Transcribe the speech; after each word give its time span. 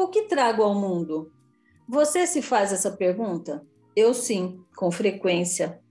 O 0.00 0.06
que 0.06 0.28
trago 0.28 0.62
ao 0.62 0.76
mundo? 0.76 1.32
Você 1.88 2.24
se 2.24 2.40
faz 2.40 2.72
essa 2.72 2.88
pergunta? 2.88 3.66
Eu 3.96 4.14
sim, 4.14 4.64
com 4.76 4.92
frequência. 4.92 5.82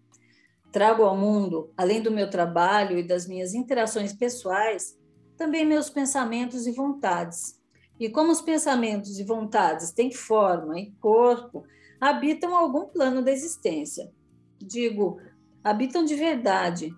Trago 0.71 1.03
ao 1.03 1.17
mundo, 1.17 1.73
além 1.75 2.01
do 2.01 2.09
meu 2.09 2.29
trabalho 2.29 2.97
e 2.97 3.05
das 3.05 3.27
minhas 3.27 3.53
interações 3.53 4.13
pessoais, 4.13 4.97
também 5.35 5.65
meus 5.65 5.89
pensamentos 5.89 6.65
e 6.67 6.71
vontades. 6.71 7.61
E 7.99 8.07
como 8.09 8.31
os 8.31 8.39
pensamentos 8.39 9.19
e 9.19 9.25
vontades 9.25 9.91
têm 9.91 10.09
forma 10.09 10.79
e 10.79 10.89
corpo, 11.01 11.65
habitam 11.99 12.55
algum 12.55 12.85
plano 12.85 13.21
da 13.21 13.33
existência. 13.33 14.09
Digo, 14.57 15.19
habitam 15.61 16.05
de 16.05 16.15
verdade. 16.15 16.93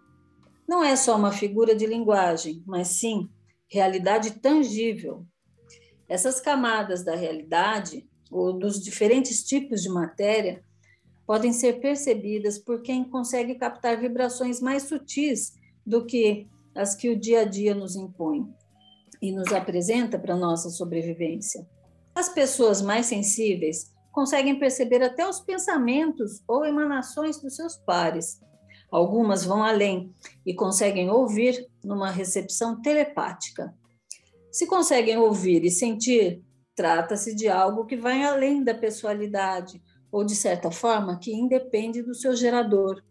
Não 0.68 0.84
é 0.84 0.96
só 0.96 1.16
uma 1.16 1.32
figura 1.32 1.74
de 1.74 1.88
linguagem, 1.88 2.64
mas 2.68 2.90
sim 2.90 3.28
realidade 3.68 4.40
tangível. 4.40 5.26
Essas 6.10 6.42
camadas 6.42 7.04
da 7.04 7.16
realidade, 7.16 8.10
ou 8.32 8.52
dos 8.52 8.82
diferentes 8.82 9.44
tipos 9.44 9.82
de 9.84 9.90
matéria, 9.90 10.64
podem 11.26 11.54
ser 11.54 11.80
percebidas 11.80 12.58
por 12.58 12.82
quem 12.82 13.04
consegue 13.04 13.54
captar 13.54 14.00
vibrações 14.00 14.60
mais 14.60 14.84
sutis 14.84 15.54
do 15.86 16.04
que 16.04 16.48
as 16.74 16.96
que 16.96 17.10
o 17.10 17.20
dia 17.20 17.42
a 17.42 17.46
dia 17.46 17.76
nos 17.76 17.96
impõe 17.96 18.52
e 19.22 19.32
nos 19.32 19.54
apresenta 19.54 20.18
para 20.18 20.36
nossa 20.36 20.72
sobrevivência. 20.72 21.68
As 22.16 22.30
pessoas 22.30 22.82
mais 22.82 23.06
sensíveis 23.06 23.94
conseguem 24.12 24.58
perceber 24.58 25.04
até 25.04 25.28
os 25.28 25.40
pensamentos 25.40 26.42
ou 26.48 26.66
emanações 26.66 27.40
dos 27.40 27.56
seus 27.56 27.78
pares. 27.78 28.42
Algumas 28.92 29.46
vão 29.46 29.64
além 29.64 30.12
e 30.44 30.54
conseguem 30.54 31.12
ouvir 31.12 31.68
numa 31.84 32.10
recepção 32.10 32.82
telepática. 32.82 33.74
Se 34.60 34.68
conseguem 34.68 35.18
ouvir 35.18 35.64
e 35.64 35.72
sentir, 35.72 36.44
trata-se 36.76 37.34
de 37.34 37.48
algo 37.48 37.86
que 37.86 37.96
vai 37.96 38.26
além 38.26 38.62
da 38.62 38.76
pessoalidade 38.76 39.82
ou, 40.12 40.22
de 40.22 40.36
certa 40.36 40.70
forma, 40.70 41.18
que 41.18 41.32
independe 41.32 42.04
do 42.04 42.14
seu 42.14 42.36
gerador. 42.36 43.02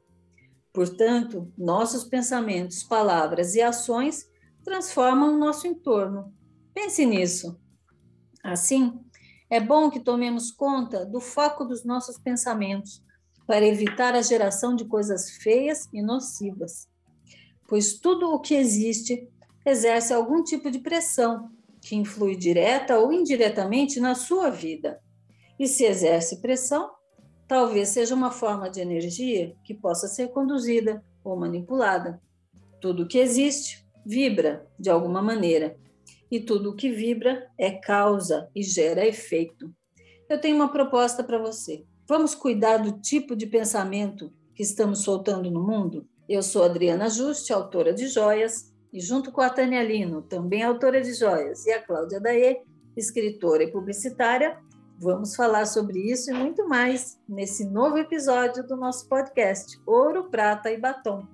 Portanto, 0.74 1.50
nossos 1.56 2.04
pensamentos, 2.04 2.82
palavras 2.82 3.54
e 3.54 3.62
ações 3.62 4.28
transformam 4.62 5.34
o 5.34 5.38
nosso 5.38 5.66
entorno. 5.66 6.34
Pense 6.74 7.06
nisso. 7.06 7.58
Assim, 8.44 9.00
é 9.48 9.58
bom 9.58 9.88
que 9.88 10.00
tomemos 10.00 10.50
conta 10.50 11.06
do 11.06 11.18
foco 11.18 11.64
dos 11.64 11.82
nossos 11.82 12.18
pensamentos 12.18 13.02
para 13.46 13.64
evitar 13.64 14.14
a 14.14 14.20
geração 14.20 14.76
de 14.76 14.84
coisas 14.84 15.30
feias 15.30 15.88
e 15.94 16.02
nocivas, 16.02 16.90
pois 17.66 17.98
tudo 17.98 18.34
o 18.34 18.38
que 18.38 18.54
existe 18.54 19.26
exerce 19.64 20.12
algum 20.12 20.42
tipo 20.42 20.70
de 20.70 20.78
pressão 20.78 21.50
que 21.80 21.96
influi 21.96 22.36
direta 22.36 22.98
ou 22.98 23.12
indiretamente 23.12 24.00
na 24.00 24.14
sua 24.14 24.50
vida. 24.50 25.00
E 25.58 25.66
se 25.66 25.84
exerce 25.84 26.40
pressão, 26.40 26.90
talvez 27.46 27.88
seja 27.88 28.14
uma 28.14 28.30
forma 28.30 28.68
de 28.70 28.80
energia 28.80 29.56
que 29.64 29.74
possa 29.74 30.06
ser 30.06 30.28
conduzida 30.28 31.02
ou 31.24 31.36
manipulada. 31.36 32.20
Tudo 32.80 33.08
que 33.08 33.18
existe 33.18 33.86
vibra 34.04 34.66
de 34.78 34.90
alguma 34.90 35.20
maneira 35.20 35.76
e 36.30 36.40
tudo 36.40 36.74
que 36.74 36.90
vibra 36.90 37.50
é 37.58 37.70
causa 37.70 38.48
e 38.54 38.62
gera 38.62 39.06
efeito. 39.06 39.74
Eu 40.28 40.40
tenho 40.40 40.56
uma 40.56 40.70
proposta 40.70 41.24
para 41.24 41.38
você. 41.38 41.84
Vamos 42.06 42.34
cuidar 42.34 42.78
do 42.78 43.00
tipo 43.00 43.34
de 43.34 43.46
pensamento 43.46 44.32
que 44.54 44.62
estamos 44.62 45.02
soltando 45.02 45.50
no 45.50 45.62
mundo? 45.62 46.06
Eu 46.28 46.42
sou 46.42 46.62
Adriana 46.62 47.08
Juste, 47.08 47.52
autora 47.52 47.92
de 47.92 48.08
Joias, 48.08 48.74
e 48.92 49.00
junto 49.00 49.30
com 49.30 49.40
a 49.40 49.50
Tânia 49.50 49.82
Lino, 49.82 50.22
também 50.22 50.62
autora 50.62 51.00
de 51.00 51.12
Joias, 51.12 51.66
e 51.66 51.72
a 51.72 51.82
Cláudia 51.82 52.20
Daê, 52.20 52.62
escritora 52.96 53.62
e 53.62 53.70
publicitária, 53.70 54.58
vamos 54.98 55.36
falar 55.36 55.66
sobre 55.66 56.00
isso 56.00 56.30
e 56.30 56.34
muito 56.34 56.68
mais 56.68 57.20
nesse 57.28 57.64
novo 57.64 57.98
episódio 57.98 58.66
do 58.66 58.76
nosso 58.76 59.08
podcast 59.08 59.78
Ouro, 59.86 60.28
Prata 60.30 60.70
e 60.70 60.78
Batom. 60.78 61.26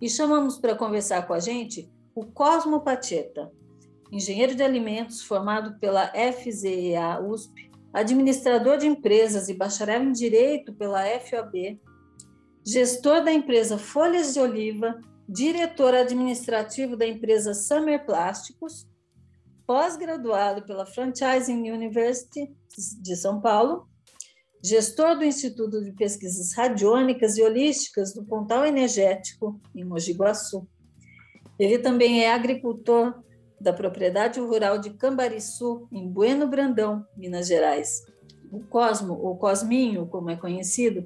E 0.00 0.08
chamamos 0.08 0.58
para 0.58 0.74
conversar 0.74 1.26
com 1.26 1.34
a 1.34 1.40
gente 1.40 1.90
o 2.14 2.24
Cosmo 2.24 2.80
Pacheta, 2.80 3.52
engenheiro 4.10 4.54
de 4.54 4.62
alimentos 4.62 5.22
formado 5.22 5.78
pela 5.78 6.12
FZEA 6.12 7.20
USP, 7.20 7.70
administrador 7.92 8.78
de 8.78 8.86
empresas 8.86 9.48
e 9.48 9.54
bacharel 9.54 10.02
em 10.02 10.12
direito 10.12 10.72
pela 10.72 11.04
FOB, 11.20 11.80
gestor 12.64 13.22
da 13.24 13.32
empresa 13.32 13.78
Folhas 13.78 14.34
de 14.34 14.40
Oliva, 14.40 15.00
diretor 15.28 15.94
administrativo 15.94 16.96
da 16.96 17.06
empresa 17.06 17.52
Summer 17.52 18.06
Plásticos, 18.06 18.88
pós-graduado 19.66 20.62
pela 20.62 20.86
Franchising 20.86 21.70
University 21.70 22.50
de 23.02 23.14
São 23.14 23.38
Paulo, 23.38 23.86
gestor 24.64 25.18
do 25.18 25.24
Instituto 25.24 25.84
de 25.84 25.92
Pesquisas 25.92 26.54
Radiônicas 26.54 27.36
e 27.36 27.42
Holísticas 27.42 28.14
do 28.14 28.24
Pontal 28.24 28.64
Energético, 28.64 29.60
em 29.74 29.84
Mogi 29.84 30.12
Guaçu. 30.12 30.66
Ele 31.58 31.78
também 31.78 32.24
é 32.24 32.32
agricultor 32.32 33.22
da 33.60 33.72
propriedade 33.72 34.40
rural 34.40 34.78
de 34.78 34.90
Cambariçu, 34.90 35.86
em 35.92 36.08
Bueno 36.08 36.46
Brandão, 36.48 37.04
Minas 37.14 37.48
Gerais. 37.48 38.02
O 38.50 38.60
Cosmo, 38.60 39.14
ou 39.20 39.36
Cosminho, 39.36 40.06
como 40.06 40.30
é 40.30 40.36
conhecido, 40.36 41.04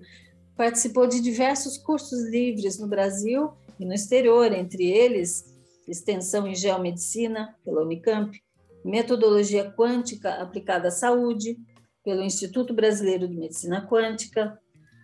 participou 0.56 1.08
de 1.08 1.20
diversos 1.20 1.76
cursos 1.76 2.22
livres 2.28 2.78
no 2.78 2.86
Brasil 2.86 3.52
e 3.78 3.84
no 3.84 3.94
exterior, 3.94 4.52
entre 4.52 4.90
eles 4.90 5.52
extensão 5.88 6.46
em 6.46 6.54
geomedicina 6.54 7.56
pela 7.64 7.82
Unicamp, 7.82 8.38
metodologia 8.84 9.70
quântica 9.70 10.34
aplicada 10.34 10.88
à 10.88 10.90
saúde 10.90 11.56
pelo 12.04 12.22
Instituto 12.22 12.74
Brasileiro 12.74 13.28
de 13.28 13.36
Medicina 13.36 13.86
Quântica, 13.86 14.58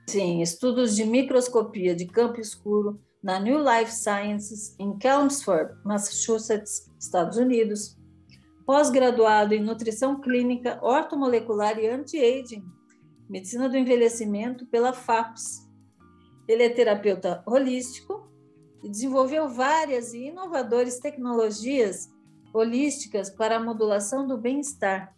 sim, 0.08 0.40
estudos 0.42 0.96
de 0.96 1.04
microscopia 1.04 1.94
de 1.94 2.06
campo 2.06 2.40
escuro 2.40 3.00
na 3.22 3.38
New 3.38 3.58
Life 3.58 3.92
Sciences 3.92 4.74
em 4.78 4.96
Chelmsford, 5.00 5.74
Massachusetts, 5.84 6.90
Estados 6.98 7.36
Unidos, 7.36 7.96
pós-graduado 8.66 9.54
em 9.54 9.62
nutrição 9.62 10.20
clínica, 10.20 10.78
ortomolecular 10.82 11.78
e 11.78 11.88
anti-aging, 11.88 12.64
medicina 13.28 13.68
do 13.68 13.76
envelhecimento 13.76 14.66
pela 14.66 14.92
FAPS. 14.92 15.66
Ele 16.48 16.62
é 16.62 16.68
terapeuta 16.68 17.42
holístico 17.46 18.28
e 18.82 18.88
desenvolveu 18.88 19.48
várias 19.48 20.12
e 20.12 20.26
inovadoras 20.26 20.98
tecnologias 20.98 22.08
holísticas 22.52 23.30
para 23.30 23.56
a 23.56 23.62
modulação 23.62 24.26
do 24.26 24.38
bem-estar. 24.38 25.14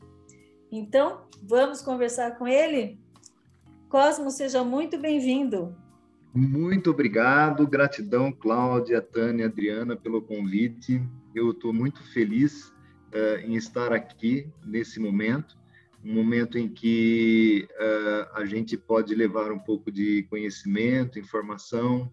Então, 0.71 1.23
vamos 1.43 1.83
conversar 1.83 2.39
com 2.39 2.47
ele? 2.47 2.99
Cosmo, 3.89 4.31
seja 4.31 4.63
muito 4.63 4.99
bem-vindo. 4.99 5.77
Muito 6.33 6.91
obrigado, 6.91 7.67
gratidão, 7.67 8.31
Cláudia, 8.31 9.03
Tânia, 9.03 9.47
Adriana, 9.47 9.97
pelo 9.97 10.23
convite. 10.23 11.03
Eu 11.35 11.51
estou 11.51 11.73
muito 11.73 12.03
feliz 12.13 12.69
uh, 12.69 13.41
em 13.45 13.57
estar 13.57 13.93
aqui 13.93 14.49
nesse 14.65 15.01
momento, 15.01 15.59
um 16.05 16.15
momento 16.15 16.57
em 16.57 16.69
que 16.69 17.67
uh, 17.73 18.37
a 18.37 18.45
gente 18.45 18.77
pode 18.77 19.13
levar 19.13 19.51
um 19.51 19.59
pouco 19.59 19.91
de 19.91 20.23
conhecimento, 20.31 21.19
informação 21.19 22.11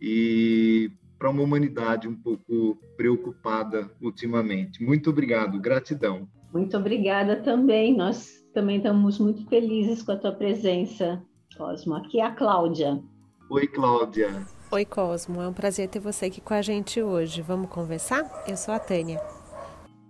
e 0.00 0.90
para 1.18 1.30
uma 1.30 1.42
humanidade 1.42 2.06
um 2.06 2.14
pouco 2.14 2.78
preocupada 2.96 3.90
ultimamente. 4.00 4.82
Muito 4.82 5.10
obrigado, 5.10 5.60
gratidão. 5.60 6.28
Muito 6.52 6.76
obrigada 6.76 7.36
também. 7.36 7.96
Nós 7.96 8.44
também 8.54 8.78
estamos 8.78 9.18
muito 9.18 9.46
felizes 9.48 10.02
com 10.02 10.12
a 10.12 10.16
tua 10.16 10.32
presença, 10.32 11.22
Cosmo. 11.56 11.94
Aqui 11.94 12.20
é 12.20 12.24
a 12.24 12.30
Cláudia. 12.30 13.02
Oi, 13.50 13.66
Cláudia. 13.66 14.46
Oi, 14.70 14.84
Cosmo. 14.84 15.40
É 15.40 15.48
um 15.48 15.52
prazer 15.52 15.88
ter 15.88 15.98
você 15.98 16.26
aqui 16.26 16.40
com 16.40 16.54
a 16.54 16.62
gente 16.62 17.02
hoje. 17.02 17.42
Vamos 17.42 17.70
conversar? 17.70 18.44
Eu 18.46 18.56
sou 18.56 18.72
a 18.72 18.78
Tânia. 18.78 19.20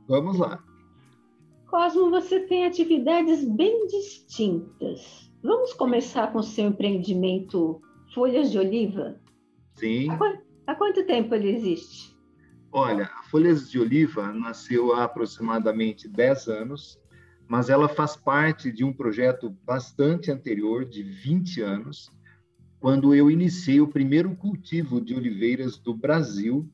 Vamos 0.08 0.38
lá. 0.38 0.62
Cosmo, 1.70 2.10
você 2.10 2.40
tem 2.40 2.66
atividades 2.66 3.44
bem 3.44 3.86
distintas. 3.86 5.30
Vamos 5.42 5.72
começar 5.74 6.32
com 6.32 6.38
o 6.38 6.42
seu 6.42 6.68
empreendimento 6.68 7.80
Folhas 8.14 8.50
de 8.50 8.58
Oliva? 8.58 9.20
Sim. 9.78 10.10
Há, 10.10 10.72
há 10.72 10.74
quanto 10.74 11.04
tempo 11.06 11.34
ele 11.34 11.50
existe? 11.50 12.16
Olha, 12.70 13.04
a 13.04 13.22
Folhas 13.24 13.70
de 13.70 13.78
Oliva 13.78 14.32
nasceu 14.32 14.92
há 14.92 15.04
aproximadamente 15.04 16.06
10 16.08 16.48
anos, 16.48 16.98
mas 17.46 17.70
ela 17.70 17.88
faz 17.88 18.14
parte 18.14 18.70
de 18.70 18.84
um 18.84 18.92
projeto 18.92 19.50
bastante 19.64 20.30
anterior, 20.30 20.84
de 20.84 21.02
20 21.02 21.62
anos, 21.62 22.12
quando 22.78 23.14
eu 23.14 23.30
iniciei 23.30 23.80
o 23.80 23.88
primeiro 23.88 24.36
cultivo 24.36 25.00
de 25.00 25.14
oliveiras 25.14 25.78
do 25.78 25.94
Brasil, 25.94 26.68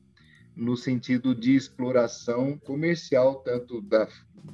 no 0.55 0.75
sentido 0.75 1.33
de 1.33 1.55
exploração 1.55 2.57
comercial, 2.57 3.35
tanto 3.35 3.81
da, 3.81 4.07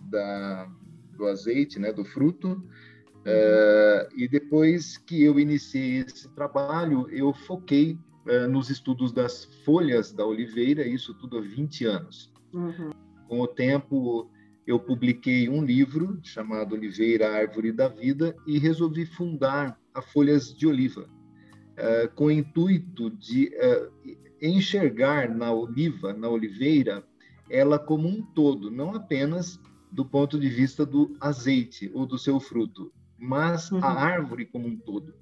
da 0.10 0.70
do 1.18 1.28
azeite, 1.28 1.78
né, 1.78 1.92
do 1.92 2.04
fruto, 2.04 2.54
uh, 2.54 4.16
e 4.16 4.28
depois 4.28 4.98
que 4.98 5.22
eu 5.22 5.40
iniciei 5.40 6.00
esse 6.00 6.28
trabalho, 6.30 7.08
eu 7.12 7.34
foquei 7.34 7.98
uh, 8.26 8.48
nos 8.50 8.70
estudos 8.70 9.12
das 9.12 9.46
folhas 9.66 10.12
da 10.12 10.26
oliveira, 10.26 10.86
isso 10.86 11.14
tudo 11.14 11.38
há 11.38 11.42
20 11.42 11.86
anos. 11.86 12.32
Uhum. 12.54 12.92
Com 13.28 13.42
o 13.42 13.48
tempo, 13.48 14.30
eu 14.66 14.80
publiquei 14.80 15.50
um 15.50 15.64
livro 15.64 16.20
chamado 16.24 16.76
Oliveira, 16.76 17.32
Árvore 17.32 17.72
da 17.72 17.88
Vida 17.88 18.36
e 18.46 18.60
resolvi 18.60 19.06
fundar 19.06 19.80
a 19.94 20.02
Folhas 20.02 20.54
de 20.54 20.68
Oliva, 20.68 21.02
uh, 21.02 22.14
com 22.16 22.26
o 22.26 22.32
intuito 22.32 23.10
de 23.10 23.52
uh, 23.56 24.18
enxergar 24.42 25.30
na 25.30 25.52
oliva, 25.52 26.14
na 26.14 26.30
oliveira, 26.30 27.04
ela 27.50 27.78
como 27.78 28.08
um 28.08 28.22
todo, 28.22 28.72
não 28.72 28.96
apenas 28.96 29.60
do 29.92 30.06
ponto 30.06 30.40
de 30.40 30.50
vista 30.50 30.86
do 30.86 31.16
azeite 31.20 31.92
ou 31.94 32.06
do 32.06 32.18
seu 32.18 32.40
fruto, 32.40 32.92
mas 33.18 33.72
uhum. 33.72 33.84
a 33.84 33.92
árvore 33.92 34.46
como 34.46 34.68
um 34.68 34.78
todo. 34.78 35.14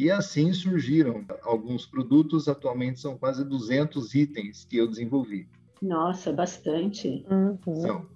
E 0.00 0.10
assim 0.10 0.50
surgiram 0.50 1.26
alguns 1.42 1.84
produtos, 1.84 2.48
atualmente 2.48 2.98
são 2.98 3.18
quase 3.18 3.44
200 3.44 4.14
itens 4.14 4.64
que 4.64 4.78
eu 4.78 4.88
desenvolvi. 4.88 5.46
Nossa, 5.82 6.32
bastante. 6.32 7.22
Uhum. 7.30 7.76
São, 7.82 8.06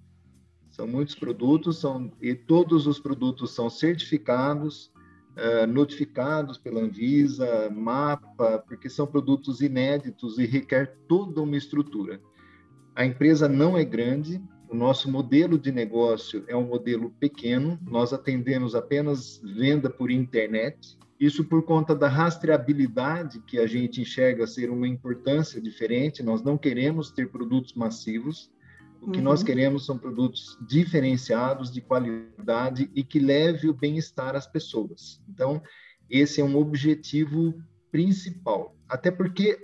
são 0.71 0.87
muitos 0.87 1.15
produtos, 1.15 1.77
são, 1.77 2.11
e 2.23 2.35
todos 2.35 2.87
os 2.87 2.99
produtos 2.99 3.51
são 3.55 3.69
certificados, 3.69 4.91
uh, 5.37 5.67
notificados 5.67 6.57
pela 6.57 6.81
Anvisa, 6.81 7.69
MAPA, 7.69 8.65
porque 8.67 8.89
são 8.89 9.07
produtos 9.07 9.61
inéditos 9.61 10.39
e 10.39 10.47
requer 10.47 10.97
toda 11.07 11.43
uma 11.43 11.59
estrutura. 11.59 12.19
A 12.97 13.05
empresa 13.05 13.47
não 13.47 13.77
é 13.77 13.85
grande, 13.85 14.43
o 14.71 14.75
nosso 14.75 15.11
modelo 15.11 15.59
de 15.59 15.71
negócio 15.71 16.45
é 16.49 16.57
um 16.57 16.67
modelo 16.67 17.11
pequeno, 17.21 17.79
nós 17.83 18.15
atendemos 18.15 18.75
apenas 18.75 19.39
venda 19.45 19.91
por 19.91 20.11
internet. 20.11 20.97
Isso 21.25 21.43
por 21.43 21.62
conta 21.62 21.94
da 21.94 22.06
rastreabilidade 22.06 23.41
que 23.47 23.59
a 23.59 23.67
gente 23.67 23.99
enxerga 23.99 24.47
ser 24.47 24.69
uma 24.69 24.87
importância 24.87 25.59
diferente. 25.59 26.23
Nós 26.23 26.43
não 26.43 26.59
queremos 26.59 27.11
ter 27.11 27.31
produtos 27.31 27.73
massivos. 27.73 28.53
O 29.00 29.11
que 29.11 29.21
uhum. 29.21 29.25
nós 29.25 29.43
queremos 29.43 29.87
são 29.87 29.97
produtos 29.97 30.59
diferenciados, 30.69 31.73
de 31.73 31.81
qualidade 31.81 32.91
e 32.94 33.03
que 33.03 33.19
leve 33.19 33.71
o 33.71 33.73
bem-estar 33.73 34.37
às 34.37 34.47
pessoas. 34.47 35.19
Então, 35.26 35.62
esse 36.11 36.43
é 36.43 36.44
um 36.44 36.59
objetivo 36.59 37.55
principal. 37.91 38.77
Até 38.87 39.11
porque 39.11 39.59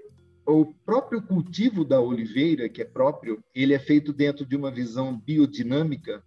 o 0.46 0.64
próprio 0.64 1.20
cultivo 1.20 1.84
da 1.84 2.00
oliveira, 2.00 2.70
que 2.70 2.80
é 2.80 2.86
próprio, 2.86 3.44
ele 3.54 3.74
é 3.74 3.78
feito 3.78 4.14
dentro 4.14 4.46
de 4.46 4.56
uma 4.56 4.70
visão 4.70 5.14
biodinâmica 5.14 6.24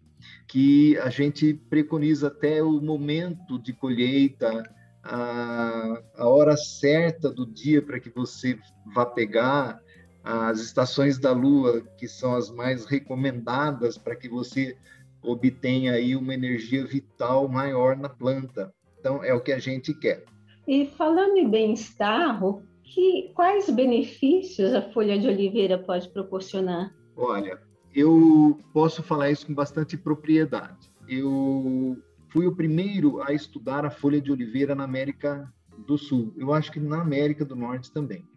que 0.48 0.96
a 1.00 1.10
gente 1.10 1.56
preconiza 1.56 2.28
até 2.28 2.62
o 2.62 2.80
momento 2.80 3.58
de 3.58 3.74
colheita, 3.74 4.64
a, 5.04 6.02
a 6.16 6.28
hora 6.28 6.56
certa 6.56 7.30
do 7.30 7.46
dia 7.46 7.82
para 7.82 8.00
que 8.00 8.10
você 8.10 8.58
vá 8.94 9.06
pegar, 9.06 9.82
as 10.24 10.62
estações 10.62 11.20
da 11.20 11.32
lua, 11.34 11.82
que 11.98 12.08
são 12.08 12.34
as 12.36 12.50
mais 12.50 12.86
recomendadas 12.86 13.98
para 13.98 14.16
que 14.16 14.30
você 14.30 14.78
obtenha 15.22 15.94
aí 15.94 16.16
uma 16.16 16.34
energia 16.34 16.86
vital 16.86 17.48
maior 17.48 17.98
na 17.98 18.08
planta. 18.08 18.74
Então, 19.00 19.24
é 19.24 19.34
o 19.34 19.42
que 19.42 19.52
a 19.52 19.60
gente 19.60 19.94
quer. 19.94 20.24
E 20.66 20.86
falando 20.98 21.36
em 21.36 21.50
bem-estar, 21.50 22.40
que, 22.84 23.32
quais 23.34 23.70
benefícios 23.70 24.74
a 24.74 24.82
folha 24.82 25.20
de 25.20 25.28
oliveira 25.28 25.78
pode 25.78 26.08
proporcionar? 26.10 26.94
Olha, 27.18 27.60
eu 27.94 28.58
posso 28.74 29.04
falar 29.04 29.30
isso 29.30 29.48
com 29.48 29.54
bastante 29.54 29.98
propriedade. 29.98 30.90
Eu 31.08 31.98
fui 32.34 32.48
o 32.48 32.56
primeiro 32.56 33.22
a 33.22 33.32
estudar 33.32 33.86
a 33.86 33.92
folha 33.92 34.20
de 34.20 34.32
oliveira 34.32 34.74
na 34.74 34.84
América 34.84 35.48
do 35.86 36.00
Sul. 36.00 36.34
Eu 36.36 36.52
acho 36.52 36.72
que 36.72 36.80
na 36.80 37.00
América 37.00 37.46
do 37.46 37.56
Norte 37.56 37.92
também. 37.92 38.28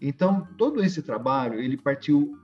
Então, 0.00 0.46
todo 0.56 0.80
esse 0.80 1.02
trabalho, 1.02 1.58
ele 1.58 1.76
partiu 1.76 2.38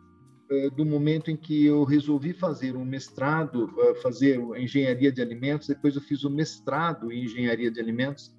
uh, 0.51 0.71
do 0.73 0.85
momento 0.85 1.31
em 1.31 1.37
que 1.37 1.65
eu 1.65 1.85
resolvi 1.85 2.33
fazer 2.33 2.75
um 2.77 2.85
mestrado, 2.85 3.67
uh, 3.67 4.03
fazer 4.03 4.41
engenharia 4.57 5.13
de 5.13 5.23
alimentos, 5.23 5.69
depois 5.69 5.95
eu 5.95 6.03
fiz 6.03 6.25
o 6.25 6.31
mestrado 6.31 7.13
em 7.13 7.25
engenharia 7.25 7.71
de 7.71 7.79
alimentos 7.79 8.35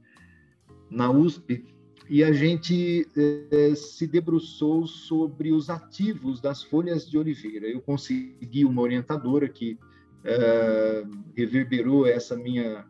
na 0.90 1.10
USP, 1.10 1.64
e 2.10 2.26
a 2.26 2.34
gente 2.34 3.08
eh, 3.16 3.74
se 3.74 4.06
debruçou 4.06 4.86
sobre 4.86 5.54
os 5.54 5.70
ativos 5.70 6.42
das 6.42 6.62
folhas 6.62 7.10
de 7.10 7.18
oliveira. 7.18 7.68
Eu 7.68 7.80
consegui 7.80 8.66
uma 8.66 8.82
orientadora 8.82 9.48
que 9.48 9.80
eh, 10.24 11.04
reverberou 11.36 12.06
essa 12.06 12.36
minha 12.36 12.86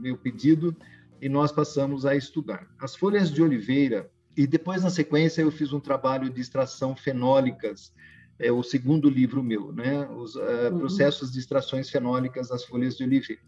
meu 0.00 0.16
pedido 0.16 0.76
e 1.20 1.28
nós 1.28 1.50
passamos 1.50 2.06
a 2.06 2.14
estudar 2.14 2.68
as 2.80 2.94
folhas 2.94 3.30
de 3.30 3.42
oliveira. 3.42 4.10
E 4.36 4.46
depois, 4.46 4.84
na 4.84 4.90
sequência, 4.90 5.42
eu 5.42 5.50
fiz 5.50 5.72
um 5.72 5.80
trabalho 5.80 6.30
de 6.30 6.40
extração 6.40 6.94
fenólicas, 6.94 7.92
é 8.38 8.52
o 8.52 8.62
segundo 8.62 9.10
livro 9.10 9.42
meu, 9.42 9.72
né? 9.72 10.06
Os 10.10 10.36
uh, 10.36 10.70
processos 10.78 11.32
de 11.32 11.40
extrações 11.40 11.90
fenólicas 11.90 12.48
das 12.48 12.64
folhas 12.64 12.96
de 12.96 13.02
oliveira. 13.02 13.42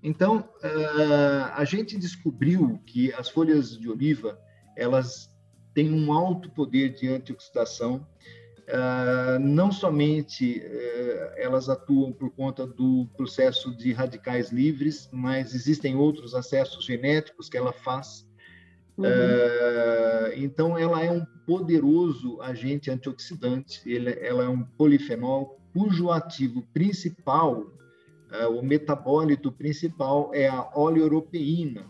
Então, 0.00 0.38
uh, 0.38 1.52
a 1.52 1.64
gente 1.64 1.98
descobriu 1.98 2.80
que 2.86 3.12
as 3.14 3.28
folhas 3.28 3.76
de 3.76 3.88
oliva 3.88 4.38
elas 4.76 5.28
têm 5.74 5.92
um 5.92 6.12
alto 6.12 6.48
poder 6.50 6.90
de 6.90 7.08
antioxidação. 7.08 8.06
Uh, 8.66 9.38
não 9.38 9.70
somente 9.70 10.58
uh, 10.58 11.32
elas 11.36 11.68
atuam 11.68 12.12
por 12.12 12.30
conta 12.30 12.66
do 12.66 13.06
processo 13.16 13.72
de 13.76 13.92
radicais 13.92 14.50
livres, 14.50 15.08
mas 15.12 15.54
existem 15.54 15.94
outros 15.94 16.34
acessos 16.34 16.84
genéticos 16.84 17.48
que 17.48 17.56
ela 17.56 17.72
faz. 17.72 18.26
Uhum. 18.98 19.04
Uh, 19.04 20.32
então, 20.34 20.76
ela 20.76 21.00
é 21.00 21.12
um 21.12 21.24
poderoso 21.46 22.42
agente 22.42 22.90
antioxidante, 22.90 23.80
ele, 23.88 24.18
ela 24.20 24.42
é 24.42 24.48
um 24.48 24.64
polifenol 24.64 25.60
cujo 25.72 26.10
ativo 26.10 26.62
principal, 26.72 27.72
o 28.50 28.60
metabólito 28.60 29.52
principal 29.52 30.32
é 30.34 30.48
a 30.48 30.68
oleoproteína, 30.74 31.86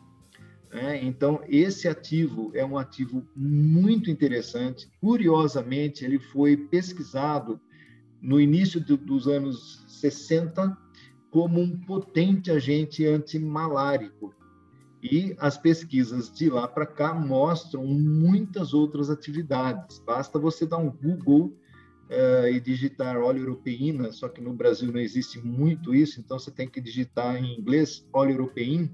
né? 0.72 1.02
Então, 1.02 1.42
esse 1.48 1.88
ativo 1.88 2.50
é 2.54 2.64
um 2.64 2.76
ativo 2.76 3.26
muito 3.34 4.10
interessante. 4.10 4.88
Curiosamente, 5.00 6.04
ele 6.04 6.18
foi 6.18 6.56
pesquisado 6.56 7.60
no 8.20 8.40
início 8.40 8.80
do, 8.80 8.96
dos 8.96 9.28
anos 9.28 9.84
60 9.88 10.76
como 11.30 11.60
um 11.60 11.78
potente 11.80 12.50
agente 12.50 13.06
antimalárico. 13.06 14.34
E 15.02 15.36
as 15.38 15.56
pesquisas 15.56 16.32
de 16.32 16.48
lá 16.48 16.66
para 16.66 16.86
cá 16.86 17.14
mostram 17.14 17.86
muitas 17.86 18.74
outras 18.74 19.10
atividades. 19.10 19.98
Basta 20.00 20.38
você 20.38 20.66
dar 20.66 20.78
um 20.78 20.90
Google 20.90 21.56
uh, 22.10 22.48
e 22.48 22.58
digitar 22.58 23.17
oleoproteína, 23.19 24.10
só 24.10 24.29
que 24.29 24.41
no 24.41 24.52
Brasil 24.52 24.91
não 24.91 24.98
existe 24.98 25.38
muito 25.38 25.94
isso, 25.94 26.19
então 26.19 26.38
você 26.38 26.50
tem 26.50 26.67
que 26.67 26.81
digitar 26.81 27.36
em 27.36 27.58
inglês 27.58 28.05
oleoproteína 28.12 28.91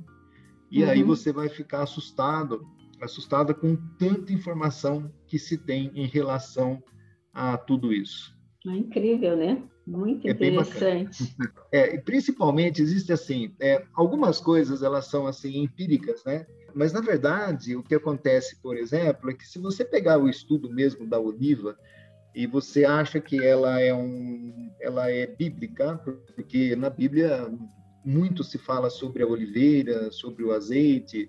e 0.72 0.82
uhum. 0.82 0.88
aí 0.88 1.02
você 1.02 1.30
vai 1.30 1.50
ficar 1.50 1.82
assustado, 1.82 2.66
assustada 3.00 3.52
com 3.52 3.76
tanta 3.98 4.32
informação 4.32 5.12
que 5.26 5.38
se 5.38 5.58
tem 5.58 5.92
em 5.94 6.06
relação 6.06 6.82
a 7.30 7.58
tudo 7.58 7.92
isso. 7.92 8.34
É 8.66 8.70
incrível, 8.70 9.36
né? 9.36 9.62
Muito 9.86 10.26
é 10.26 10.30
interessante. 10.30 11.36
É, 11.70 11.94
e 11.94 12.00
principalmente 12.00 12.80
existe 12.80 13.12
assim, 13.12 13.54
é, 13.60 13.84
algumas 13.92 14.40
coisas 14.40 14.82
elas 14.82 15.06
são 15.06 15.26
assim 15.26 15.58
empíricas, 15.62 16.24
né? 16.24 16.46
Mas 16.74 16.92
na 16.92 17.00
verdade 17.00 17.76
o 17.76 17.82
que 17.82 17.94
acontece, 17.94 18.56
por 18.62 18.76
exemplo, 18.76 19.30
é 19.30 19.34
que 19.34 19.46
se 19.46 19.58
você 19.58 19.84
pegar 19.84 20.18
o 20.18 20.28
estudo 20.28 20.70
mesmo 20.70 21.06
da 21.06 21.20
oliva 21.20 21.76
e 22.34 22.46
você 22.46 22.86
acha 22.86 23.20
que 23.20 23.44
ela 23.44 23.78
é 23.78 23.92
um, 23.92 24.70
ela 24.80 25.10
é 25.10 25.26
bíblica, 25.26 26.00
porque 26.34 26.74
na 26.76 26.88
Bíblia 26.88 27.50
muito 28.04 28.42
se 28.42 28.58
fala 28.58 28.90
sobre 28.90 29.22
a 29.22 29.26
oliveira, 29.26 30.10
sobre 30.10 30.44
o 30.44 30.52
azeite. 30.52 31.28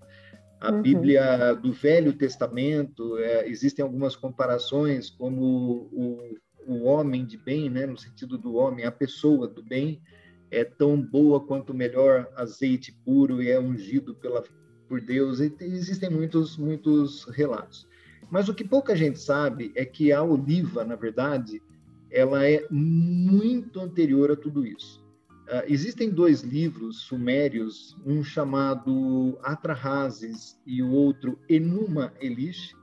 A 0.59 0.71
uhum. 0.71 0.81
Bíblia 0.81 1.53
do 1.53 1.73
Velho 1.73 2.13
Testamento, 2.13 3.17
é, 3.17 3.47
existem 3.47 3.83
algumas 3.83 4.15
comparações 4.15 5.09
como 5.09 5.89
o, 5.91 6.37
o 6.65 6.83
homem 6.83 7.25
de 7.25 7.37
bem, 7.37 7.69
né, 7.69 7.85
no 7.85 7.97
sentido 7.97 8.37
do 8.37 8.55
homem, 8.55 8.85
a 8.85 8.91
pessoa 8.91 9.47
do 9.47 9.61
bem, 9.61 10.01
é 10.49 10.63
tão 10.63 11.01
boa 11.01 11.39
quanto 11.39 11.71
o 11.71 11.75
melhor 11.75 12.31
azeite 12.35 12.91
puro 13.03 13.41
e 13.41 13.49
é 13.49 13.59
ungido 13.59 14.15
pela, 14.15 14.43
por 14.87 15.01
Deus. 15.01 15.39
E 15.39 15.53
existem 15.59 16.09
muitos, 16.09 16.57
muitos 16.57 17.25
relatos. 17.25 17.87
Mas 18.29 18.47
o 18.47 18.53
que 18.53 18.63
pouca 18.63 18.95
gente 18.95 19.19
sabe 19.19 19.71
é 19.75 19.83
que 19.83 20.11
a 20.11 20.23
oliva, 20.23 20.83
na 20.83 20.95
verdade, 20.95 21.61
ela 22.09 22.47
é 22.47 22.65
muito 22.69 23.79
anterior 23.79 24.31
a 24.31 24.35
tudo 24.35 24.65
isso. 24.65 25.02
Uh, 25.43 25.63
existem 25.67 26.09
dois 26.09 26.41
livros 26.41 27.01
sumérios, 27.01 27.97
um 28.05 28.23
chamado 28.23 29.37
Atrahasis 29.43 30.57
e 30.65 30.81
o 30.81 30.91
outro 30.91 31.37
Enuma 31.49 32.13
Elish. 32.21 32.73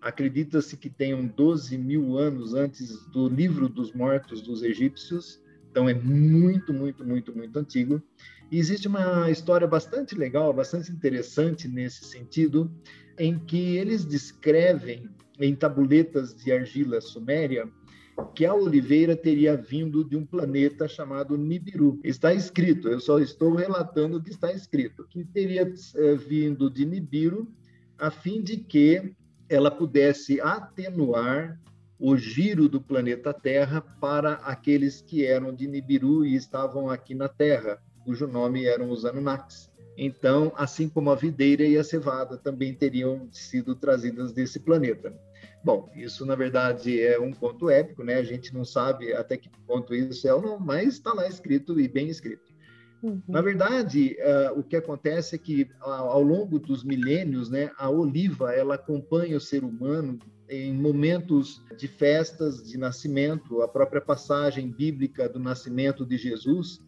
Acredita-se 0.00 0.76
que 0.76 0.88
tenham 0.88 1.26
12 1.26 1.76
mil 1.76 2.16
anos 2.16 2.54
antes 2.54 3.04
do 3.06 3.28
livro 3.28 3.68
dos 3.68 3.92
mortos 3.92 4.40
dos 4.40 4.62
egípcios, 4.62 5.42
então 5.70 5.88
é 5.88 5.94
muito, 5.94 6.72
muito, 6.72 7.04
muito, 7.04 7.36
muito 7.36 7.58
antigo. 7.58 8.00
E 8.50 8.58
existe 8.58 8.86
uma 8.86 9.28
história 9.28 9.66
bastante 9.66 10.14
legal, 10.14 10.52
bastante 10.52 10.92
interessante 10.92 11.66
nesse 11.66 12.04
sentido, 12.04 12.70
em 13.18 13.38
que 13.38 13.76
eles 13.76 14.04
descrevem 14.04 15.10
em 15.40 15.54
tabuletas 15.54 16.34
de 16.34 16.52
argila 16.52 17.00
suméria 17.00 17.68
que 18.34 18.44
a 18.44 18.54
oliveira 18.54 19.16
teria 19.16 19.56
vindo 19.56 20.04
de 20.04 20.16
um 20.16 20.24
planeta 20.24 20.88
chamado 20.88 21.36
Nibiru. 21.36 22.00
Está 22.02 22.32
escrito, 22.32 22.88
eu 22.88 23.00
só 23.00 23.18
estou 23.18 23.54
relatando 23.54 24.18
o 24.18 24.22
que 24.22 24.30
está 24.30 24.52
escrito, 24.52 25.06
que 25.08 25.24
teria 25.24 25.72
é, 25.96 26.14
vindo 26.14 26.70
de 26.70 26.84
Nibiru 26.84 27.48
a 27.98 28.10
fim 28.10 28.42
de 28.42 28.56
que 28.56 29.12
ela 29.48 29.70
pudesse 29.70 30.40
atenuar 30.40 31.60
o 31.98 32.16
giro 32.16 32.68
do 32.68 32.80
planeta 32.80 33.34
Terra 33.34 33.80
para 33.80 34.34
aqueles 34.34 35.00
que 35.00 35.24
eram 35.24 35.52
de 35.52 35.66
Nibiru 35.66 36.24
e 36.24 36.36
estavam 36.36 36.88
aqui 36.88 37.14
na 37.14 37.28
Terra, 37.28 37.82
cujo 38.04 38.26
nome 38.26 38.64
eram 38.64 38.90
os 38.90 39.04
Anunnakis. 39.04 39.68
Então, 39.96 40.52
assim 40.56 40.88
como 40.88 41.10
a 41.10 41.16
videira 41.16 41.64
e 41.64 41.76
a 41.76 41.82
cevada 41.82 42.36
também 42.36 42.72
teriam 42.72 43.28
sido 43.32 43.74
trazidas 43.74 44.32
desse 44.32 44.60
planeta. 44.60 45.12
Bom, 45.64 45.90
isso 45.94 46.24
na 46.24 46.34
verdade 46.34 47.00
é 47.00 47.18
um 47.18 47.32
conto 47.32 47.68
épico, 47.68 48.04
né? 48.04 48.14
A 48.14 48.22
gente 48.22 48.54
não 48.54 48.64
sabe 48.64 49.12
até 49.12 49.36
que 49.36 49.50
ponto 49.66 49.94
isso 49.94 50.26
é 50.26 50.32
ou 50.32 50.40
não, 50.40 50.58
mas 50.58 50.94
está 50.94 51.12
lá 51.12 51.26
escrito 51.26 51.78
e 51.80 51.88
bem 51.88 52.08
escrito. 52.08 52.48
Uhum. 53.02 53.22
Na 53.28 53.40
verdade, 53.40 54.16
uh, 54.18 54.58
o 54.58 54.62
que 54.62 54.76
acontece 54.76 55.36
é 55.36 55.38
que 55.38 55.68
ao 55.80 56.22
longo 56.22 56.58
dos 56.58 56.82
milênios, 56.82 57.48
né, 57.48 57.70
a 57.76 57.88
oliva 57.88 58.52
ela 58.52 58.74
acompanha 58.74 59.36
o 59.36 59.40
ser 59.40 59.62
humano 59.64 60.18
em 60.48 60.72
momentos 60.72 61.62
de 61.76 61.86
festas 61.86 62.62
de 62.62 62.78
nascimento, 62.78 63.62
a 63.62 63.68
própria 63.68 64.00
passagem 64.00 64.70
bíblica 64.70 65.28
do 65.28 65.38
nascimento 65.38 66.06
de 66.06 66.16
Jesus, 66.16 66.80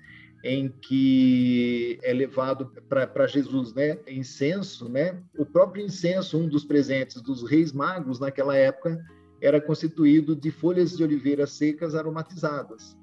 em 0.42 0.68
que 0.68 1.99
é 2.02 2.12
levado 2.12 2.73
para 2.88 3.26
Jesus, 3.26 3.75
né, 3.75 3.99
incenso, 4.09 4.88
né? 4.88 5.23
O 5.37 5.44
próprio 5.44 5.85
incenso, 5.85 6.38
um 6.38 6.49
dos 6.49 6.64
presentes 6.64 7.20
dos 7.20 7.49
reis 7.49 7.73
magos 7.73 8.18
naquela 8.18 8.56
época, 8.56 8.99
era 9.40 9.61
constituído 9.61 10.35
de 10.35 10.50
folhas 10.50 10.97
de 10.97 11.02
oliveira 11.02 11.47
secas 11.47 11.94
aromatizadas. 11.94 12.97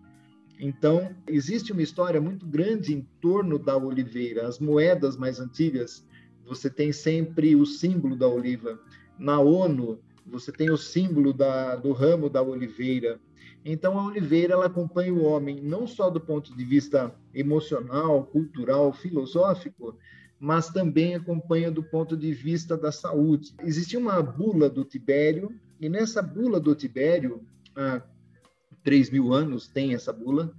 Então, 0.60 1.16
existe 1.28 1.72
uma 1.72 1.82
história 1.82 2.20
muito 2.20 2.46
grande 2.46 2.94
em 2.94 3.08
torno 3.22 3.60
da 3.60 3.78
oliveira. 3.78 4.48
As 4.48 4.60
moedas 4.60 5.16
mais 5.16 5.40
antigas, 5.40 6.06
você 6.46 6.70
tem 6.70 6.92
sempre 6.92 7.56
o 7.56 7.66
símbolo 7.66 8.16
da 8.16 8.28
oliva. 8.28 8.80
Na 9.20 9.40
ONU, 9.40 10.00
você 10.26 10.52
tem 10.52 10.72
o 10.72 10.78
símbolo 10.78 11.32
da, 11.32 11.76
do 11.76 11.92
ramo 11.92 12.30
da 12.30 12.42
oliveira. 12.42 13.20
Então, 13.70 14.00
a 14.00 14.06
oliveira 14.06 14.54
ela 14.54 14.68
acompanha 14.68 15.14
o 15.14 15.26
homem 15.26 15.60
não 15.62 15.86
só 15.86 16.10
do 16.10 16.22
ponto 16.22 16.56
de 16.56 16.64
vista 16.64 17.14
emocional, 17.34 18.24
cultural, 18.26 18.94
filosófico, 18.94 19.98
mas 20.40 20.70
também 20.70 21.16
acompanha 21.16 21.70
do 21.70 21.84
ponto 21.84 22.16
de 22.16 22.32
vista 22.32 22.78
da 22.78 22.94
saúde. 22.94 23.54
Existia 23.62 24.00
uma 24.00 24.22
bula 24.22 24.70
do 24.70 24.86
Tibério, 24.86 25.54
e 25.82 25.90
nessa 25.90 26.22
bula 26.22 26.62
do 26.62 26.74
Tibério, 26.74 27.46
3 28.84 29.10
mil 29.10 29.34
anos 29.34 29.68
tem 29.68 29.94
essa 29.94 30.14
bula. 30.14 30.54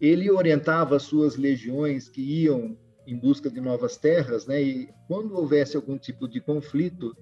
Ele 0.00 0.28
orientava 0.28 0.96
as 0.96 1.04
suas 1.04 1.36
legiões 1.36 2.08
que 2.08 2.20
iam 2.20 2.76
em 3.06 3.16
busca 3.16 3.48
de 3.48 3.60
novas 3.60 3.96
terras, 3.96 4.48
né? 4.48 4.60
E 4.60 4.88
quando 5.06 5.36
houvesse 5.36 5.76
algum 5.76 5.96
tipo 5.96 6.26
de 6.26 6.40
conflito, 6.40 7.16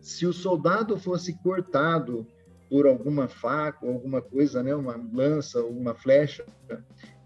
se 0.00 0.26
o 0.26 0.32
soldado 0.32 0.98
fosse 0.98 1.40
cortado 1.44 2.26
por 2.68 2.86
alguma 2.86 3.28
faca, 3.28 3.86
alguma 3.86 4.20
coisa, 4.20 4.62
né, 4.62 4.74
uma 4.74 4.96
lança 5.12 5.62
uma 5.64 5.94
flecha, 5.94 6.44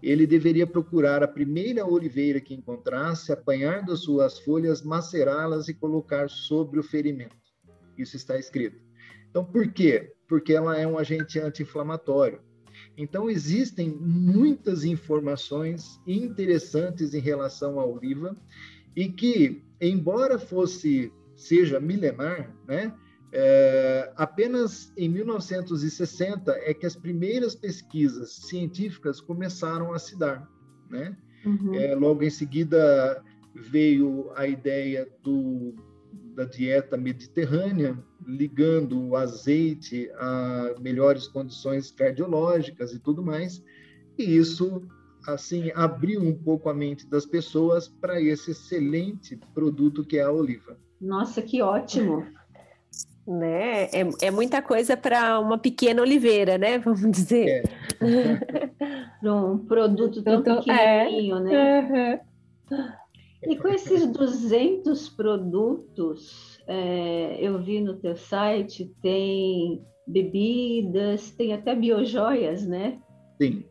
ele 0.01 0.25
deveria 0.25 0.67
procurar 0.67 1.23
a 1.23 1.27
primeira 1.27 1.85
oliveira 1.85 2.39
que 2.39 2.53
encontrasse, 2.53 3.31
apanhar 3.31 3.83
das 3.83 4.01
suas 4.01 4.39
folhas, 4.39 4.81
macerá-las 4.81 5.67
e 5.67 5.73
colocar 5.73 6.29
sobre 6.29 6.79
o 6.79 6.83
ferimento. 6.83 7.35
Isso 7.97 8.15
está 8.15 8.37
escrito. 8.37 8.81
Então, 9.29 9.43
por 9.43 9.71
quê? 9.71 10.13
Porque 10.27 10.53
ela 10.53 10.77
é 10.77 10.87
um 10.87 10.97
agente 10.97 11.39
anti-inflamatório. 11.39 12.41
Então, 12.97 13.29
existem 13.29 13.89
muitas 13.89 14.83
informações 14.83 15.99
interessantes 16.07 17.13
em 17.13 17.19
relação 17.19 17.79
à 17.79 17.85
oliva 17.85 18.35
e 18.95 19.09
que, 19.09 19.63
embora 19.81 20.39
fosse 20.39 21.11
seja 21.35 21.79
milenar, 21.79 22.53
né, 22.67 22.93
é, 23.31 24.11
apenas 24.15 24.91
em 24.97 25.07
1960 25.07 26.51
é 26.63 26.73
que 26.73 26.85
as 26.85 26.95
primeiras 26.95 27.53
pesquisas 27.53 28.31
científicas 28.47 29.21
começaram 29.21 29.93
a 29.93 29.99
se 29.99 30.17
dar, 30.17 30.49
né? 30.89 31.15
Uhum. 31.45 31.73
É, 31.75 31.95
logo 31.95 32.23
em 32.23 32.29
seguida 32.29 33.23
veio 33.55 34.31
a 34.35 34.47
ideia 34.47 35.07
do, 35.23 35.75
da 36.35 36.45
dieta 36.45 36.97
mediterrânea, 36.97 37.97
ligando 38.25 38.99
o 38.99 39.15
azeite 39.15 40.09
a 40.15 40.75
melhores 40.79 41.27
condições 41.27 41.91
cardiológicas 41.91 42.93
e 42.93 42.99
tudo 42.99 43.23
mais, 43.23 43.63
e 44.17 44.23
isso 44.37 44.81
assim 45.27 45.71
abriu 45.75 46.21
um 46.21 46.33
pouco 46.33 46.69
a 46.69 46.73
mente 46.73 47.07
das 47.07 47.25
pessoas 47.25 47.87
para 47.87 48.19
esse 48.21 48.51
excelente 48.51 49.39
produto 49.53 50.03
que 50.03 50.17
é 50.17 50.23
a 50.23 50.31
oliva. 50.31 50.77
Nossa, 50.99 51.41
que 51.41 51.61
ótimo! 51.61 52.25
Né? 53.29 53.83
É, 53.93 54.09
é 54.23 54.31
muita 54.31 54.59
coisa 54.59 54.97
para 54.97 55.39
uma 55.39 55.55
pequena 55.55 56.01
oliveira, 56.01 56.57
né? 56.57 56.79
Vamos 56.83 57.11
dizer. 57.11 57.47
É. 57.47 57.63
para 59.21 59.35
um 59.35 59.59
produto 59.59 60.23
tão 60.23 60.39
então, 60.39 60.57
pequenininho, 60.57 61.37
é. 61.37 61.41
né? 61.41 62.21
Uhum. 62.71 62.89
E 63.43 63.55
com 63.55 63.67
esses 63.67 64.07
200 64.07 65.09
produtos, 65.09 66.59
é, 66.67 67.37
eu 67.39 67.59
vi 67.59 67.79
no 67.81 67.95
teu 67.95 68.15
site, 68.15 68.91
tem 69.01 69.81
bebidas, 70.07 71.31
tem 71.31 71.53
até 71.53 71.75
biojoias, 71.75 72.65
né? 72.65 72.99
Sim. 73.39 73.63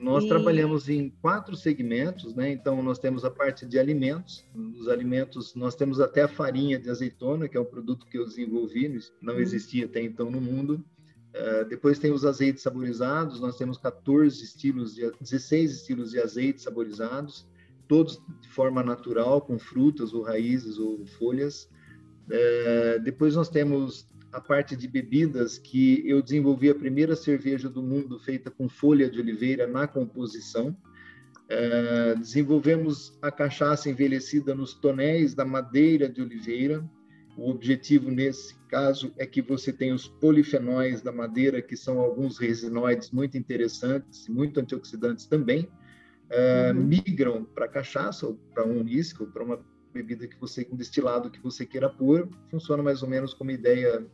Nós 0.00 0.24
e... 0.24 0.28
trabalhamos 0.28 0.88
em 0.88 1.10
quatro 1.20 1.54
segmentos, 1.54 2.34
né? 2.34 2.50
Então, 2.50 2.82
nós 2.82 2.98
temos 2.98 3.24
a 3.24 3.30
parte 3.30 3.66
de 3.66 3.78
alimentos. 3.78 4.44
Nos 4.54 4.88
alimentos, 4.88 5.54
nós 5.54 5.74
temos 5.74 6.00
até 6.00 6.22
a 6.22 6.28
farinha 6.28 6.78
de 6.78 6.88
azeitona, 6.88 7.48
que 7.48 7.56
é 7.56 7.60
um 7.60 7.64
produto 7.64 8.06
que 8.06 8.18
eu 8.18 8.24
desenvolvi, 8.24 8.98
não 9.20 9.34
uhum. 9.34 9.40
existia 9.40 9.84
até 9.84 10.02
então 10.02 10.30
no 10.30 10.40
mundo. 10.40 10.84
Uh, 11.30 11.68
depois 11.68 11.98
tem 11.98 12.10
os 12.10 12.24
azeites 12.24 12.62
saborizados, 12.62 13.40
nós 13.40 13.56
temos 13.56 13.78
14 13.78 14.42
estilos, 14.42 14.94
de, 14.96 15.08
16 15.20 15.72
estilos 15.72 16.10
de 16.10 16.18
azeites 16.18 16.64
saborizados 16.64 17.46
todos 17.90 18.22
de 18.40 18.48
forma 18.48 18.84
natural, 18.84 19.40
com 19.40 19.58
frutas 19.58 20.14
ou 20.14 20.22
raízes 20.22 20.78
ou 20.78 21.04
folhas. 21.18 21.68
É, 22.30 23.00
depois 23.00 23.34
nós 23.34 23.48
temos 23.48 24.06
a 24.32 24.40
parte 24.40 24.76
de 24.76 24.86
bebidas, 24.86 25.58
que 25.58 26.02
eu 26.08 26.22
desenvolvi 26.22 26.70
a 26.70 26.74
primeira 26.74 27.16
cerveja 27.16 27.68
do 27.68 27.82
mundo 27.82 28.18
feita 28.18 28.50
com 28.50 28.68
folha 28.68 29.10
de 29.10 29.20
oliveira 29.20 29.66
na 29.66 29.86
composição. 29.86 30.76
É, 31.48 32.14
desenvolvemos 32.14 33.18
a 33.20 33.30
cachaça 33.30 33.90
envelhecida 33.90 34.54
nos 34.54 34.74
tonéis 34.74 35.34
da 35.34 35.44
madeira 35.44 36.08
de 36.08 36.22
oliveira. 36.22 36.88
O 37.36 37.50
objetivo 37.50 38.10
nesse 38.10 38.54
caso 38.68 39.12
é 39.18 39.26
que 39.26 39.42
você 39.42 39.72
tenha 39.72 39.94
os 39.94 40.06
polifenóis 40.06 41.02
da 41.02 41.10
madeira, 41.10 41.60
que 41.60 41.76
são 41.76 41.98
alguns 41.98 42.38
resinoides 42.38 43.10
muito 43.10 43.36
interessantes, 43.36 44.28
muito 44.28 44.60
antioxidantes 44.60 45.26
também 45.26 45.68
uh, 46.30 46.76
uhum. 46.76 46.84
migram 46.84 47.44
para 47.44 47.68
cachaça 47.68 48.26
ou 48.26 48.34
para 48.54 48.64
um 48.64 48.82
uísque 48.84 49.22
ou 49.22 49.28
para 49.28 49.42
uma 49.42 49.60
bebida 49.92 50.26
que 50.26 50.38
você 50.40 50.66
um 50.70 50.76
destilado 50.76 51.30
que 51.30 51.40
você 51.40 51.66
queira 51.66 51.90
pôr 51.90 52.28
funciona 52.48 52.82
mais 52.82 53.02
ou 53.02 53.08
menos 53.08 53.34
como 53.34 53.50
ideia 53.50 54.06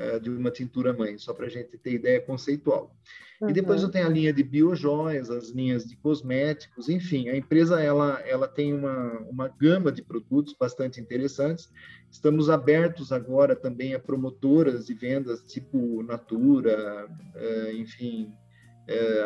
uh, 0.00 0.20
de 0.20 0.30
uma 0.30 0.50
tintura 0.50 0.92
mãe 0.92 1.18
só 1.18 1.34
para 1.34 1.46
a 1.46 1.48
gente 1.48 1.76
ter 1.78 1.92
ideia 1.92 2.20
conceitual. 2.20 2.96
Uhum. 3.40 3.48
e 3.48 3.52
depois 3.54 3.82
eu 3.82 3.88
tenho 3.88 4.06
a 4.06 4.10
linha 4.10 4.34
de 4.34 4.42
biojoias 4.42 5.30
as 5.30 5.48
linhas 5.48 5.86
de 5.86 5.96
cosméticos 5.96 6.90
enfim 6.90 7.30
a 7.30 7.36
empresa 7.36 7.82
ela 7.82 8.20
ela 8.26 8.46
tem 8.46 8.74
uma 8.74 9.18
uma 9.20 9.48
gama 9.48 9.90
de 9.90 10.02
produtos 10.02 10.54
bastante 10.58 11.00
interessantes. 11.00 11.70
Estamos 12.10 12.50
abertos 12.50 13.12
agora 13.12 13.56
também 13.56 13.94
a 13.94 13.98
promotoras 13.98 14.86
de 14.86 14.94
vendas 14.94 15.42
tipo 15.42 16.02
Natura 16.02 17.08
uh, 17.34 17.72
enfim 17.72 18.32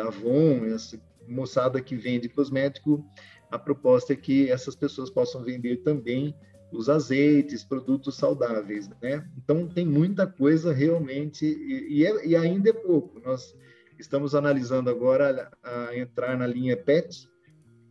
Avon 0.07 0.65
esse 0.65 1.01
moçada 1.27 1.81
que 1.81 1.95
vende 1.95 2.29
cosmético, 2.29 3.03
a 3.49 3.57
proposta 3.57 4.13
é 4.13 4.15
que 4.15 4.49
essas 4.49 4.75
pessoas 4.75 5.09
possam 5.09 5.43
vender 5.43 5.77
também 5.77 6.35
os 6.77 6.89
azeites, 6.89 7.63
produtos 7.63 8.15
saudáveis, 8.15 8.89
né? 9.01 9.27
Então 9.37 9.67
tem 9.67 9.85
muita 9.85 10.27
coisa 10.27 10.73
realmente 10.73 11.45
e, 11.45 11.99
e, 11.99 12.05
é, 12.05 12.27
e 12.27 12.35
ainda 12.35 12.69
é 12.69 12.73
pouco. 12.73 13.19
Nós 13.19 13.55
estamos 13.99 14.35
analisando 14.35 14.89
agora 14.89 15.51
a, 15.63 15.89
a 15.89 15.97
entrar 15.97 16.37
na 16.37 16.47
linha 16.47 16.75
PET 16.75 17.27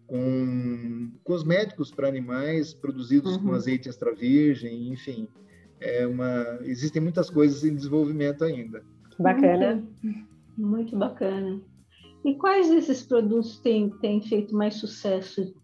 com 0.07 1.11
cosméticos 1.23 1.91
para 1.91 2.09
animais 2.09 2.75
produzidos 2.75 3.37
uhum. 3.37 3.45
com 3.45 3.53
azeite 3.55 3.89
extra 3.89 4.15
virgem, 4.15 4.93
enfim, 4.93 5.27
é 5.81 6.07
uma 6.07 6.59
existem 6.63 7.01
muitas 7.01 7.31
coisas 7.31 7.65
em 7.65 7.75
desenvolvimento 7.75 8.45
ainda. 8.45 8.85
Bacana, 9.19 9.83
muito, 10.03 10.29
muito 10.57 10.97
bacana. 10.99 11.61
E 12.25 12.35
quais 12.37 12.71
desses 12.71 13.03
produtos 13.03 13.59
têm, 13.61 13.91
têm 14.01 14.23
feito 14.23 14.55
mais 14.55 14.75
sucesso 14.75 15.55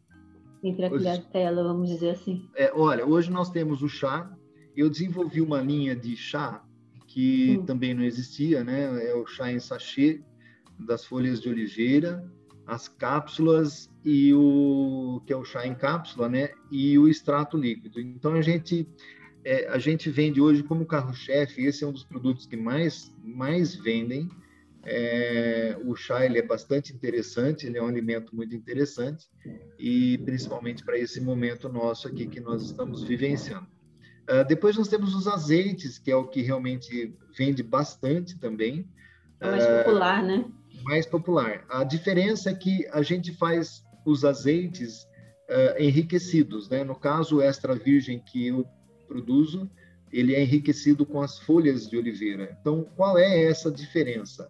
entre 0.62 0.84
a 0.84 0.90
clientela, 0.90 1.62
vamos 1.62 1.88
dizer 1.88 2.10
assim? 2.10 2.48
É, 2.54 2.72
olha, 2.74 3.06
hoje 3.06 3.30
nós 3.30 3.50
temos 3.50 3.82
o 3.82 3.88
chá. 3.88 4.30
Eu 4.76 4.88
desenvolvi 4.88 5.40
uma 5.40 5.60
linha 5.60 5.96
de 5.96 6.16
chá 6.16 6.62
que 7.06 7.58
hum. 7.58 7.64
também 7.64 7.92
não 7.94 8.04
existia, 8.04 8.62
né? 8.62 9.08
É 9.08 9.14
o 9.14 9.26
chá 9.26 9.50
em 9.50 9.58
sachê. 9.58 10.22
das 10.78 11.04
folhas 11.04 11.42
de 11.42 11.48
oliveira, 11.48 12.24
as 12.66 12.88
cápsulas 12.88 13.90
e 14.02 14.32
o 14.32 15.20
que 15.26 15.32
é 15.32 15.36
o 15.36 15.44
chá 15.44 15.66
em 15.66 15.74
cápsula, 15.74 16.28
né? 16.28 16.50
E 16.70 16.96
o 16.98 17.08
extrato 17.08 17.56
líquido. 17.56 18.00
Então 18.00 18.32
a 18.34 18.40
gente 18.40 18.88
é, 19.44 19.68
a 19.68 19.78
gente 19.78 20.10
vende 20.10 20.40
hoje 20.40 20.62
como 20.62 20.86
carro-chefe. 20.86 21.64
Esse 21.64 21.84
é 21.84 21.86
um 21.86 21.92
dos 21.92 22.04
produtos 22.04 22.46
que 22.46 22.56
mais 22.56 23.12
mais 23.22 23.74
vendem. 23.74 24.28
É, 24.84 25.76
o 25.84 25.94
chá 25.94 26.24
ele 26.24 26.38
é 26.38 26.42
bastante 26.42 26.92
interessante, 26.94 27.66
ele 27.66 27.76
é 27.76 27.82
um 27.82 27.88
alimento 27.88 28.34
muito 28.34 28.54
interessante 28.54 29.26
e 29.78 30.16
principalmente 30.18 30.82
para 30.84 30.98
esse 30.98 31.20
momento 31.20 31.68
nosso 31.68 32.08
aqui 32.08 32.26
que 32.26 32.40
nós 32.40 32.62
estamos 32.62 33.02
vivenciando. 33.02 33.66
Uh, 34.30 34.46
depois 34.46 34.76
nós 34.76 34.88
temos 34.88 35.14
os 35.14 35.26
azeites, 35.26 35.98
que 35.98 36.10
é 36.10 36.16
o 36.16 36.26
que 36.26 36.40
realmente 36.40 37.14
vende 37.36 37.62
bastante 37.62 38.38
também. 38.38 38.88
É 39.40 39.50
mais 39.50 39.64
uh, 39.64 39.84
popular, 39.84 40.22
né? 40.22 40.44
Mais 40.84 41.06
popular. 41.06 41.64
A 41.68 41.84
diferença 41.84 42.50
é 42.50 42.54
que 42.54 42.86
a 42.92 43.02
gente 43.02 43.32
faz 43.34 43.82
os 44.06 44.24
azeites 44.24 45.02
uh, 45.02 45.82
enriquecidos, 45.82 46.68
né? 46.68 46.84
No 46.84 46.94
caso, 46.94 47.36
o 47.36 47.42
extra 47.42 47.74
virgem 47.74 48.20
que 48.20 48.46
eu 48.46 48.64
produzo, 49.08 49.68
ele 50.12 50.34
é 50.34 50.42
enriquecido 50.42 51.04
com 51.04 51.20
as 51.20 51.38
folhas 51.38 51.88
de 51.88 51.96
oliveira. 51.96 52.56
Então, 52.60 52.86
qual 52.96 53.18
é 53.18 53.44
essa 53.44 53.70
diferença? 53.70 54.48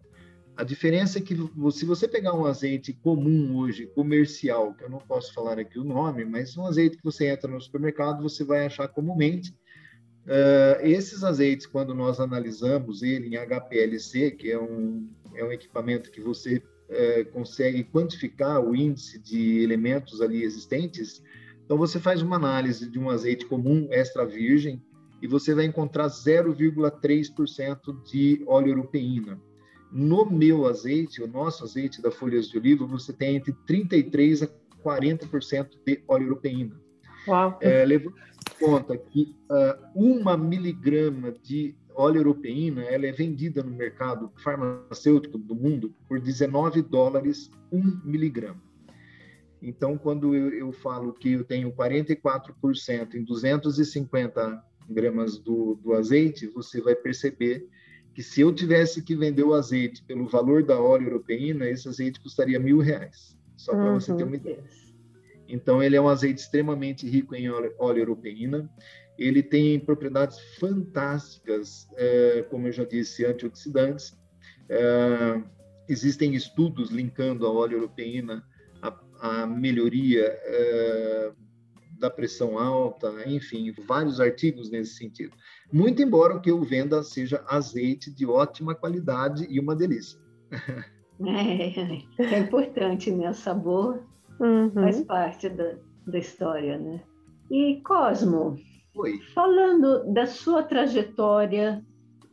A 0.61 0.63
diferença 0.63 1.19
é 1.19 1.23
que 1.23 1.35
se 1.73 1.87
você 1.87 2.07
pegar 2.07 2.35
um 2.35 2.45
azeite 2.45 2.93
comum 2.93 3.57
hoje, 3.57 3.87
comercial, 3.87 4.75
que 4.75 4.85
eu 4.85 4.91
não 4.91 4.99
posso 4.99 5.33
falar 5.33 5.59
aqui 5.59 5.79
o 5.79 5.85
nome, 5.85 6.23
mas 6.23 6.55
um 6.55 6.67
azeite 6.67 6.99
que 6.99 7.03
você 7.03 7.29
entra 7.29 7.51
no 7.51 7.59
supermercado, 7.59 8.23
você 8.23 8.45
vai 8.45 8.67
achar 8.67 8.87
comumente. 8.87 9.53
Uh, 10.27 10.77
esses 10.83 11.25
azeites, 11.25 11.65
quando 11.65 11.95
nós 11.95 12.21
analisamos 12.21 13.03
ele 13.03 13.29
em 13.29 13.39
HPLC, 13.39 14.33
que 14.33 14.51
é 14.51 14.61
um, 14.61 15.09
é 15.35 15.43
um 15.43 15.51
equipamento 15.51 16.11
que 16.11 16.21
você 16.21 16.57
uh, 16.59 17.25
consegue 17.33 17.83
quantificar 17.85 18.63
o 18.63 18.77
índice 18.77 19.19
de 19.19 19.63
elementos 19.63 20.21
ali 20.21 20.43
existentes, 20.43 21.23
então 21.65 21.79
você 21.79 21.99
faz 21.99 22.21
uma 22.21 22.37
análise 22.37 22.87
de 22.87 22.99
um 22.99 23.09
azeite 23.09 23.47
comum 23.47 23.89
extra 23.91 24.27
virgem 24.27 24.79
e 25.23 25.27
você 25.27 25.55
vai 25.55 25.65
encontrar 25.65 26.09
0,3% 26.09 28.03
de 28.05 28.45
óleo 28.47 28.73
europeína. 28.73 29.41
No 29.93 30.25
meu 30.25 30.67
azeite, 30.67 31.23
o 31.23 31.27
nosso 31.27 31.65
azeite 31.65 32.01
da 32.01 32.11
folhas 32.11 32.49
de 32.49 32.59
oliva, 32.59 32.87
você 32.87 33.13
tem 33.13 33.37
entre 33.37 33.53
33 33.67 34.45
a 34.45 34.49
40% 34.85 35.71
de 35.85 36.03
óleo 36.07 36.27
europeína. 36.27 36.81
Uau. 37.27 37.59
É, 37.61 37.85
levando 37.85 38.15
em 38.17 38.65
conta 38.65 38.97
que 38.97 39.35
uh, 39.51 39.91
uma 39.95 40.37
miligrama 40.37 41.33
de 41.33 41.75
óleo 41.95 42.19
europeína 42.19 42.83
ela 42.83 43.07
é 43.07 43.13
vendida 43.13 43.63
no 43.63 43.71
mercado 43.71 44.33
farmacêutico 44.37 45.37
do 45.37 45.55
mundo 45.55 45.95
por 46.09 46.21
19 46.21 46.83
dólares 46.83 47.51
um 47.71 48.01
miligrama. 48.05 48.63
Então, 49.63 49.99
quando 49.99 50.35
eu, 50.35 50.51
eu 50.51 50.73
falo 50.73 51.13
que 51.13 51.33
eu 51.33 51.45
tenho 51.45 51.71
44% 51.73 53.15
em 53.15 53.25
250 53.25 54.65
gramas 54.89 55.39
do, 55.39 55.75
do 55.75 55.93
azeite, 55.93 56.47
você 56.47 56.81
vai 56.81 56.95
perceber 56.95 57.69
que 58.21 58.25
se 58.25 58.43
eu 58.43 58.53
tivesse 58.53 59.01
que 59.01 59.17
vender 59.17 59.45
o 59.45 59.55
azeite 59.55 60.05
pelo 60.05 60.29
valor 60.29 60.63
da 60.63 60.79
óleo 60.79 61.07
europeína, 61.07 61.67
esse 61.67 61.89
azeite 61.89 62.21
custaria 62.21 62.61
mil 62.61 62.79
reais. 62.79 63.35
Só 63.57 63.73
para 63.73 63.93
uhum. 63.93 63.99
você 63.99 64.15
ter 64.15 64.25
uma 64.25 64.37
ideia. 64.37 64.63
Então, 65.49 65.83
ele 65.83 65.97
é 65.97 66.01
um 66.01 66.07
azeite 66.07 66.43
extremamente 66.43 67.09
rico 67.09 67.35
em 67.35 67.49
óleo, 67.49 67.75
óleo 67.79 68.01
europeína. 68.01 68.71
Ele 69.19 69.43
tem 69.43 69.81
propriedades 69.81 70.39
fantásticas, 70.59 71.89
é, 71.97 72.43
como 72.51 72.69
eu 72.69 72.73
já 72.73 72.85
disse, 72.85 73.25
antioxidantes. 73.25 74.15
É, 74.69 75.43
existem 75.89 76.35
estudos 76.35 76.91
linkando 76.91 77.47
a 77.47 77.51
óleo 77.51 77.79
europeína 77.79 78.45
à, 78.83 79.01
à 79.19 79.47
melhoria 79.47 80.27
é, 80.27 81.33
da 82.01 82.11
pressão 82.11 82.59
alta, 82.59 83.13
enfim, 83.27 83.71
vários 83.87 84.19
artigos 84.19 84.71
nesse 84.71 84.95
sentido. 84.95 85.37
Muito 85.71 86.03
embora 86.03 86.35
o 86.35 86.41
que 86.41 86.51
eu 86.51 86.61
venda 86.63 87.03
seja 87.03 87.45
azeite 87.47 88.11
de 88.11 88.27
ótima 88.27 88.75
qualidade 88.75 89.47
e 89.49 89.61
uma 89.61 89.77
delícia. 89.77 90.19
É, 91.23 92.25
é 92.25 92.39
importante, 92.39 93.11
né? 93.11 93.29
O 93.29 93.35
sabor 93.35 94.03
uhum. 94.41 94.71
faz 94.73 95.03
parte 95.03 95.51
da, 95.51 95.75
da 96.07 96.19
história, 96.19 96.79
né? 96.79 97.03
E 97.51 97.79
Cosmo, 97.85 98.57
Oi. 98.95 99.21
falando 99.35 100.11
da 100.15 100.27
sua 100.27 100.63
trajetória 100.63 101.85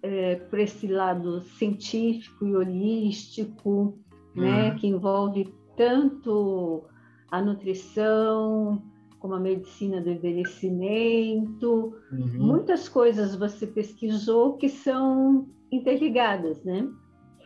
é, 0.01 0.35
por 0.35 0.57
esse 0.59 0.87
lado 0.87 1.41
científico 1.41 2.47
e 2.47 2.55
holístico, 2.55 3.99
né, 4.33 4.69
uhum. 4.69 4.75
que 4.77 4.87
envolve 4.87 5.53
tanto 5.75 6.85
a 7.29 7.41
nutrição, 7.41 8.81
como 9.27 9.35
a 9.35 9.39
medicina 9.41 9.99
do 9.99 10.09
envelhecimento, 10.09 11.93
uhum. 12.09 12.37
muitas 12.39 12.87
coisas 12.87 13.35
você 13.35 13.67
pesquisou 13.67 14.55
que 14.55 14.69
são 14.69 15.49
interligadas, 15.69 16.63
né? 16.63 16.89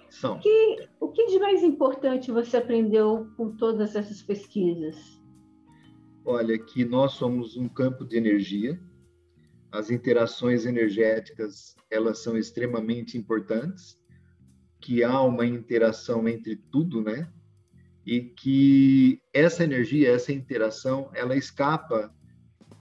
São. 0.07 0.35
O 0.35 0.39
que, 0.39 0.89
o 0.99 1.07
que 1.07 1.25
de 1.25 1.39
mais 1.39 1.63
importante 1.63 2.31
você 2.31 2.57
aprendeu 2.57 3.31
com 3.35 3.55
todas 3.57 3.95
essas 3.95 4.21
pesquisas? 4.21 4.95
Olha, 6.23 6.55
que 6.59 6.85
nós 6.85 7.13
somos 7.13 7.57
um 7.57 7.67
campo 7.67 8.05
de 8.05 8.15
energia, 8.15 8.79
as 9.71 9.89
interações 9.89 10.67
energéticas 10.67 11.75
elas 11.89 12.19
são 12.19 12.37
extremamente 12.37 13.17
importantes, 13.17 13.97
que 14.79 15.03
há 15.03 15.19
uma 15.23 15.47
interação 15.47 16.27
entre 16.27 16.57
tudo, 16.57 17.01
né? 17.01 17.27
E 18.05 18.21
que 18.21 19.21
essa 19.33 19.63
energia, 19.63 20.11
essa 20.11 20.31
interação, 20.31 21.09
ela 21.13 21.35
escapa 21.35 22.13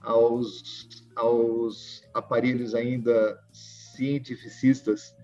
aos, 0.01 1.05
aos 1.15 2.03
aparelhos 2.13 2.73
ainda 2.73 3.39
cientificistas. 3.51 5.15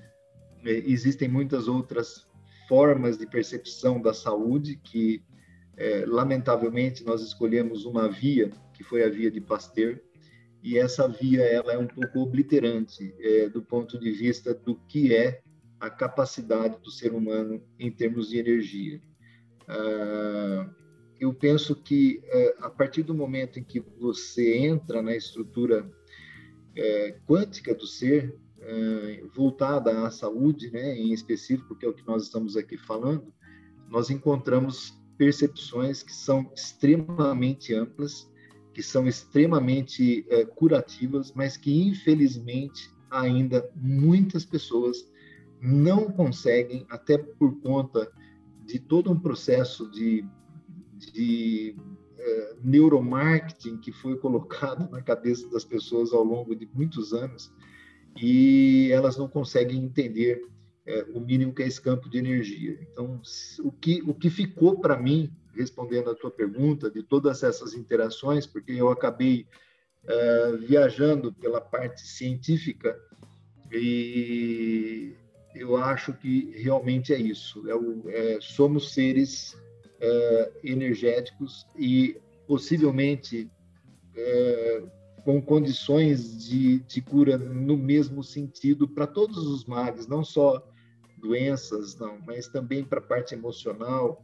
É, 0.64 0.72
existem 0.72 1.28
muitas 1.28 1.68
outras 1.68 2.28
formas 2.68 3.18
de 3.18 3.26
percepção 3.26 4.02
da 4.02 4.14
saúde 4.14 4.80
que, 4.84 5.24
é, 5.76 6.06
lamentavelmente, 6.06 7.04
nós 7.04 7.22
escolhemos 7.22 7.86
uma 7.86 8.08
via, 8.08 8.52
que 8.74 8.84
foi 8.84 9.04
a 9.04 9.10
via 9.10 9.32
de 9.32 9.42
Pasteur, 9.42 10.00
e 10.62 10.78
essa 10.78 11.08
via 11.08 11.44
ela 11.44 11.74
é 11.74 11.78
um 11.78 11.88
pouco 11.88 12.20
obliterante 12.20 13.16
é, 13.20 13.48
do 13.48 13.62
ponto 13.62 13.98
de 14.00 14.12
vista 14.12 14.54
do 14.54 14.76
que 14.88 15.16
é 15.16 15.42
a 15.80 15.90
capacidade 15.90 16.80
do 16.82 16.92
ser 16.92 17.14
humano 17.14 17.64
em 17.80 17.92
termos 17.92 18.30
de 18.30 18.40
energia. 18.40 19.00
Uh, 19.68 20.70
eu 21.20 21.34
penso 21.34 21.76
que 21.76 22.22
uh, 22.26 22.66
a 22.66 22.70
partir 22.70 23.04
do 23.04 23.14
momento 23.14 23.60
em 23.60 23.64
que 23.64 23.80
você 24.00 24.58
entra 24.58 25.02
na 25.02 25.16
estrutura 25.16 25.84
uh, 25.84 27.26
quântica 27.28 27.74
do 27.76 27.86
ser, 27.86 28.36
eh, 28.60 29.24
voltada 29.36 30.06
à 30.06 30.10
saúde, 30.10 30.72
né, 30.72 30.98
em 30.98 31.14
específico, 31.14 31.76
que 31.76 31.86
é 31.86 31.90
o 31.90 31.94
que 31.94 32.06
nós 32.08 32.24
estamos 32.24 32.58
aqui 32.58 32.76
falando, 32.76 33.32
nós 33.88 34.10
encontramos 34.10 35.00
percepções 35.16 36.02
que 36.02 36.12
são 36.12 36.52
extremamente 36.54 37.74
amplas, 37.74 38.30
que 38.74 38.82
são 38.82 39.08
extremamente 39.08 40.26
curativas, 40.56 41.32
mas 41.34 41.56
que 41.56 41.88
infelizmente 41.88 42.92
ainda 43.12 43.70
muitas 43.76 44.44
pessoas 44.44 45.08
não 45.62 46.12
conseguem, 46.12 46.86
até 46.90 47.18
por 47.18 47.62
conta 47.62 48.12
de 48.68 48.80
todo 48.80 49.10
um 49.10 49.20
processo 49.20 49.90
de, 49.90 50.26
de 50.94 51.76
é, 52.20 52.56
neuromarketing 52.62 53.78
que 53.78 53.94
foi 53.94 54.18
colocado 54.18 54.92
na 54.92 55.02
cabeça 55.02 55.50
das 55.50 55.64
pessoas 55.64 56.12
ao 56.12 56.24
longo 56.24 56.54
de 56.54 56.70
muitos 56.74 57.14
anos 57.14 57.52
e 58.22 58.90
elas 58.92 59.16
não 59.18 59.28
conseguem 59.28 59.84
entender 59.84 60.42
é, 60.86 61.06
o 61.14 61.20
mínimo 61.20 61.54
que 61.54 61.64
é 61.64 61.68
esse 61.68 61.82
campo 61.82 62.10
de 62.10 62.18
energia. 62.18 62.78
Então, 62.92 63.22
o 63.60 63.72
que, 63.72 64.02
o 64.06 64.14
que 64.14 64.30
ficou 64.30 64.80
para 64.80 64.98
mim, 64.98 65.32
respondendo 65.54 66.10
à 66.10 66.16
tua 66.16 66.32
pergunta, 66.32 66.92
de 66.92 67.04
todas 67.04 67.44
essas 67.44 67.74
interações, 67.74 68.46
porque 68.46 68.74
eu 68.74 68.90
acabei 68.90 69.48
é, 70.06 70.58
viajando 70.58 71.32
pela 71.34 71.62
parte 71.62 72.02
científica 72.02 73.00
e 73.72 75.14
eu 75.60 75.78
acho 75.78 76.14
que 76.14 76.52
realmente 76.62 77.14
é 77.14 77.18
isso. 77.18 77.70
É 77.70 77.76
o, 77.76 78.10
é, 78.10 78.40
somos 78.42 78.94
seres 78.94 79.58
é, 80.00 80.52
energéticos 80.64 81.66
e 81.76 82.20
possivelmente 82.48 83.50
é, 84.16 84.84
com 85.24 85.42
condições 85.42 86.48
de, 86.48 86.80
de, 86.80 87.02
cura 87.02 87.38
no 87.38 87.76
mesmo 87.76 88.24
sentido 88.24 88.88
para 88.88 89.06
todos 89.06 89.46
os 89.46 89.66
males, 89.66 90.08
não 90.08 90.24
só 90.24 90.66
doenças, 91.18 91.98
não, 91.98 92.18
mas 92.26 92.48
também 92.48 92.84
para 92.84 93.00
a 93.00 93.04
parte 93.04 93.34
emocional, 93.34 94.24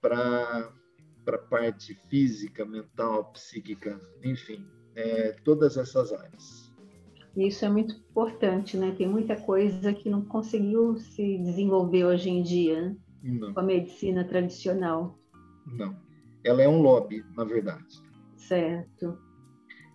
para 0.00 0.72
a 1.26 1.38
parte 1.38 1.94
física, 2.08 2.64
mental, 2.64 3.32
psíquica, 3.32 4.00
enfim, 4.22 4.64
é, 4.94 5.32
todas 5.44 5.76
essas 5.76 6.12
áreas. 6.12 6.65
Isso 7.36 7.64
é 7.64 7.68
muito 7.68 7.94
importante, 7.94 8.76
né? 8.76 8.94
Tem 8.96 9.06
muita 9.06 9.36
coisa 9.36 9.92
que 9.92 10.08
não 10.08 10.24
conseguiu 10.24 10.96
se 10.96 11.38
desenvolver 11.38 12.04
hoje 12.04 12.30
em 12.30 12.42
dia. 12.42 12.96
Né? 13.22 13.52
Com 13.52 13.60
a 13.60 13.62
medicina 13.62 14.24
tradicional? 14.24 15.18
Não. 15.66 15.96
Ela 16.42 16.62
é 16.62 16.68
um 16.68 16.80
lobby, 16.80 17.24
na 17.36 17.44
verdade. 17.44 18.00
Certo. 18.36 19.18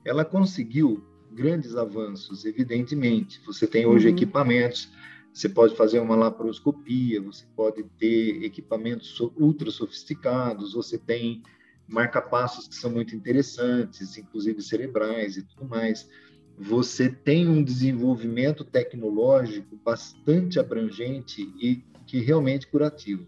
Ela 0.06 0.26
conseguiu 0.26 1.04
grandes 1.32 1.76
avanços, 1.76 2.46
evidentemente. 2.46 3.42
Você 3.46 3.66
tem 3.66 3.86
hoje 3.86 4.08
uhum. 4.08 4.14
equipamentos, 4.14 4.92
você 5.34 5.48
pode 5.48 5.76
fazer 5.76 6.00
uma 6.00 6.16
laparoscopia, 6.16 7.22
você 7.22 7.46
pode 7.56 7.84
ter 7.98 8.44
equipamentos 8.44 9.20
ultra 9.40 9.72
sofisticados, 9.72 10.74
você 10.74 10.98
tem 10.98 11.42
marca-passos 11.88 12.68
que 12.68 12.76
são 12.76 12.92
muito 12.92 13.16
interessantes, 13.16 14.18
inclusive 14.18 14.62
cerebrais 14.62 15.38
e 15.38 15.44
tudo 15.44 15.66
mais. 15.66 16.08
Você 16.58 17.10
tem 17.10 17.48
um 17.48 17.64
desenvolvimento 17.64 18.64
tecnológico 18.64 19.76
bastante 19.84 20.60
abrangente 20.60 21.42
e 21.60 21.84
que 22.06 22.20
realmente 22.20 22.68
curativo. 22.68 23.26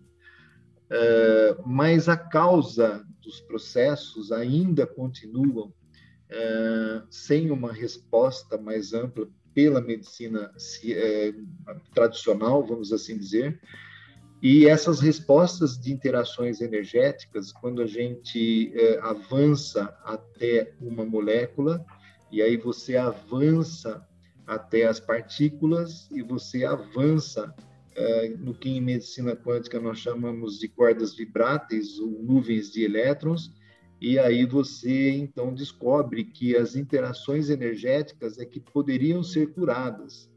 Uh, 0.94 1.68
mas 1.68 2.08
a 2.08 2.18
causa 2.18 3.04
dos 3.22 3.40
processos 3.40 4.32
ainda 4.32 4.86
continuam 4.86 5.68
uh, 5.70 7.08
sem 7.10 7.50
uma 7.50 7.72
resposta 7.72 8.58
mais 8.58 8.94
ampla 8.94 9.28
pela 9.56 9.82
medicina 9.82 10.52
uh, 10.52 11.82
tradicional, 11.96 12.64
vamos 12.64 12.94
assim 12.94 13.18
dizer, 13.18 13.60
e 14.42 14.68
essas 14.68 15.00
respostas 15.00 15.80
de 15.80 15.92
interações 15.92 16.60
energéticas, 16.60 17.54
quando 17.54 17.82
a 17.82 17.88
gente 17.88 18.74
avança 19.02 19.98
até 20.04 20.74
uma 20.82 21.06
molécula, 21.06 21.84
e 22.34 22.42
aí 22.42 22.58
você 22.58 22.98
avança 22.98 24.06
até 24.46 24.86
as 24.86 25.00
partículas 25.00 26.10
e 26.12 26.22
você 26.22 26.66
avança 26.66 27.54
é, 27.96 28.30
no 28.30 28.54
que 28.54 28.70
em 28.70 28.82
medicina 28.82 29.36
quântica 29.36 29.80
nós 29.80 30.00
chamamos 30.00 30.60
de 30.60 30.68
cordas 30.68 31.16
vibráteis 31.16 32.00
ou 32.00 32.12
nuvens 32.24 32.72
de 32.72 32.84
elétrons, 32.84 33.54
e 34.02 34.20
aí 34.20 34.46
você 34.46 35.12
então 35.12 35.54
descobre 35.54 36.26
que 36.26 36.58
as 36.58 36.76
interações 36.76 37.50
energéticas 37.50 38.38
é 38.38 38.46
que 38.46 38.60
poderiam 38.60 39.24
ser 39.24 39.54
curadas 39.54 40.30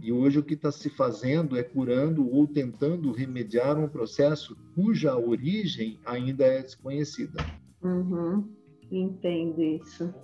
e 0.00 0.12
hoje 0.12 0.38
o 0.38 0.44
que 0.44 0.54
está 0.54 0.70
se 0.70 0.88
fazendo 0.88 1.56
é 1.56 1.62
curando 1.62 2.30
ou 2.32 2.46
tentando 2.46 3.10
remediar 3.10 3.76
um 3.76 3.88
processo 3.88 4.56
cuja 4.74 5.16
origem 5.16 5.98
ainda 6.04 6.44
é 6.44 6.62
desconhecida. 6.62 7.44
Uhum. 7.82 8.48
Entendo 8.90 9.60
isso. 9.60 10.14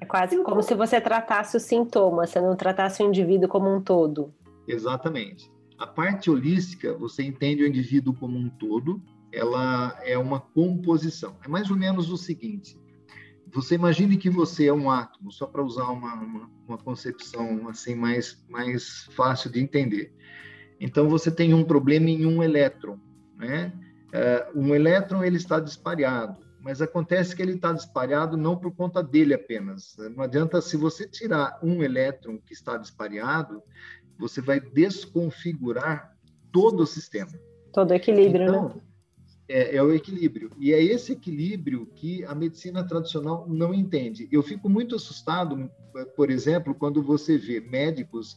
É 0.00 0.04
quase 0.06 0.42
como 0.42 0.62
se 0.62 0.74
você 0.74 1.00
tratasse 1.00 1.56
o 1.56 1.60
sintoma, 1.60 2.26
você 2.26 2.40
não 2.40 2.56
tratasse 2.56 3.02
o 3.02 3.06
indivíduo 3.06 3.48
como 3.48 3.74
um 3.74 3.80
todo. 3.80 4.32
Exatamente. 4.68 5.50
A 5.78 5.86
parte 5.86 6.30
holística, 6.30 6.94
você 6.94 7.22
entende 7.22 7.62
o 7.62 7.66
indivíduo 7.66 8.14
como 8.14 8.38
um 8.38 8.48
todo, 8.48 9.02
ela 9.32 9.98
é 10.02 10.16
uma 10.16 10.40
composição. 10.40 11.36
É 11.44 11.48
mais 11.48 11.70
ou 11.70 11.76
menos 11.76 12.10
o 12.10 12.16
seguinte: 12.16 12.78
você 13.52 13.74
imagine 13.74 14.16
que 14.16 14.30
você 14.30 14.66
é 14.66 14.72
um 14.72 14.90
átomo, 14.90 15.30
só 15.30 15.46
para 15.46 15.62
usar 15.62 15.84
uma, 15.84 16.14
uma, 16.14 16.50
uma, 16.66 16.78
concepção 16.78 17.68
assim 17.68 17.94
mais, 17.94 18.44
mais 18.48 19.08
fácil 19.12 19.50
de 19.50 19.60
entender. 19.60 20.12
Então, 20.80 21.08
você 21.08 21.30
tem 21.30 21.54
um 21.54 21.64
problema 21.64 22.10
em 22.10 22.26
um 22.26 22.42
elétron. 22.42 22.98
Né? 23.36 23.72
Uh, 24.08 24.60
um 24.60 24.74
elétron 24.74 25.22
ele 25.22 25.36
está 25.36 25.60
disparado, 25.60 26.45
mas 26.66 26.82
acontece 26.82 27.36
que 27.36 27.40
ele 27.40 27.52
está 27.52 27.72
disparado 27.72 28.36
não 28.36 28.56
por 28.56 28.74
conta 28.74 29.00
dele 29.00 29.32
apenas. 29.32 29.96
Não 30.16 30.24
adianta, 30.24 30.60
se 30.60 30.76
você 30.76 31.06
tirar 31.06 31.60
um 31.62 31.80
elétron 31.80 32.38
que 32.38 32.52
está 32.52 32.76
disparado, 32.76 33.62
você 34.18 34.40
vai 34.40 34.58
desconfigurar 34.58 36.18
todo 36.50 36.80
o 36.80 36.86
sistema. 36.86 37.30
Todo 37.72 37.92
o 37.92 37.94
equilíbrio, 37.94 38.48
então, 38.48 38.68
né? 38.70 38.74
é, 39.48 39.76
é, 39.76 39.82
o 39.82 39.94
equilíbrio. 39.94 40.50
E 40.58 40.72
é 40.72 40.82
esse 40.82 41.12
equilíbrio 41.12 41.86
que 41.94 42.24
a 42.24 42.34
medicina 42.34 42.82
tradicional 42.82 43.46
não 43.48 43.72
entende. 43.72 44.28
Eu 44.32 44.42
fico 44.42 44.68
muito 44.68 44.96
assustado, 44.96 45.70
por 46.16 46.32
exemplo, 46.32 46.74
quando 46.74 47.00
você 47.00 47.38
vê 47.38 47.60
médicos 47.60 48.32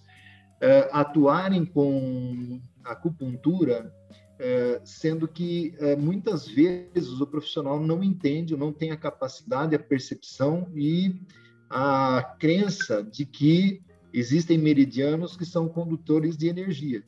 uh, 0.62 0.86
atuarem 0.92 1.66
com 1.66 2.62
acupuntura, 2.84 3.92
uh, 4.40 4.82
sendo 4.84 5.28
que 5.28 5.76
uh, 5.80 6.00
muitas 6.00 6.48
vezes 6.48 7.20
o 7.20 7.28
profissional 7.28 7.80
não 7.80 8.04
entende, 8.04 8.56
não 8.56 8.72
tem 8.72 8.92
a 8.92 8.98
capacidade, 8.98 9.76
a 9.76 9.80
percepção 9.80 10.72
e 10.76 11.22
a 11.70 12.36
crença 12.40 13.04
de 13.04 13.26
que 13.26 13.82
existem 14.14 14.58
meridianos 14.58 15.38
que 15.38 15.46
são 15.46 15.68
condutores 15.68 16.36
de 16.36 16.48
energia. 16.48 17.04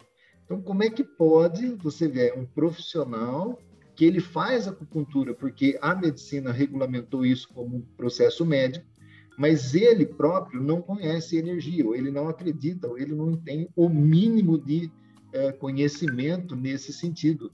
Então, 0.46 0.62
como 0.62 0.84
é 0.84 0.90
que 0.90 1.04
pode 1.04 1.74
você 1.76 2.08
ver 2.08 2.38
um 2.38 2.46
profissional 2.46 3.58
que 3.96 4.06
ele 4.06 4.20
faz 4.20 4.68
acupuntura 4.68 5.34
porque 5.34 5.78
a 5.82 5.96
medicina 5.96 6.52
regulamentou 6.52 7.26
isso 7.26 7.48
como 7.54 7.78
um 7.78 7.82
processo 7.98 8.46
médico, 8.46 8.86
mas 9.38 9.74
ele 9.74 10.06
próprio 10.06 10.62
não 10.62 10.82
conhece 10.82 11.38
energia, 11.38 11.86
ou 11.86 11.96
ele 11.96 12.12
não 12.12 12.28
acredita, 12.28 12.88
ou 12.88 12.98
ele 12.98 13.16
não 13.16 13.36
tem 13.36 13.70
o 13.76 13.90
mínimo 13.90 14.58
de 14.58 14.92
é, 15.34 15.52
conhecimento 15.52 16.56
nesse 16.56 16.92
sentido. 16.94 17.52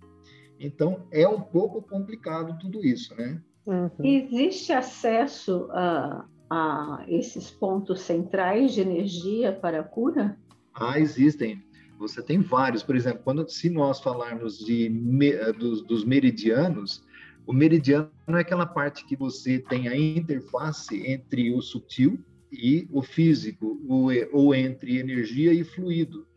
Então, 0.59 1.05
é 1.11 1.27
um 1.27 1.41
pouco 1.41 1.81
complicado 1.81 2.57
tudo 2.59 2.85
isso, 2.85 3.15
né? 3.15 3.41
Uhum. 3.65 3.89
Existe 4.03 4.71
acesso 4.71 5.67
a, 5.71 6.25
a 6.49 7.05
esses 7.07 7.51
pontos 7.51 8.01
centrais 8.01 8.73
de 8.73 8.81
energia 8.81 9.51
para 9.51 9.81
a 9.81 9.83
cura? 9.83 10.37
Ah, 10.73 10.99
existem. 10.99 11.61
Você 11.99 12.21
tem 12.21 12.39
vários, 12.39 12.83
por 12.83 12.95
exemplo, 12.95 13.21
quando 13.23 13.47
se 13.49 13.69
nós 13.69 13.99
falarmos 13.99 14.59
de 14.59 14.91
eh, 15.23 15.51
dos, 15.53 15.81
dos 15.83 16.05
meridianos, 16.05 17.03
o 17.45 17.53
meridiano 17.53 18.11
é 18.27 18.39
aquela 18.39 18.65
parte 18.65 19.05
que 19.05 19.15
você 19.15 19.59
tem 19.59 19.87
a 19.87 19.97
interface 19.97 21.07
entre 21.07 21.51
o 21.51 21.61
sutil 21.61 22.19
e 22.51 22.87
o 22.91 23.01
físico, 23.01 23.81
ou, 23.87 24.09
ou 24.31 24.53
entre 24.55 24.99
energia 24.99 25.53
e 25.53 25.63
fluido. 25.63 26.27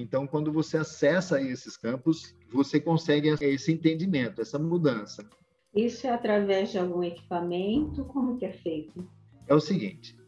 Então, 0.00 0.26
quando 0.26 0.52
você 0.52 0.78
acessa 0.78 1.42
esses 1.42 1.76
campos, 1.76 2.34
você 2.52 2.80
consegue 2.80 3.34
esse 3.40 3.72
entendimento, 3.72 4.40
essa 4.40 4.58
mudança. 4.58 5.28
Isso 5.74 6.06
é 6.06 6.10
através 6.10 6.70
de 6.70 6.78
algum 6.78 7.02
equipamento? 7.02 8.04
Como 8.04 8.38
que 8.38 8.44
é 8.44 8.52
feito? 8.52 9.10
É 9.46 9.54
o 9.54 9.60
seguinte, 9.60 10.18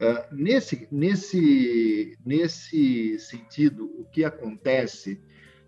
Uh, 0.00 0.34
nesse, 0.34 0.88
nesse, 0.90 2.16
nesse 2.24 3.18
sentido, 3.18 3.84
o 3.98 4.04
que 4.06 4.24
acontece 4.24 5.20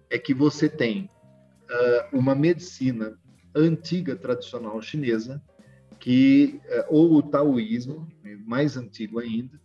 é 0.09 0.18
que 0.18 0.33
você 0.33 0.70
tem 0.70 1.05
uh, 1.05 2.16
uma 2.16 2.35
medicina 2.35 3.14
antiga, 3.55 4.16
tradicional 4.16 4.81
chinesa, 4.81 5.42
que 6.01 6.62
uh, 6.64 6.85
ou 6.88 7.12
o 7.12 7.22
taoísmo, 7.22 8.09
mais 8.46 8.79
antigo 8.79 9.18
ainda, 9.18 9.61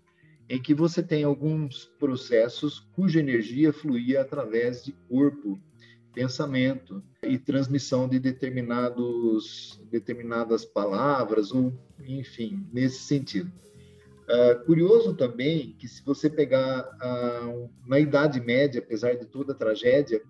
em 0.49 0.61
que 0.61 0.73
você 0.73 1.03
tem 1.03 1.23
alguns 1.23 1.85
processos 1.99 2.79
cuja 2.93 3.19
energia 3.19 3.73
fluía 3.73 4.21
através 4.21 4.83
de 4.83 4.93
corpo, 5.09 5.59
pensamento 6.13 7.03
e 7.21 7.37
transmissão 7.37 8.07
de 8.07 8.17
determinados 8.17 9.79
determinadas 9.91 10.65
palavras 10.65 11.51
ou 11.51 11.73
enfim 12.05 12.65
nesse 12.71 12.99
sentido. 12.99 13.51
Uh, 14.23 14.65
curioso 14.65 15.13
também 15.15 15.73
que 15.77 15.87
se 15.87 16.03
você 16.03 16.29
pegar 16.29 16.81
uh, 16.81 17.69
na 17.85 17.99
Idade 17.99 18.41
Média, 18.41 18.79
apesar 18.79 19.15
de 19.15 19.25
toda 19.25 19.53
a 19.53 19.55
tragédia 19.55 20.21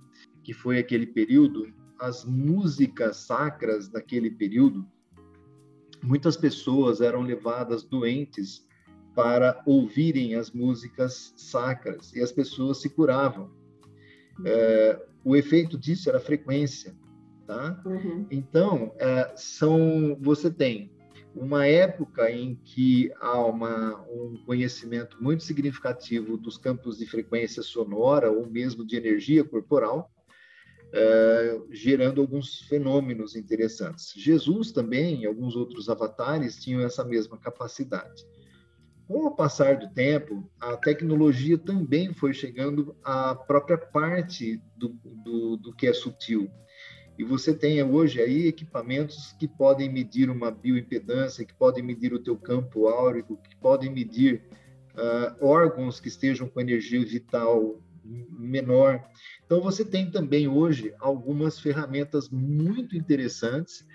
que 0.43 0.53
foi 0.53 0.77
aquele 0.77 1.07
período, 1.07 1.73
as 1.99 2.23
músicas 2.23 3.17
sacras 3.17 3.87
daquele 3.87 4.29
período, 4.29 4.85
muitas 6.03 6.37
pessoas 6.37 7.01
eram 7.01 7.21
levadas 7.21 7.83
doentes 7.83 8.66
para 9.17 9.63
ouvirem 9.65 10.35
as 10.35 10.51
músicas 10.51 11.33
sacras 11.35 12.13
e 12.13 12.21
as 12.21 12.31
pessoas 12.31 12.77
se 12.77 12.87
curavam. 12.87 13.49
Uh, 14.37 15.01
o 15.23 15.35
efeito 15.35 15.75
disso 15.75 16.07
era 16.07 16.19
a 16.19 16.21
frequência, 16.21 16.95
tá? 17.47 17.81
Uhum. 17.83 18.27
Então, 18.29 18.93
é, 18.99 19.33
são, 19.35 20.15
você 20.21 20.51
tem 20.51 20.91
uma 21.33 21.65
época 21.65 22.29
em 22.29 22.59
que 22.63 23.11
há 23.19 23.43
uma, 23.43 23.99
um 24.03 24.37
conhecimento 24.45 25.17
muito 25.19 25.43
significativo 25.43 26.37
dos 26.37 26.59
campos 26.59 26.99
de 26.99 27.07
frequência 27.07 27.63
sonora 27.63 28.29
ou 28.31 28.47
mesmo 28.47 28.85
de 28.85 28.97
energia 28.97 29.43
corporal, 29.43 30.11
é, 30.93 31.59
gerando 31.71 32.21
alguns 32.21 32.59
fenômenos 32.61 33.35
interessantes. 33.35 34.13
Jesus 34.15 34.71
também, 34.71 35.23
e 35.23 35.25
alguns 35.25 35.55
outros 35.55 35.89
avatares, 35.89 36.63
tinham 36.63 36.81
essa 36.81 37.03
mesma 37.03 37.35
capacidade. 37.39 38.23
Com 39.07 39.25
o 39.25 39.35
passar 39.35 39.77
do 39.77 39.89
tempo, 39.89 40.51
a 40.59 40.75
tecnologia 40.75 41.57
também 41.57 42.13
foi 42.13 42.33
chegando 42.33 42.93
à 43.03 43.33
própria 43.33 43.77
parte 43.77 44.61
do, 44.75 44.89
do, 45.03 45.55
do 45.55 45.73
que 45.73 45.87
é 45.87 45.93
sutil. 45.93 46.51
E 47.17 47.23
você 47.23 47.53
tem 47.53 47.81
hoje 47.81 48.21
aí 48.21 48.47
equipamentos 48.47 49.33
que 49.39 49.47
podem 49.47 49.89
medir 49.89 50.29
uma 50.29 50.51
bioimpedância, 50.51 51.45
que 51.45 51.53
podem 51.53 51.83
medir 51.83 52.13
o 52.13 52.19
teu 52.19 52.37
campo 52.37 52.87
áurico, 52.87 53.37
que 53.37 53.55
podem 53.55 53.89
medir 53.89 54.43
uh, 54.93 55.45
órgãos 55.45 55.99
que 55.99 56.09
estejam 56.09 56.49
com 56.49 56.59
energia 56.59 57.03
vital 57.03 57.81
menor. 58.03 59.03
Então, 59.45 59.61
você 59.61 59.83
tem 59.83 60.11
também 60.11 60.47
hoje 60.47 60.93
algumas 60.99 61.59
ferramentas 61.59 62.29
muito 62.29 62.95
interessantes 62.95 63.85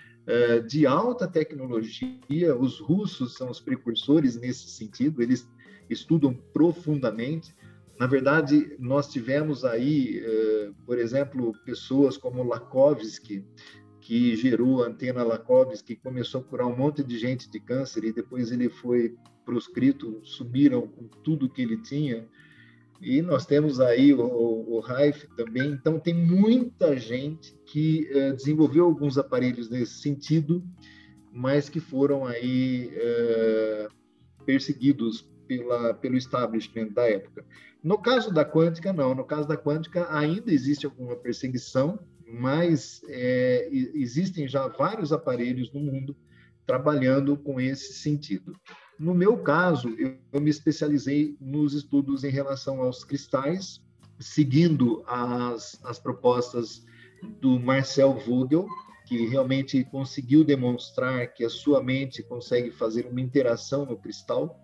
de 0.67 0.85
alta 0.85 1.27
tecnologia. 1.27 2.55
Os 2.57 2.79
russos 2.79 3.35
são 3.35 3.49
os 3.49 3.59
precursores 3.59 4.35
nesse 4.35 4.69
sentido, 4.69 5.21
eles 5.21 5.47
estudam 5.89 6.33
profundamente. 6.53 7.53
Na 7.99 8.07
verdade, 8.07 8.75
nós 8.79 9.07
tivemos 9.07 9.63
aí, 9.63 10.21
uh, 10.21 10.73
por 10.85 10.97
exemplo, 10.97 11.53
pessoas 11.63 12.17
como 12.17 12.43
Lakovsky, 12.43 13.45
que 14.01 14.35
gerou 14.35 14.83
a 14.83 14.87
antena 14.87 15.23
Lakovsky, 15.23 15.95
começou 15.95 16.41
a 16.41 16.43
curar 16.43 16.67
um 16.67 16.75
monte 16.75 17.03
de 17.03 17.17
gente 17.17 17.49
de 17.49 17.59
câncer 17.59 18.03
e 18.03 18.11
depois 18.11 18.51
ele 18.51 18.67
foi 18.67 19.15
proscrito, 19.45 20.19
subiram 20.23 20.87
com 20.87 21.07
tudo 21.23 21.49
que 21.49 21.61
ele 21.61 21.77
tinha. 21.77 22.27
E 23.03 23.21
nós 23.21 23.45
temos 23.45 23.81
aí 23.81 24.13
o, 24.13 24.79
Raif 24.79 25.27
também. 25.35 25.71
Então, 25.71 25.99
tem 25.99 26.13
muita 26.13 26.97
gente 26.97 27.53
que 27.65 28.09
uh, 28.11 28.33
desenvolveu 28.33 28.85
alguns 28.85 29.17
aparelhos 29.17 29.69
nesse 29.69 30.01
sentido, 30.01 30.63
mas 31.31 31.67
que 31.67 31.81
foram 31.81 32.25
aí 32.25 32.91
uh, 32.95 34.43
perseguidos 34.45 35.29
pela, 35.45 35.93
pelo 35.93 36.15
establishment 36.15 36.93
da 36.93 37.09
época. 37.09 37.45
No 37.83 37.97
caso 37.97 38.33
da 38.33 38.45
quântica, 38.45 38.93
não. 38.93 39.13
No 39.13 39.25
caso 39.25 39.47
da 39.47 39.57
quântica, 39.57 40.07
ainda 40.09 40.53
existe 40.53 40.85
alguma 40.85 41.17
perseguição, 41.17 41.99
mas 42.25 43.01
é, 43.09 43.67
existem 43.69 44.47
já 44.47 44.67
vários 44.67 45.11
aparelhos 45.11 45.71
no 45.73 45.81
mundo 45.81 46.15
trabalhando 46.65 47.35
com 47.35 47.59
esse 47.59 47.93
sentido. 47.93 48.53
No 49.03 49.13
meu 49.13 49.35
caso, 49.35 49.93
eu, 49.99 50.39
me 50.39 50.49
especializei 50.49 51.35
nos 51.41 51.73
estudos 51.73 52.23
em 52.23 52.29
relação 52.29 52.81
aos 52.81 53.03
cristais, 53.03 53.83
seguindo 54.17 55.03
as, 55.05 55.77
as 55.83 55.99
propostas 55.99 56.85
do 57.41 57.59
Marcel 57.59 58.13
Vogel, 58.13 58.65
que 59.05 59.25
realmente 59.27 59.83
conseguiu 59.83 60.45
demonstrar 60.45 61.33
que 61.33 61.43
a 61.43 61.49
sua 61.49 61.83
mente 61.83 62.23
consegue 62.23 62.71
fazer 62.71 63.05
uma 63.05 63.19
interação 63.19 63.85
no 63.85 63.97
cristal 63.97 64.57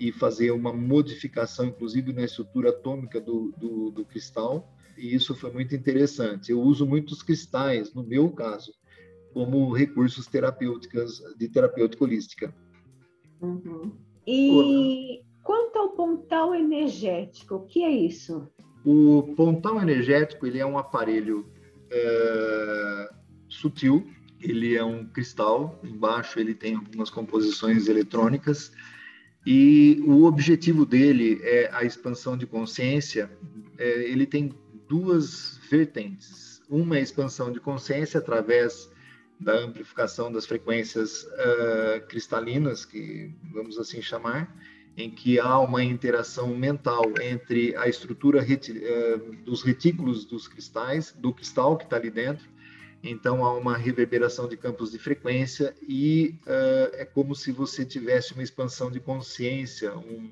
e 0.00 0.10
fazer 0.10 0.50
uma 0.50 0.72
modificação, 0.72 1.66
inclusive 1.66 2.12
na 2.12 2.24
estrutura 2.24 2.70
atômica 2.70 3.20
do, 3.20 3.54
do, 3.56 3.92
do 3.92 4.04
cristal. 4.04 4.68
E 4.98 5.14
isso 5.14 5.32
foi 5.32 5.52
muito 5.52 5.76
interessante. 5.76 6.50
Eu 6.50 6.60
uso 6.60 6.84
muitos 6.84 7.22
cristais, 7.22 7.94
no 7.94 8.02
meu 8.02 8.30
caso, 8.30 8.74
como 9.32 9.72
recursos 9.72 10.26
terapêuticos 10.26 11.22
de 11.38 11.48
terapêutica 11.48 12.02
holística. 12.02 12.65
Uhum. 13.40 13.92
E 14.26 15.22
quanto 15.42 15.78
ao 15.78 15.90
pontal 15.90 16.54
energético, 16.54 17.56
o 17.56 17.66
que 17.66 17.84
é 17.84 17.90
isso? 17.90 18.48
O 18.84 19.34
pontal 19.36 19.80
energético 19.80 20.46
ele 20.46 20.58
é 20.58 20.66
um 20.66 20.78
aparelho 20.78 21.46
é, 21.90 23.10
sutil, 23.48 24.06
ele 24.40 24.76
é 24.76 24.84
um 24.84 25.06
cristal, 25.06 25.80
embaixo 25.82 26.38
ele 26.38 26.54
tem 26.54 26.74
algumas 26.74 27.10
composições 27.10 27.88
eletrônicas 27.88 28.72
e 29.46 30.02
o 30.04 30.24
objetivo 30.24 30.84
dele 30.84 31.40
é 31.42 31.70
a 31.72 31.84
expansão 31.84 32.36
de 32.36 32.46
consciência. 32.46 33.30
É, 33.78 34.10
ele 34.10 34.26
tem 34.26 34.52
duas 34.88 35.60
vertentes. 35.70 36.60
Uma 36.68 36.96
é 36.96 36.98
a 36.98 37.02
expansão 37.02 37.52
de 37.52 37.60
consciência 37.60 38.18
através 38.18 38.90
da 39.38 39.52
amplificação 39.58 40.32
das 40.32 40.46
frequências 40.46 41.24
uh, 41.24 42.06
cristalinas, 42.08 42.84
que 42.84 43.34
vamos 43.52 43.78
assim 43.78 44.00
chamar, 44.00 44.54
em 44.96 45.10
que 45.10 45.38
há 45.38 45.58
uma 45.58 45.84
interação 45.84 46.56
mental 46.56 47.04
entre 47.20 47.76
a 47.76 47.86
estrutura 47.86 48.40
reti 48.40 48.72
uh, 48.72 49.36
dos 49.44 49.62
retículos 49.62 50.24
dos 50.24 50.48
cristais, 50.48 51.12
do 51.12 51.32
cristal 51.32 51.76
que 51.76 51.84
está 51.84 51.96
ali 51.96 52.10
dentro. 52.10 52.48
Então 53.02 53.44
há 53.44 53.52
uma 53.54 53.76
reverberação 53.76 54.48
de 54.48 54.56
campos 54.56 54.90
de 54.90 54.98
frequência 54.98 55.74
e 55.86 56.38
uh, 56.46 56.94
é 56.94 57.04
como 57.04 57.34
se 57.34 57.52
você 57.52 57.84
tivesse 57.84 58.32
uma 58.32 58.42
expansão 58.42 58.90
de 58.90 58.98
consciência, 58.98 59.96
um, 59.96 60.30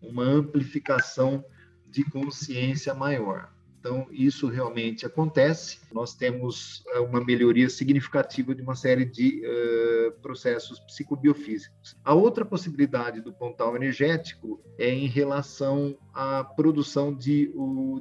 uma 0.00 0.24
amplificação 0.24 1.44
de 1.86 2.02
consciência 2.04 2.94
maior. 2.94 3.52
Então, 3.78 4.08
isso 4.10 4.48
realmente 4.48 5.06
acontece. 5.06 5.78
Nós 5.92 6.14
temos 6.14 6.82
eh, 6.88 6.98
uma 6.98 7.24
melhoria 7.24 7.70
significativa 7.70 8.52
de 8.54 8.60
uma 8.60 8.74
série 8.74 9.04
de 9.04 9.40
uh, 9.46 10.20
processos 10.20 10.80
psicobiofísicos. 10.80 11.96
A 12.04 12.12
outra 12.12 12.44
possibilidade 12.44 13.20
do 13.20 13.32
pontal 13.32 13.76
energético 13.76 14.60
é 14.76 14.90
em 14.90 15.06
relação 15.06 15.96
à 16.12 16.42
produção 16.42 17.14
de 17.14 17.52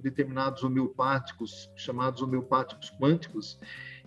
determinados 0.01 0.63
homeopáticos, 0.63 1.69
chamados 1.75 2.23
homeopáticos 2.23 2.89
quânticos, 2.99 3.59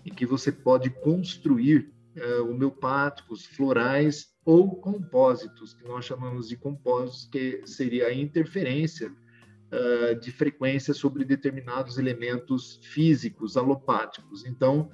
em 0.04 0.12
que 0.12 0.26
você 0.26 0.50
pode 0.50 0.90
construir 0.90 1.92
uh, 2.16 2.50
homeopáticos 2.50 3.46
florais 3.46 4.30
ou 4.44 4.74
compósitos, 4.74 5.72
que 5.72 5.87
nós 5.87 6.04
chamamos 6.04 6.48
de 6.48 6.56
compósitos, 6.56 7.28
que 7.30 7.62
seria 7.64 8.09
a 8.09 8.14
interferência 8.14 9.12
uh, 9.72 10.18
de 10.18 10.30
frequência 10.30 10.92
sobre 10.94 11.24
determinados 11.24 11.98
elementos 11.98 12.78
físicos 12.83 13.56
alopáticos. 13.56 14.44
Então, 14.44 14.90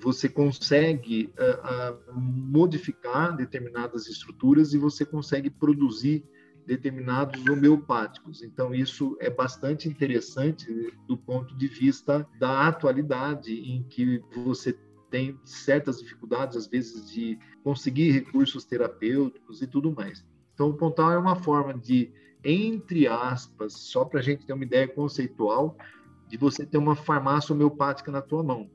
você 0.00 0.28
consegue 0.28 1.32
uh, 1.38 1.92
uh, 1.92 2.20
modificar 2.20 3.36
determinadas 3.36 4.06
estruturas 4.06 4.72
e 4.72 4.78
você 4.78 5.04
consegue 5.04 5.50
produzir 5.50 6.24
determinados 6.66 7.44
homeopáticos. 7.46 8.42
Então, 8.42 8.74
isso 8.74 9.16
é 9.20 9.28
bastante 9.28 9.88
interessante 9.88 10.66
do 11.06 11.16
ponto 11.16 11.56
de 11.56 11.66
vista 11.66 12.26
da 12.38 12.68
atualidade, 12.68 13.52
em 13.52 13.82
que 13.82 14.22
você 14.44 14.78
tem 15.10 15.38
certas 15.44 15.98
dificuldades, 15.98 16.56
às 16.56 16.66
vezes, 16.68 17.10
de 17.10 17.38
conseguir 17.64 18.12
recursos 18.12 18.64
terapêuticos 18.64 19.60
e 19.60 19.66
tudo 19.66 19.92
mais. 19.92 20.24
Então, 20.54 20.68
o 20.68 20.74
Pontal 20.74 21.10
é 21.10 21.18
uma 21.18 21.34
forma 21.34 21.74
de 21.74 22.12
entre 22.44 23.06
aspas, 23.06 23.74
só 23.74 24.04
para 24.04 24.20
a 24.20 24.22
gente 24.22 24.46
ter 24.46 24.52
uma 24.52 24.64
ideia 24.64 24.88
conceitual, 24.88 25.76
de 26.28 26.36
você 26.36 26.64
ter 26.64 26.78
uma 26.78 26.94
farmácia 26.94 27.52
homeopática 27.52 28.10
na 28.10 28.22
tua 28.22 28.42
mão. 28.42 28.70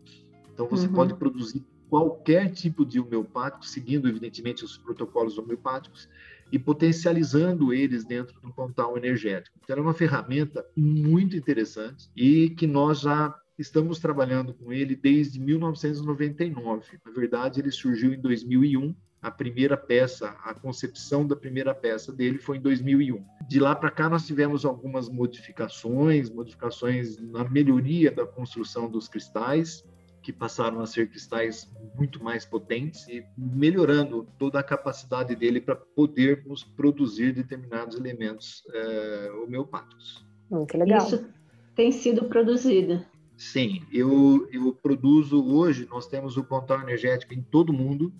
Então, 0.53 0.67
você 0.67 0.87
uhum. 0.87 0.93
pode 0.93 1.15
produzir 1.15 1.65
qualquer 1.89 2.51
tipo 2.51 2.85
de 2.85 2.99
homeopático, 2.99 3.65
seguindo, 3.65 4.07
evidentemente, 4.07 4.63
os 4.63 4.77
protocolos 4.77 5.37
homeopáticos 5.37 6.09
e 6.51 6.59
potencializando 6.59 7.73
eles 7.73 8.05
dentro 8.05 8.39
do 8.41 8.53
pontal 8.53 8.97
energético. 8.97 9.57
Então, 9.63 9.77
é 9.77 9.81
uma 9.81 9.93
ferramenta 9.93 10.65
muito 10.75 11.35
interessante 11.35 12.09
e 12.15 12.49
que 12.49 12.67
nós 12.67 12.99
já 12.99 13.33
estamos 13.57 13.99
trabalhando 13.99 14.53
com 14.53 14.71
ele 14.71 14.95
desde 14.95 15.39
1999. 15.39 16.99
Na 17.05 17.11
verdade, 17.11 17.61
ele 17.61 17.71
surgiu 17.71 18.13
em 18.13 18.19
2001 18.19 18.93
a 19.25 19.31
primeira 19.31 19.75
peça, 19.75 20.37
a 20.43 20.53
concepção 20.53 21.25
da 21.25 21.35
primeira 21.35 21.73
peça 21.73 22.13
dele 22.13 22.37
foi 22.37 22.57
em 22.57 22.61
2001. 22.61 23.25
De 23.47 23.59
lá 23.59 23.75
para 23.75 23.89
cá 23.89 24.07
nós 24.07 24.27
tivemos 24.27 24.63
algumas 24.63 25.09
modificações, 25.09 26.29
modificações 26.29 27.17
na 27.17 27.43
melhoria 27.43 28.11
da 28.11 28.23
construção 28.23 28.87
dos 28.87 29.07
cristais, 29.07 29.83
que 30.21 30.31
passaram 30.31 30.79
a 30.79 30.85
ser 30.85 31.09
cristais 31.09 31.67
muito 31.95 32.23
mais 32.23 32.45
potentes 32.45 33.07
e 33.07 33.25
melhorando 33.35 34.27
toda 34.37 34.59
a 34.59 34.63
capacidade 34.63 35.35
dele 35.35 35.59
para 35.59 35.75
podermos 35.75 36.63
produzir 36.63 37.33
determinados 37.33 37.97
elementos 37.97 38.63
é, 38.71 39.31
homeopáticos. 39.43 40.23
Muito 40.51 40.77
legal. 40.77 41.03
Isso 41.03 41.27
tem 41.75 41.91
sido 41.91 42.25
produzido. 42.25 43.03
Sim, 43.35 43.81
eu, 43.91 44.47
eu 44.51 44.71
produzo 44.71 45.43
hoje, 45.43 45.87
nós 45.89 46.05
temos 46.05 46.37
o 46.37 46.43
pontal 46.43 46.79
energético 46.81 47.33
em 47.33 47.41
todo 47.41 47.71
o 47.71 47.73
mundo, 47.73 48.13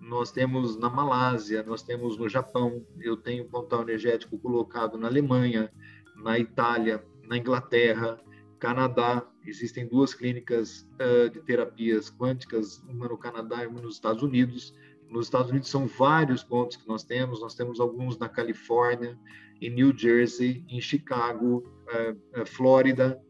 nós 0.00 0.32
temos 0.32 0.76
na 0.76 0.88
Malásia, 0.88 1.62
nós 1.62 1.82
temos 1.82 2.16
no 2.16 2.28
Japão, 2.28 2.84
eu 3.00 3.16
tenho 3.16 3.44
pontal 3.44 3.82
energético 3.82 4.38
colocado 4.38 4.96
na 4.96 5.06
Alemanha, 5.06 5.70
na 6.16 6.38
Itália, 6.38 7.04
na 7.28 7.36
Inglaterra, 7.36 8.18
Canadá. 8.58 9.26
Existem 9.46 9.86
duas 9.86 10.14
clínicas 10.14 10.88
uh, 10.94 11.30
de 11.30 11.40
terapias 11.42 12.10
quânticas, 12.10 12.82
uma 12.88 13.08
no 13.08 13.18
Canadá 13.18 13.62
e 13.62 13.66
uma 13.66 13.80
nos 13.80 13.94
Estados 13.94 14.22
Unidos. 14.22 14.74
Nos 15.08 15.26
Estados 15.26 15.50
Unidos 15.50 15.68
são 15.68 15.86
vários 15.86 16.42
pontos 16.42 16.76
que 16.76 16.88
nós 16.88 17.04
temos, 17.04 17.40
nós 17.40 17.54
temos 17.54 17.78
alguns 17.78 18.16
na 18.18 18.28
Califórnia, 18.28 19.18
em 19.60 19.70
New 19.70 19.96
Jersey, 19.96 20.64
em 20.68 20.80
Chicago, 20.80 21.64
uh, 21.92 22.40
uh, 22.40 22.46
Flórida. 22.46 23.20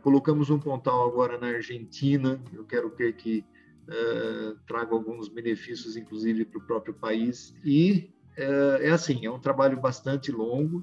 colocamos 0.00 0.48
um 0.48 0.58
pontal 0.58 1.06
agora 1.06 1.36
na 1.38 1.48
Argentina, 1.48 2.42
eu 2.54 2.64
quero 2.64 2.90
crer 2.90 3.14
que 3.14 3.44
uh, 3.88 4.56
traga 4.66 4.92
alguns 4.94 5.28
benefícios, 5.28 5.96
inclusive, 5.96 6.44
para 6.44 6.58
o 6.58 6.66
próprio 6.66 6.94
país. 6.94 7.54
E 7.64 8.12
uh, 8.38 8.82
é 8.82 8.90
assim, 8.90 9.24
é 9.24 9.30
um 9.30 9.40
trabalho 9.40 9.80
bastante 9.80 10.30
longo. 10.30 10.78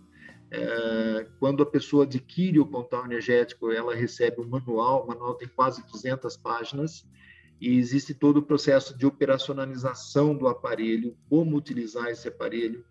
Uh, 0.51 1.29
quando 1.39 1.61
a 1.61 1.65
pessoa 1.65 2.05
adquire 2.05 2.59
o 2.59 2.65
pontal 2.65 3.05
energético, 3.05 3.71
ela 3.71 3.93
recebe 3.93 4.41
um 4.41 4.47
manual, 4.47 5.03
o 5.03 5.07
manual 5.07 5.35
tem 5.35 5.47
quase 5.47 5.85
200 5.85 6.35
páginas, 6.37 7.05
e 7.61 7.77
existe 7.77 8.13
todo 8.13 8.37
o 8.37 8.43
processo 8.43 8.97
de 8.97 9.05
operacionalização 9.05 10.35
do 10.35 10.47
aparelho, 10.47 11.15
como 11.29 11.57
utilizar 11.57 12.07
esse 12.07 12.27
aparelho, 12.27 12.83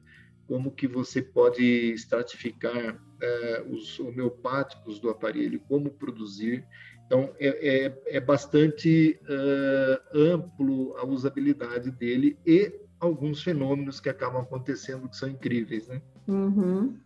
como 0.47 0.71
que 0.71 0.87
você 0.87 1.21
pode 1.21 1.65
estratificar 1.65 2.99
é, 3.21 3.65
os 3.69 3.99
homeopáticos 3.99 4.99
do 4.99 5.11
aparelho, 5.11 5.61
como 5.69 5.91
produzir. 5.91 6.67
Então, 7.09 7.35
é, 7.41 7.87
é, 7.87 8.17
é 8.17 8.21
bastante 8.21 9.19
uh, 9.23 10.19
amplo 10.19 10.95
a 10.99 11.07
usabilidade 11.07 11.91
dele 11.91 12.39
e 12.47 12.71
alguns 13.01 13.43
fenômenos 13.43 13.99
que 13.99 14.11
acabam 14.11 14.43
acontecendo 14.43 15.09
que 15.09 15.17
são 15.17 15.27
incríveis, 15.27 15.89
né? 15.89 16.03
Uhum. 16.29 16.99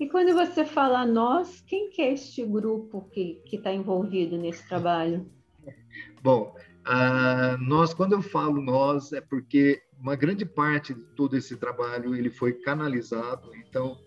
E 0.00 0.08
quando 0.08 0.32
você 0.32 0.64
fala 0.64 1.04
nós, 1.04 1.60
quem 1.60 1.90
que 1.90 2.00
é 2.00 2.14
este 2.14 2.42
grupo 2.42 3.06
que 3.12 3.42
está 3.52 3.70
envolvido 3.70 4.38
nesse 4.38 4.66
trabalho? 4.66 5.30
Bom, 6.22 6.56
uh, 6.86 7.58
nós, 7.62 7.92
quando 7.92 8.14
eu 8.14 8.22
falo 8.22 8.62
nós, 8.62 9.12
é 9.12 9.20
porque 9.20 9.82
uma 10.00 10.16
grande 10.16 10.46
parte 10.46 10.94
de 10.94 11.02
todo 11.14 11.36
esse 11.36 11.54
trabalho 11.56 12.14
ele 12.14 12.30
foi 12.30 12.54
canalizado. 12.54 13.50
Então, 13.56 13.98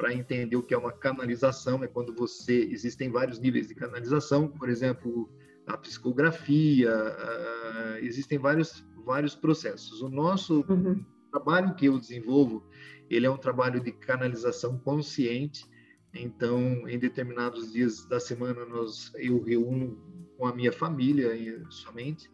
para 0.00 0.14
entender 0.14 0.56
o 0.56 0.62
que 0.62 0.72
é 0.72 0.78
uma 0.78 0.92
canalização, 0.92 1.84
é 1.84 1.86
quando 1.86 2.14
você 2.14 2.54
existem 2.70 3.10
vários 3.10 3.38
níveis 3.38 3.68
de 3.68 3.74
canalização, 3.74 4.48
por 4.48 4.70
exemplo, 4.70 5.30
a 5.66 5.76
psicografia, 5.76 6.90
uh, 6.90 7.98
existem 8.02 8.38
vários 8.38 8.82
vários 9.04 9.34
processos. 9.34 10.00
O 10.00 10.08
nosso 10.08 10.64
uhum. 10.70 11.04
trabalho 11.30 11.74
que 11.74 11.84
eu 11.84 11.98
desenvolvo, 11.98 12.66
ele 13.10 13.26
é 13.26 13.30
um 13.30 13.36
trabalho 13.36 13.78
de 13.78 13.92
canalização 13.92 14.78
consciente. 14.78 15.66
Então, 16.14 16.88
em 16.88 16.98
determinados 16.98 17.70
dias 17.70 18.06
da 18.06 18.18
semana, 18.18 18.64
nós 18.64 19.12
eu 19.16 19.42
reúno 19.42 19.98
com 20.38 20.46
a 20.46 20.54
minha 20.54 20.72
família 20.72 21.30
somente. 21.68 22.30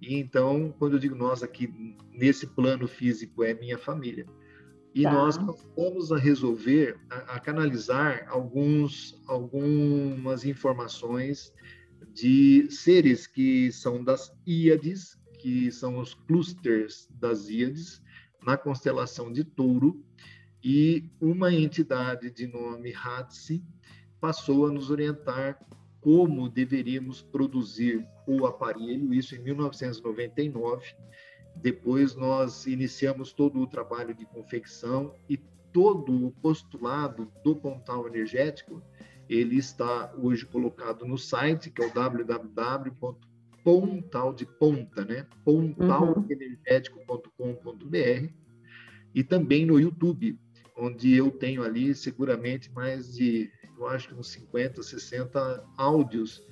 E 0.00 0.14
então, 0.16 0.74
quando 0.78 0.94
eu 0.94 0.98
digo 0.98 1.14
nós 1.14 1.42
aqui 1.42 1.70
nesse 2.10 2.46
plano 2.46 2.88
físico 2.88 3.44
é 3.44 3.52
minha 3.52 3.76
família. 3.76 4.26
E 4.94 5.02
tá. 5.02 5.12
nós 5.12 5.38
passamos 5.38 6.10
a 6.10 6.18
resolver, 6.18 6.98
a, 7.08 7.36
a, 7.36 7.40
canalizar 7.40 8.26
alguns, 8.28 9.20
algumas 9.26 10.44
informações 10.44 11.52
de 12.12 12.68
seres 12.70 13.26
que 13.26 13.70
são 13.70 14.02
das 14.02 14.32
Íades, 14.46 15.18
que 15.38 15.70
são 15.70 15.98
os 15.98 16.14
clusters 16.14 17.08
das 17.20 17.48
Íades, 17.48 18.02
na 18.44 18.56
constelação 18.56 19.32
de 19.32 19.44
Touro, 19.44 20.04
e 20.62 21.08
uma 21.20 21.52
entidade 21.52 22.30
de 22.30 22.46
nome 22.46 22.92
Hatsi 22.92 23.64
passou 24.20 24.66
a 24.66 24.72
nos 24.72 24.90
orientar 24.90 25.58
como 26.00 26.48
deveríamos 26.48 27.22
produzir 27.22 28.06
o 28.26 28.46
aparelho, 28.46 29.12
isso 29.12 29.34
em 29.34 29.38
1999 29.38 30.84
depois 31.56 32.14
nós 32.14 32.66
iniciamos 32.66 33.32
todo 33.32 33.60
o 33.60 33.66
trabalho 33.66 34.14
de 34.14 34.24
confecção 34.24 35.12
e 35.28 35.36
todo 35.72 36.26
o 36.26 36.30
postulado 36.32 37.32
do 37.44 37.56
pontal 37.56 38.08
energético, 38.08 38.82
ele 39.28 39.56
está 39.56 40.12
hoje 40.16 40.46
colocado 40.46 41.06
no 41.06 41.16
site, 41.16 41.70
que 41.70 41.80
é 41.82 41.86
o 41.86 41.94
www.pontal 41.94 44.34
de 44.34 44.44
ponta, 44.44 45.04
né? 45.04 45.24
pontalenergético.com.br 45.44 48.32
e 49.14 49.22
também 49.22 49.64
no 49.64 49.78
YouTube, 49.78 50.36
onde 50.76 51.14
eu 51.14 51.30
tenho 51.30 51.62
ali 51.62 51.94
seguramente 51.94 52.72
mais 52.72 53.14
de, 53.14 53.48
eu 53.78 53.86
acho 53.86 54.08
que 54.08 54.14
uns 54.14 54.30
50, 54.30 54.82
60 54.82 55.64
áudios 55.76 56.44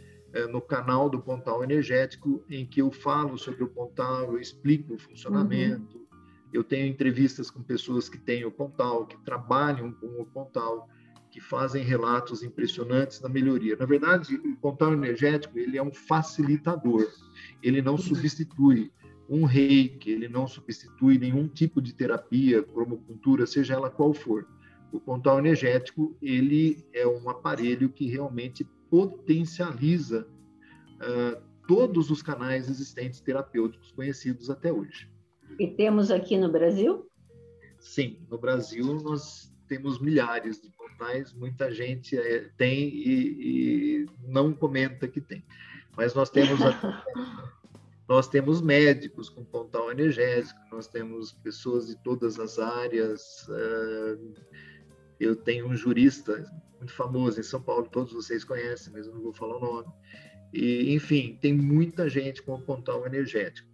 no 0.50 0.60
canal 0.60 1.08
do 1.08 1.20
Pontal 1.20 1.64
Energético, 1.64 2.44
em 2.48 2.66
que 2.66 2.80
eu 2.82 2.90
falo 2.90 3.38
sobre 3.38 3.64
o 3.64 3.68
Pontal, 3.68 4.32
eu 4.32 4.38
explico 4.38 4.94
o 4.94 4.98
funcionamento, 4.98 5.96
uhum. 5.96 6.06
eu 6.52 6.62
tenho 6.62 6.86
entrevistas 6.86 7.50
com 7.50 7.62
pessoas 7.62 8.08
que 8.08 8.18
têm 8.18 8.44
o 8.44 8.50
Pontal, 8.50 9.06
que 9.06 9.16
trabalham 9.24 9.92
com 9.92 10.06
o 10.20 10.26
Pontal, 10.26 10.88
que 11.30 11.40
fazem 11.40 11.84
relatos 11.84 12.42
impressionantes 12.42 13.20
da 13.20 13.28
melhoria. 13.28 13.76
Na 13.76 13.86
verdade, 13.86 14.34
o 14.36 14.56
Pontal 14.56 14.92
Energético 14.92 15.58
ele 15.58 15.78
é 15.78 15.82
um 15.82 15.92
facilitador, 15.92 17.06
ele 17.62 17.80
não 17.80 17.96
substitui 17.96 18.90
um 19.28 19.44
reiki, 19.44 20.10
ele 20.10 20.28
não 20.28 20.46
substitui 20.46 21.18
nenhum 21.18 21.46
tipo 21.46 21.82
de 21.82 21.92
terapia, 21.92 22.62
cromocultura, 22.62 23.46
seja 23.46 23.74
ela 23.74 23.90
qual 23.90 24.14
for. 24.14 24.46
O 24.90 24.98
pontal 24.98 25.38
energético 25.38 26.16
ele 26.22 26.82
é 26.94 27.06
um 27.06 27.28
aparelho 27.28 27.90
que 27.90 28.08
realmente 28.08 28.66
potencializa 28.90 30.26
uh, 30.96 31.42
todos 31.66 32.10
os 32.10 32.22
canais 32.22 32.68
existentes 32.68 33.20
terapêuticos 33.20 33.92
conhecidos 33.92 34.48
até 34.50 34.72
hoje. 34.72 35.10
E 35.58 35.66
temos 35.66 36.10
aqui 36.10 36.38
no 36.38 36.50
Brasil? 36.50 37.06
Sim, 37.78 38.18
no 38.30 38.38
Brasil 38.38 38.84
nós 39.02 39.52
temos 39.68 40.00
milhares 40.00 40.60
de 40.60 40.70
portais, 40.70 41.32
muita 41.34 41.70
gente 41.70 42.18
é, 42.18 42.48
tem 42.56 42.88
e, 42.88 44.02
e, 44.02 44.06
não 44.26 44.52
comenta 44.52 45.06
que 45.06 45.20
tem. 45.20 45.44
Mas 45.96 46.14
nós 46.14 46.30
temos 46.30 46.58
nós 48.08 48.26
temos 48.26 48.62
médicos 48.62 49.28
com 49.28 49.44
pontal 49.44 49.90
energético, 49.90 50.58
nós 50.72 50.86
temos 50.88 51.32
pessoas 51.32 51.86
de 51.86 51.96
todas 52.02 52.40
as 52.40 52.58
áreas. 52.58 53.46
Uh, 53.48 54.34
eu 55.18 55.34
tenho 55.36 55.66
um 55.66 55.76
jurista 55.76 56.44
muito 56.78 56.92
famoso 56.92 57.40
em 57.40 57.42
São 57.42 57.60
Paulo, 57.60 57.88
todos 57.88 58.12
vocês 58.12 58.44
conhecem, 58.44 58.92
mas 58.92 59.06
eu 59.06 59.14
não 59.14 59.22
vou 59.22 59.32
falar 59.32 59.56
o 59.56 59.60
nome. 59.60 59.92
E, 60.52 60.94
enfim, 60.94 61.38
tem 61.40 61.52
muita 61.52 62.08
gente 62.08 62.42
com 62.42 62.54
o 62.54 62.62
pontal 62.62 63.04
energético. 63.06 63.68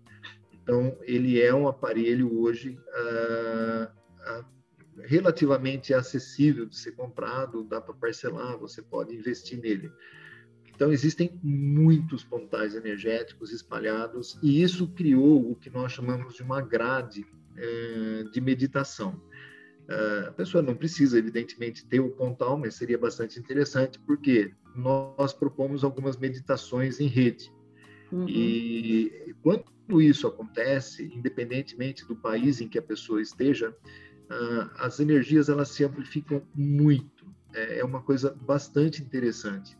Então, 0.52 0.96
ele 1.02 1.40
é 1.40 1.54
um 1.54 1.68
aparelho 1.68 2.40
hoje 2.40 2.78
ah, 2.94 3.92
ah, 4.20 4.44
relativamente 5.02 5.92
acessível 5.92 6.66
de 6.66 6.76
ser 6.76 6.92
comprado, 6.92 7.64
dá 7.64 7.80
para 7.80 7.94
parcelar, 7.94 8.59
você 8.59 8.80
pode 8.80 9.14
investir 9.14 9.61
nele. 9.61 9.92
Então, 10.74 10.90
existem 10.90 11.38
muitos 11.42 12.24
pontais 12.24 12.74
energéticos 12.74 13.52
espalhados, 13.52 14.38
e 14.42 14.62
isso 14.62 14.88
criou 14.88 15.52
o 15.52 15.54
que 15.54 15.70
nós 15.70 15.92
chamamos 15.92 16.35
de 16.35 16.42
uma 16.42 16.61
grade 16.61 17.24
eh, 17.57 18.24
de 18.33 18.40
meditação. 18.40 19.20
A 20.27 20.33
pessoa 20.33 20.62
não 20.62 20.75
precisa, 20.75 21.18
evidentemente, 21.18 21.85
ter 21.87 22.01
o 22.01 22.11
pontal, 22.11 22.59
mas 22.59 22.75
seria 22.75 22.99
bastante 22.99 23.38
interessante, 23.38 23.99
porque 24.01 24.55
nós 24.75 25.33
propomos 25.33 25.85
algumas 25.85 26.16
meditações 26.16 27.01
em 27.01 27.07
rede. 27.07 27.53
Uhum. 28.11 28.29
E 28.29 29.35
quando 29.42 30.01
isso 30.01 30.27
acontece, 30.27 31.05
independentemente 31.14 32.07
do 32.07 32.16
país 32.16 32.61
em 32.61 32.68
que 32.68 32.79
a 32.79 32.83
pessoa 32.83 33.20
esteja, 33.20 33.75
as 34.79 35.01
energias 35.01 35.49
elas 35.49 35.68
se 35.68 35.85
amplificam 35.85 36.42
muito. 36.55 37.27
É, 37.53 37.81
é 37.81 37.85
uma 37.85 38.03
coisa 38.03 38.35
bastante 38.35 39.03
interessante. 39.03 39.77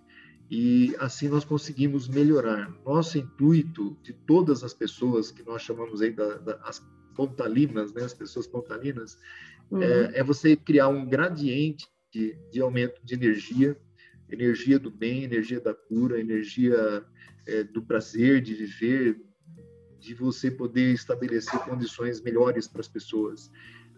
E 0.51 0.95
assim 0.99 1.29
nós 1.29 1.45
conseguimos 1.45 2.07
melhorar. 2.09 2.71
Nosso 2.85 3.19
intuito 3.19 3.97
de 4.03 4.13
todas 4.13 4.63
as 4.63 4.75
pessoas 4.75 5.31
que 5.31 5.43
nós 5.43 5.63
chamamos 5.63 6.03
aí 6.03 6.11
das 6.11 6.43
da, 6.43 6.57
as 6.63 6.87
pontalinas, 7.17 7.93
né, 7.93 8.05
as 8.05 8.13
pessoas 8.13 8.47
pontalinas, 8.47 9.19
Uhum. 9.71 9.83
É, 9.83 10.19
é, 10.19 10.23
você 10.23 10.57
criar 10.57 10.89
um 10.89 11.07
gradiente 11.07 11.87
de, 12.13 12.37
de, 12.51 12.61
aumento 12.61 13.01
de 13.05 13.15
energia, 13.15 13.77
energia 14.31 14.79
do 14.79 14.91
bem, 14.91 15.25
energia 15.25 15.61
da 15.61 15.75
cura, 15.75 16.21
energia 16.21 17.05
é, 17.47 17.65
do 17.65 17.83
prazer 17.83 18.41
de 18.41 18.55
viver, 18.55 19.21
de 19.99 20.15
você 20.15 20.51
poder 20.51 20.93
estabelecer 20.93 21.59
condições 21.61 22.21
melhores 22.21 22.69
para 22.69 22.81
as 22.81 22.89
pessoas. 22.89 23.51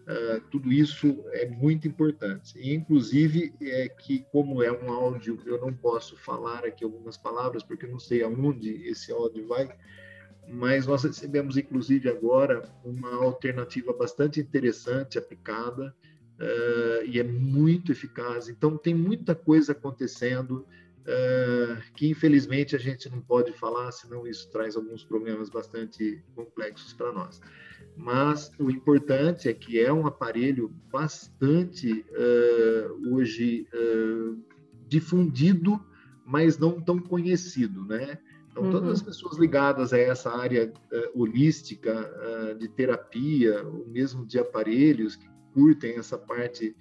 Uh, 0.07 0.39
tudo 0.49 0.71
isso 0.71 1.21
é 1.33 1.45
muito 1.49 1.85
importante. 1.85 2.57
E, 2.57 2.73
inclusive, 2.73 3.53
é 3.61 3.89
que, 3.89 4.25
como 4.31 4.63
é 4.63 4.71
um 4.71 4.89
áudio, 4.89 5.37
eu 5.45 5.59
não 5.59 5.73
posso 5.73 6.15
falar 6.15 6.63
aqui 6.63 6.85
algumas 6.85 7.17
palavras, 7.17 7.61
porque 7.61 7.85
eu 7.85 7.91
não 7.91 7.99
sei 7.99 8.23
aonde 8.23 8.69
esse 8.87 9.11
áudio 9.11 9.45
vai, 9.49 9.67
mas 10.49 10.87
nós 10.87 11.03
recebemos, 11.03 11.57
inclusive, 11.57 12.09
agora 12.09 12.69
uma 12.83 13.13
alternativa 13.15 13.91
bastante 13.91 14.39
interessante 14.39 15.17
aplicada 15.17 15.93
uh, 16.39 17.05
e 17.05 17.19
é 17.19 17.23
muito 17.23 17.91
eficaz. 17.91 18.47
Então, 18.47 18.77
tem 18.77 18.95
muita 18.95 19.35
coisa 19.35 19.73
acontecendo 19.73 20.65
uh, 21.01 21.93
que, 21.93 22.09
infelizmente, 22.09 22.75
a 22.75 22.79
gente 22.79 23.09
não 23.09 23.19
pode 23.19 23.51
falar, 23.53 23.91
senão 23.91 24.25
isso 24.25 24.49
traz 24.49 24.75
alguns 24.77 25.03
problemas 25.03 25.49
bastante 25.49 26.23
complexos 26.33 26.93
para 26.93 27.11
nós. 27.11 27.41
Mas 27.95 28.51
o 28.57 28.69
importante 28.71 29.49
é 29.49 29.53
que 29.53 29.79
é 29.79 29.91
um 29.91 30.07
aparelho 30.07 30.69
bastante, 30.89 32.05
uh, 32.11 33.13
hoje, 33.13 33.67
difundido, 34.87 35.83
mas 36.25 36.57
não 36.57 36.79
tão 36.79 36.99
conhecido, 36.99 37.83
né? 37.85 38.19
Então, 38.57 38.71
todas 38.71 38.89
as 38.89 38.99
uhum. 38.99 39.05
pessoas 39.05 39.37
ligadas 39.37 39.93
a 39.93 39.97
essa 39.97 40.31
área 40.31 40.71
uh, 40.91 41.21
holística, 41.21 41.93
uh, 41.93 42.57
de 42.57 42.67
terapia, 42.67 43.63
ou 43.63 43.87
mesmo 43.87 44.25
de 44.25 44.39
aparelhos, 44.39 45.15
que 45.15 45.27
curtem 45.53 45.97
essa 45.97 46.17
parte 46.17 46.75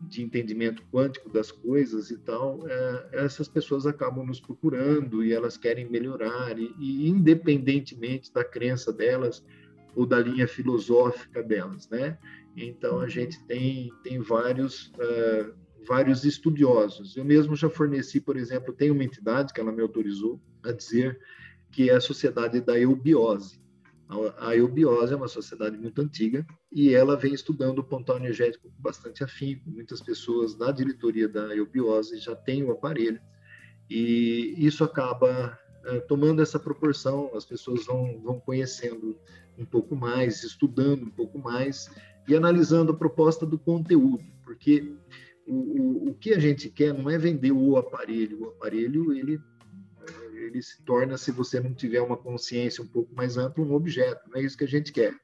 de 0.00 0.22
entendimento 0.22 0.82
quântico 0.92 1.30
das 1.30 1.50
coisas 1.50 2.10
e 2.10 2.18
tal, 2.18 2.58
uh, 2.58 2.68
essas 3.12 3.48
pessoas 3.48 3.86
acabam 3.86 4.26
nos 4.26 4.40
procurando 4.40 5.24
e 5.24 5.32
elas 5.32 5.56
querem 5.56 5.88
melhorar, 5.88 6.58
e, 6.58 6.74
e, 6.78 7.08
independentemente 7.08 8.32
da 8.32 8.44
crença 8.44 8.92
delas, 8.92 9.44
ou 9.96 10.04
da 10.04 10.18
linha 10.18 10.46
filosófica 10.46 11.42
delas, 11.42 11.88
né? 11.88 12.18
Então 12.56 13.00
a 13.00 13.08
gente 13.08 13.42
tem 13.44 13.92
tem 14.02 14.18
vários 14.18 14.92
vários 15.86 16.24
estudiosos. 16.24 17.16
Eu 17.16 17.24
mesmo 17.24 17.54
já 17.54 17.68
forneci, 17.68 18.20
por 18.20 18.36
exemplo, 18.36 18.72
tem 18.72 18.90
uma 18.90 19.04
entidade 19.04 19.52
que 19.52 19.60
ela 19.60 19.72
me 19.72 19.82
autorizou 19.82 20.40
a 20.62 20.72
dizer 20.72 21.18
que 21.70 21.90
é 21.90 21.94
a 21.94 22.00
Sociedade 22.00 22.60
da 22.60 22.78
Eubiose. 22.78 23.62
A 24.38 24.54
eubiose 24.54 25.12
é 25.12 25.16
uma 25.16 25.28
sociedade 25.28 25.78
muito 25.78 26.00
antiga 26.00 26.46
e 26.70 26.94
ela 26.94 27.16
vem 27.16 27.32
estudando 27.32 27.78
o 27.78 27.84
pontal 27.84 28.16
energético 28.18 28.68
com 28.70 28.82
bastante 28.82 29.24
afinco. 29.24 29.68
Muitas 29.70 30.00
pessoas 30.00 30.54
da 30.54 30.70
diretoria 30.70 31.26
da 31.26 31.54
eubiose 31.56 32.18
já 32.18 32.36
têm 32.36 32.62
o 32.62 32.70
aparelho 32.70 33.20
e 33.88 34.54
isso 34.58 34.84
acaba 34.84 35.58
é, 35.84 36.00
tomando 36.00 36.42
essa 36.42 36.58
proporção. 36.58 37.30
As 37.34 37.44
pessoas 37.44 37.86
vão, 37.86 38.20
vão 38.20 38.38
conhecendo 38.38 39.18
um 39.58 39.64
pouco 39.64 39.96
mais, 39.96 40.44
estudando 40.44 41.04
um 41.04 41.10
pouco 41.10 41.38
mais 41.38 41.90
e 42.28 42.36
analisando 42.36 42.92
a 42.92 42.96
proposta 42.96 43.46
do 43.46 43.58
conteúdo, 43.58 44.24
porque 44.44 44.94
o, 45.46 45.54
o, 45.54 46.08
o 46.10 46.14
que 46.14 46.32
a 46.32 46.38
gente 46.38 46.68
quer 46.70 46.92
não 46.94 47.08
é 47.10 47.18
vender 47.18 47.52
o 47.52 47.76
aparelho. 47.76 48.42
O 48.42 48.48
aparelho 48.48 49.12
ele 49.12 49.40
ele 50.34 50.62
se 50.62 50.82
torna, 50.82 51.16
se 51.16 51.30
você 51.32 51.58
não 51.58 51.74
tiver 51.74 52.00
uma 52.00 52.16
consciência 52.16 52.82
um 52.82 52.86
pouco 52.86 53.14
mais 53.14 53.36
ampla, 53.36 53.64
um 53.64 53.72
objeto. 53.72 54.28
Não 54.28 54.38
é 54.38 54.44
isso 54.44 54.56
que 54.58 54.64
a 54.64 54.68
gente 54.68 54.92
quer. 54.92 55.14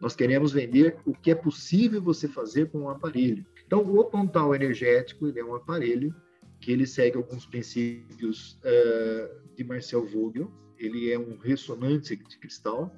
Nós 0.00 0.16
queremos 0.16 0.52
vender 0.52 0.96
o 1.06 1.14
que 1.14 1.30
é 1.30 1.34
possível 1.34 2.02
você 2.02 2.26
fazer 2.26 2.68
com 2.70 2.80
um 2.80 2.88
aparelho. 2.90 3.46
Então, 3.64 3.80
o 3.80 4.04
pontal 4.04 4.54
energético 4.54 5.28
ele 5.28 5.38
é 5.38 5.44
um 5.44 5.54
aparelho 5.54 6.14
que 6.60 6.72
ele 6.72 6.86
segue 6.86 7.16
alguns 7.16 7.46
princípios 7.46 8.60
uh, 8.64 9.54
de 9.54 9.64
Marcel 9.64 10.04
Vogel. 10.04 10.50
Ele 10.76 11.12
é 11.12 11.18
um 11.18 11.36
ressonante 11.38 12.16
de 12.16 12.38
cristal 12.38 12.94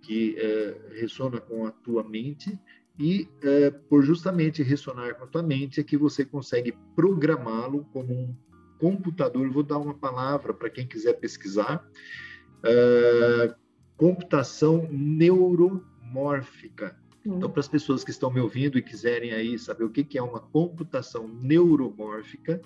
que 0.00 0.36
uh, 0.38 0.94
ressona 0.94 1.40
com 1.40 1.66
a 1.66 1.70
tua 1.70 2.04
mente 2.04 2.58
e 2.98 3.28
uh, 3.42 3.72
por 3.88 4.02
justamente 4.02 4.62
ressonar 4.62 5.14
com 5.16 5.24
a 5.24 5.26
tua 5.26 5.42
mente 5.42 5.80
é 5.80 5.84
que 5.84 5.96
você 5.96 6.24
consegue 6.24 6.76
programá-lo 6.94 7.84
como 7.92 8.12
um 8.12 8.34
computador, 8.78 9.50
vou 9.50 9.62
dar 9.62 9.78
uma 9.78 9.94
palavra 9.94 10.54
para 10.54 10.70
quem 10.70 10.86
quiser 10.86 11.14
pesquisar, 11.14 11.84
uh, 12.60 13.54
computação 13.96 14.88
neuromórfica. 14.90 16.96
Hum. 17.26 17.36
Então, 17.36 17.50
para 17.50 17.60
as 17.60 17.68
pessoas 17.68 18.04
que 18.04 18.10
estão 18.10 18.30
me 18.30 18.40
ouvindo 18.40 18.78
e 18.78 18.82
quiserem 18.82 19.32
aí 19.32 19.58
saber 19.58 19.84
o 19.84 19.90
que, 19.90 20.04
que 20.04 20.18
é 20.18 20.22
uma 20.22 20.40
computação 20.40 21.26
neuromórfica, 21.26 22.60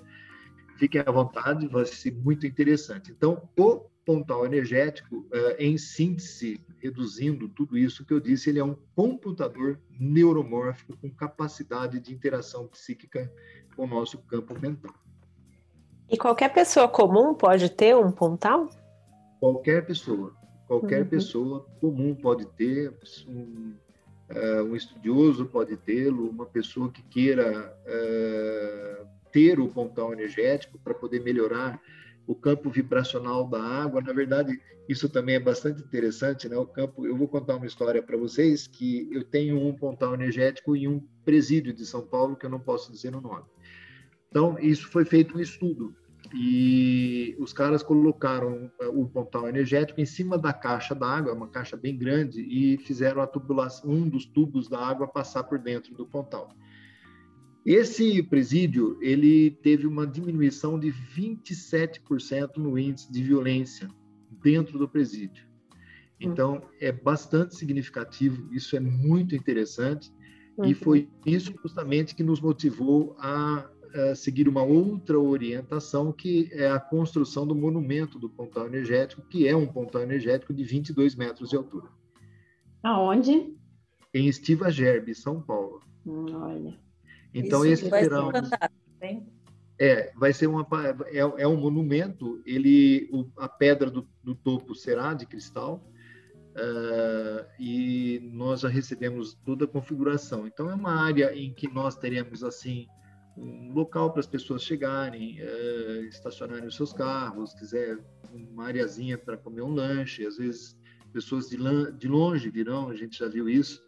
fiquem 0.76 1.00
à 1.00 1.10
vontade, 1.10 1.66
vai 1.68 1.86
ser 1.86 2.14
muito 2.14 2.46
interessante. 2.46 3.10
Então, 3.10 3.48
o 3.56 3.86
pontal 4.08 4.46
energético, 4.46 5.16
uh, 5.16 5.54
em 5.58 5.76
síntese, 5.76 6.58
reduzindo 6.78 7.46
tudo 7.46 7.76
isso 7.76 8.06
que 8.06 8.14
eu 8.14 8.18
disse, 8.18 8.48
ele 8.48 8.58
é 8.58 8.64
um 8.64 8.74
computador 8.96 9.78
neuromórfico 10.00 10.96
com 10.96 11.10
capacidade 11.10 12.00
de 12.00 12.14
interação 12.14 12.66
psíquica 12.68 13.30
com 13.76 13.84
o 13.84 13.86
nosso 13.86 14.16
campo 14.22 14.58
mental. 14.58 14.94
E 16.08 16.16
qualquer 16.16 16.54
pessoa 16.54 16.88
comum 16.88 17.34
pode 17.34 17.68
ter 17.68 17.94
um 17.94 18.10
pontal? 18.10 18.70
Qualquer 19.38 19.84
pessoa. 19.84 20.34
Qualquer 20.66 21.02
uhum. 21.02 21.08
pessoa 21.08 21.66
comum 21.78 22.14
pode 22.14 22.46
ter, 22.46 22.90
um, 23.28 23.74
uh, 24.30 24.62
um 24.62 24.74
estudioso 24.74 25.44
pode 25.44 25.76
tê-lo, 25.76 26.30
uma 26.30 26.46
pessoa 26.46 26.90
que 26.90 27.02
queira 27.02 27.76
uh, 27.84 29.06
ter 29.30 29.60
o 29.60 29.68
pontal 29.68 30.14
energético 30.14 30.78
para 30.78 30.94
poder 30.94 31.22
melhorar 31.22 31.78
o 32.28 32.34
campo 32.34 32.68
vibracional 32.68 33.48
da 33.48 33.60
água. 33.60 34.02
Na 34.02 34.12
verdade, 34.12 34.60
isso 34.86 35.08
também 35.08 35.36
é 35.36 35.40
bastante 35.40 35.82
interessante, 35.82 36.46
né? 36.46 36.56
O 36.58 36.66
campo. 36.66 37.06
Eu 37.06 37.16
vou 37.16 37.26
contar 37.26 37.56
uma 37.56 37.66
história 37.66 38.02
para 38.02 38.18
vocês 38.18 38.66
que 38.66 39.08
eu 39.10 39.24
tenho 39.24 39.58
um 39.58 39.74
pontal 39.74 40.12
energético 40.12 40.76
em 40.76 40.86
um 40.86 41.00
presídio 41.24 41.72
de 41.72 41.86
São 41.86 42.02
Paulo 42.02 42.36
que 42.36 42.44
eu 42.44 42.50
não 42.50 42.60
posso 42.60 42.92
dizer 42.92 43.16
o 43.16 43.20
nome. 43.20 43.46
Então, 44.28 44.58
isso 44.58 44.88
foi 44.88 45.06
feito 45.06 45.38
um 45.38 45.40
estudo 45.40 45.94
e 46.34 47.34
os 47.38 47.54
caras 47.54 47.82
colocaram 47.82 48.70
eh, 48.78 48.88
o 48.88 49.06
pontal 49.06 49.48
energético 49.48 49.98
em 49.98 50.04
cima 50.04 50.36
da 50.36 50.52
caixa 50.52 50.94
d'água, 50.94 51.32
uma 51.32 51.48
caixa 51.48 51.74
bem 51.74 51.96
grande, 51.96 52.42
e 52.42 52.76
fizeram 52.76 53.22
a 53.22 53.26
tubulação, 53.26 53.88
um 53.90 54.06
dos 54.06 54.26
tubos 54.26 54.68
da 54.68 54.78
água 54.78 55.08
passar 55.08 55.44
por 55.44 55.58
dentro 55.58 55.94
do 55.94 56.04
pontal. 56.04 56.54
Esse 57.70 58.22
presídio 58.22 58.96
ele 58.98 59.50
teve 59.50 59.86
uma 59.86 60.06
diminuição 60.06 60.80
de 60.80 60.90
27% 60.90 62.56
no 62.56 62.78
índice 62.78 63.12
de 63.12 63.22
violência 63.22 63.90
dentro 64.42 64.78
do 64.78 64.88
presídio. 64.88 65.46
Então 66.18 66.62
é 66.80 66.90
bastante 66.90 67.54
significativo, 67.56 68.48
isso 68.54 68.74
é 68.74 68.80
muito 68.80 69.36
interessante 69.36 70.10
e 70.64 70.72
foi 70.72 71.10
isso 71.26 71.52
justamente 71.62 72.14
que 72.14 72.22
nos 72.22 72.40
motivou 72.40 73.14
a 73.18 73.70
é, 73.92 74.14
seguir 74.14 74.48
uma 74.48 74.62
outra 74.62 75.20
orientação, 75.20 76.10
que 76.10 76.48
é 76.52 76.70
a 76.70 76.80
construção 76.80 77.46
do 77.46 77.54
monumento 77.54 78.18
do 78.18 78.30
pontal 78.30 78.66
energético, 78.66 79.20
que 79.28 79.46
é 79.46 79.54
um 79.54 79.66
pontal 79.66 80.00
energético 80.00 80.54
de 80.54 80.64
22 80.64 81.14
metros 81.14 81.50
de 81.50 81.56
altura. 81.56 81.90
Aonde? 82.82 83.54
Em 84.14 84.26
Estiva 84.26 84.70
Gerbe, 84.70 85.14
São 85.14 85.42
Paulo. 85.42 85.82
Hum, 86.06 86.24
olha. 86.32 86.87
Então, 87.32 87.64
Isso 87.64 87.86
esse 87.86 87.90
verão. 87.90 88.30
É, 89.80 90.12
vai 90.16 90.32
ser 90.32 90.48
uma 90.48 90.66
é, 91.06 91.18
é 91.18 91.46
um 91.46 91.56
monumento. 91.56 92.42
Ele, 92.44 93.08
o, 93.12 93.30
a 93.36 93.48
pedra 93.48 93.88
do, 93.88 94.08
do, 94.24 94.34
topo 94.34 94.74
será 94.74 95.14
de 95.14 95.24
cristal 95.24 95.88
uh, 96.56 97.46
e 97.60 98.18
nós 98.32 98.60
já 98.60 98.68
recebemos 98.68 99.34
toda 99.44 99.66
a 99.66 99.68
configuração. 99.68 100.48
Então 100.48 100.68
é 100.68 100.74
uma 100.74 101.00
área 101.00 101.32
em 101.32 101.54
que 101.54 101.72
nós 101.72 101.96
teremos 101.96 102.42
assim 102.42 102.88
um 103.36 103.72
local 103.72 104.10
para 104.10 104.18
as 104.18 104.26
pessoas 104.26 104.64
chegarem, 104.64 105.38
é, 105.38 106.00
estacionarem 106.08 106.66
os 106.66 106.74
seus 106.74 106.92
carros, 106.92 107.54
quiser 107.54 107.98
uma 108.32 108.66
areazinha 108.66 109.16
para 109.16 109.36
comer 109.36 109.62
um 109.62 109.72
lanche, 109.72 110.26
às 110.26 110.38
vezes 110.38 110.76
pessoas 111.12 111.48
de, 111.48 111.56
de 111.92 112.08
longe 112.08 112.50
virão, 112.50 112.88
a 112.88 112.94
gente 112.94 113.18
já 113.18 113.28
viu 113.28 113.48
isso. 113.48 113.82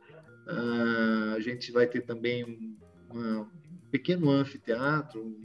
Uh, 0.47 1.34
a 1.36 1.41
gente 1.41 1.70
vai 1.70 1.86
ter 1.86 2.01
também 2.01 2.45
um, 2.45 2.70
uma, 3.11 3.41
um 3.43 3.47
pequeno 3.91 4.31
anfiteatro, 4.31 5.37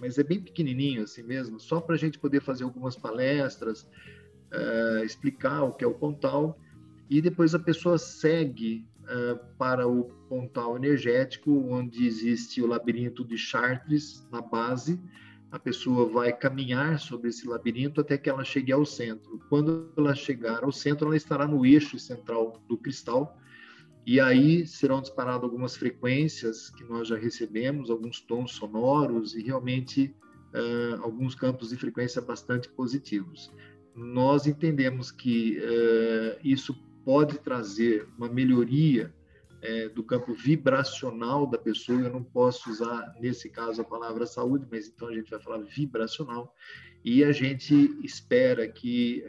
mas 0.00 0.18
é 0.18 0.22
bem 0.22 0.40
pequenininho 0.40 1.02
assim 1.02 1.22
mesmo, 1.22 1.58
só 1.58 1.80
para 1.80 1.94
a 1.94 1.98
gente 1.98 2.18
poder 2.18 2.40
fazer 2.40 2.64
algumas 2.64 2.96
palestras, 2.96 3.88
uh, 4.52 5.04
explicar 5.04 5.62
o 5.62 5.72
que 5.72 5.84
é 5.84 5.86
o 5.86 5.94
Pontal, 5.94 6.58
e 7.10 7.20
depois 7.20 7.54
a 7.54 7.58
pessoa 7.58 7.98
segue 7.98 8.86
uh, 9.04 9.38
para 9.56 9.88
o 9.88 10.04
pontal 10.28 10.76
energético, 10.76 11.50
onde 11.70 12.06
existe 12.06 12.60
o 12.60 12.66
labirinto 12.66 13.24
de 13.24 13.38
Chartres 13.38 14.26
na 14.30 14.42
base. 14.42 15.00
A 15.50 15.58
pessoa 15.58 16.06
vai 16.06 16.30
caminhar 16.32 17.00
sobre 17.00 17.30
esse 17.30 17.48
labirinto 17.48 18.02
até 18.02 18.18
que 18.18 18.28
ela 18.28 18.44
chegue 18.44 18.70
ao 18.70 18.84
centro. 18.84 19.40
Quando 19.48 19.90
ela 19.96 20.14
chegar 20.14 20.62
ao 20.62 20.70
centro, 20.70 21.06
ela 21.06 21.16
estará 21.16 21.48
no 21.48 21.64
eixo 21.64 21.98
central 21.98 22.62
do 22.68 22.76
cristal. 22.76 23.38
E 24.08 24.18
aí 24.20 24.66
serão 24.66 25.02
disparadas 25.02 25.44
algumas 25.44 25.76
frequências 25.76 26.70
que 26.70 26.82
nós 26.82 27.08
já 27.08 27.18
recebemos, 27.18 27.90
alguns 27.90 28.22
tons 28.22 28.52
sonoros 28.52 29.34
e 29.34 29.42
realmente 29.42 30.16
uh, 30.54 31.02
alguns 31.02 31.34
campos 31.34 31.68
de 31.68 31.76
frequência 31.76 32.22
bastante 32.22 32.70
positivos. 32.70 33.52
Nós 33.94 34.46
entendemos 34.46 35.10
que 35.10 35.58
uh, 35.58 36.40
isso 36.42 36.74
pode 37.04 37.38
trazer 37.40 38.08
uma 38.16 38.30
melhoria 38.30 39.14
é, 39.60 39.90
do 39.90 40.02
campo 40.02 40.32
vibracional 40.32 41.46
da 41.46 41.58
pessoa. 41.58 42.00
Eu 42.00 42.10
não 42.10 42.24
posso 42.24 42.70
usar, 42.70 43.14
nesse 43.20 43.50
caso, 43.50 43.82
a 43.82 43.84
palavra 43.84 44.24
saúde, 44.24 44.66
mas 44.70 44.88
então 44.88 45.08
a 45.08 45.14
gente 45.14 45.30
vai 45.30 45.40
falar 45.40 45.58
vibracional. 45.58 46.54
E 47.04 47.22
a 47.22 47.32
gente 47.32 47.74
espera 48.02 48.66
que 48.66 49.24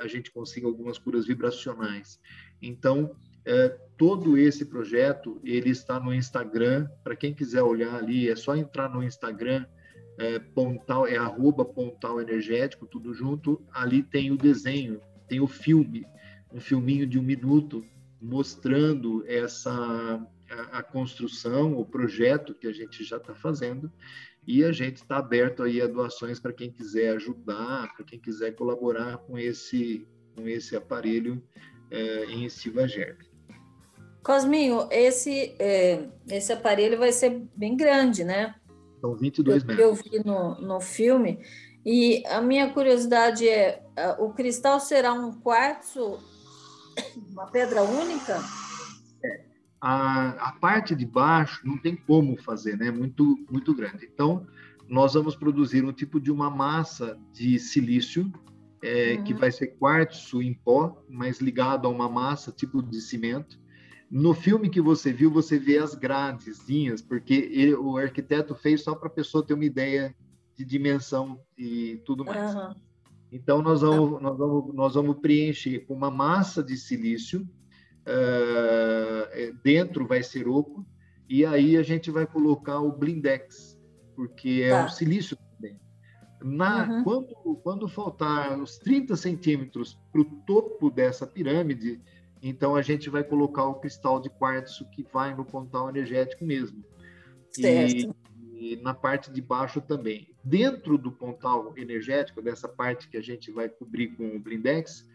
a 0.00 0.06
gente 0.06 0.30
consiga 0.30 0.66
algumas 0.66 0.98
curas 0.98 1.26
vibracionais. 1.26 2.20
Então, 2.60 3.14
todo 4.02 4.36
esse 4.36 4.64
projeto 4.64 5.40
ele 5.44 5.70
está 5.70 6.00
no 6.00 6.12
Instagram. 6.12 6.88
Para 7.04 7.14
quem 7.14 7.32
quiser 7.32 7.62
olhar 7.62 7.94
ali, 7.94 8.28
é 8.28 8.34
só 8.34 8.56
entrar 8.56 8.88
no 8.88 9.00
Instagram. 9.00 9.64
É, 10.18 10.40
pontal 10.40 11.06
é 11.06 11.16
arroba 11.16 11.64
pontal 11.64 12.20
energético 12.20 12.86
tudo 12.86 13.14
junto 13.14 13.64
ali 13.72 14.02
tem 14.02 14.30
o 14.30 14.36
desenho 14.36 15.00
tem 15.26 15.40
o 15.40 15.46
filme 15.46 16.04
um 16.52 16.60
filminho 16.60 17.06
de 17.06 17.18
um 17.18 17.22
minuto 17.22 17.82
mostrando 18.20 19.24
essa 19.26 19.72
a, 20.50 20.78
a 20.78 20.82
construção, 20.82 21.78
o 21.78 21.86
projeto 21.86 22.54
que 22.54 22.66
a 22.66 22.72
gente 22.74 23.02
já 23.04 23.16
está 23.16 23.34
fazendo 23.34 23.90
e 24.46 24.62
a 24.62 24.70
gente 24.70 24.96
está 24.96 25.16
aberto 25.16 25.62
aí 25.62 25.80
a 25.80 25.86
doações 25.86 26.38
para 26.38 26.52
quem 26.52 26.70
quiser 26.70 27.16
ajudar, 27.16 27.90
para 27.96 28.04
quem 28.04 28.20
quiser 28.20 28.52
colaborar 28.54 29.16
com 29.16 29.38
esse 29.38 30.06
com 30.36 30.46
esse 30.46 30.76
aparelho 30.76 31.42
é, 31.90 32.26
em 32.26 32.44
Estiva 32.44 32.86
Gerbe. 32.86 33.31
Cosminho, 34.22 34.86
esse 34.90 35.54
é, 35.58 36.06
esse 36.28 36.52
aparelho 36.52 36.98
vai 36.98 37.12
ser 37.12 37.42
bem 37.56 37.76
grande, 37.76 38.24
né? 38.24 38.54
São 39.00 39.16
22 39.16 39.62
eu, 39.62 39.66
metros. 39.66 39.86
Eu 39.86 39.94
vi 39.94 40.24
no, 40.24 40.60
no 40.60 40.80
filme. 40.80 41.40
E 41.84 42.22
a 42.26 42.40
minha 42.40 42.72
curiosidade 42.72 43.48
é: 43.48 43.82
o 44.18 44.30
cristal 44.30 44.78
será 44.78 45.12
um 45.12 45.32
quartzo 45.40 46.18
Uma 47.30 47.46
pedra 47.46 47.82
única? 47.82 48.40
É. 49.24 49.44
A, 49.80 50.48
a 50.48 50.52
parte 50.52 50.94
de 50.94 51.04
baixo 51.04 51.60
não 51.64 51.76
tem 51.76 51.96
como 51.96 52.36
fazer, 52.36 52.76
né? 52.76 52.90
Muito, 52.90 53.36
muito 53.50 53.74
grande. 53.74 54.08
Então, 54.12 54.46
nós 54.88 55.14
vamos 55.14 55.34
produzir 55.34 55.84
um 55.84 55.92
tipo 55.92 56.20
de 56.20 56.30
uma 56.30 56.50
massa 56.50 57.18
de 57.32 57.58
silício 57.58 58.30
é, 58.82 59.14
uhum. 59.14 59.24
que 59.24 59.34
vai 59.34 59.50
ser 59.50 59.68
quartzo 59.78 60.42
em 60.42 60.54
pó, 60.54 61.02
mas 61.08 61.40
ligado 61.40 61.86
a 61.86 61.90
uma 61.90 62.08
massa 62.08 62.52
tipo 62.52 62.82
de 62.82 63.00
cimento. 63.00 63.60
No 64.12 64.34
filme 64.34 64.68
que 64.68 64.78
você 64.78 65.10
viu, 65.10 65.30
você 65.30 65.58
vê 65.58 65.78
as 65.78 65.94
gradezinhas, 65.94 67.00
porque 67.00 67.32
ele, 67.50 67.74
o 67.74 67.96
arquiteto 67.96 68.54
fez 68.54 68.82
só 68.82 68.94
para 68.94 69.08
a 69.08 69.10
pessoa 69.10 69.42
ter 69.42 69.54
uma 69.54 69.64
ideia 69.64 70.14
de 70.54 70.66
dimensão 70.66 71.40
e 71.56 71.98
tudo 72.04 72.22
mais. 72.22 72.54
Uhum. 72.54 72.74
Então, 73.32 73.62
nós 73.62 73.80
vamos, 73.80 74.20
nós, 74.20 74.36
vamos, 74.36 74.74
nós 74.74 74.94
vamos 74.96 75.16
preencher 75.16 75.86
com 75.86 75.94
uma 75.94 76.10
massa 76.10 76.62
de 76.62 76.76
silício, 76.76 77.40
uh, 78.02 79.56
dentro 79.64 80.06
vai 80.06 80.22
ser 80.22 80.46
oco, 80.46 80.84
e 81.26 81.46
aí 81.46 81.78
a 81.78 81.82
gente 81.82 82.10
vai 82.10 82.26
colocar 82.26 82.80
o 82.80 82.92
blindex, 82.92 83.80
porque 84.14 84.60
é 84.66 84.72
tá. 84.72 84.84
um 84.84 84.88
silício 84.90 85.38
também. 85.56 85.80
Na, 86.42 86.86
uhum. 86.86 87.02
quando, 87.02 87.56
quando 87.62 87.88
faltar 87.88 88.60
uns 88.60 88.76
30 88.76 89.16
centímetros 89.16 89.98
para 90.12 90.20
o 90.20 90.24
topo 90.46 90.90
dessa 90.90 91.26
pirâmide, 91.26 91.98
então 92.42 92.74
a 92.74 92.82
gente 92.82 93.08
vai 93.08 93.22
colocar 93.22 93.64
o 93.66 93.76
cristal 93.76 94.18
de 94.18 94.28
quartzo 94.28 94.84
que 94.90 95.06
vai 95.12 95.32
no 95.34 95.44
pontal 95.44 95.88
energético 95.88 96.44
mesmo. 96.44 96.84
Certo. 97.52 98.16
E, 98.50 98.74
e 98.74 98.76
na 98.76 98.92
parte 98.92 99.30
de 99.30 99.40
baixo 99.40 99.80
também. 99.80 100.28
Dentro 100.42 100.98
do 100.98 101.12
pontal 101.12 101.72
energético, 101.76 102.42
dessa 102.42 102.68
parte 102.68 103.08
que 103.08 103.16
a 103.16 103.22
gente 103.22 103.52
vai 103.52 103.68
cobrir 103.68 104.08
com 104.16 104.34
o 104.34 104.40
blindex, 104.40 105.06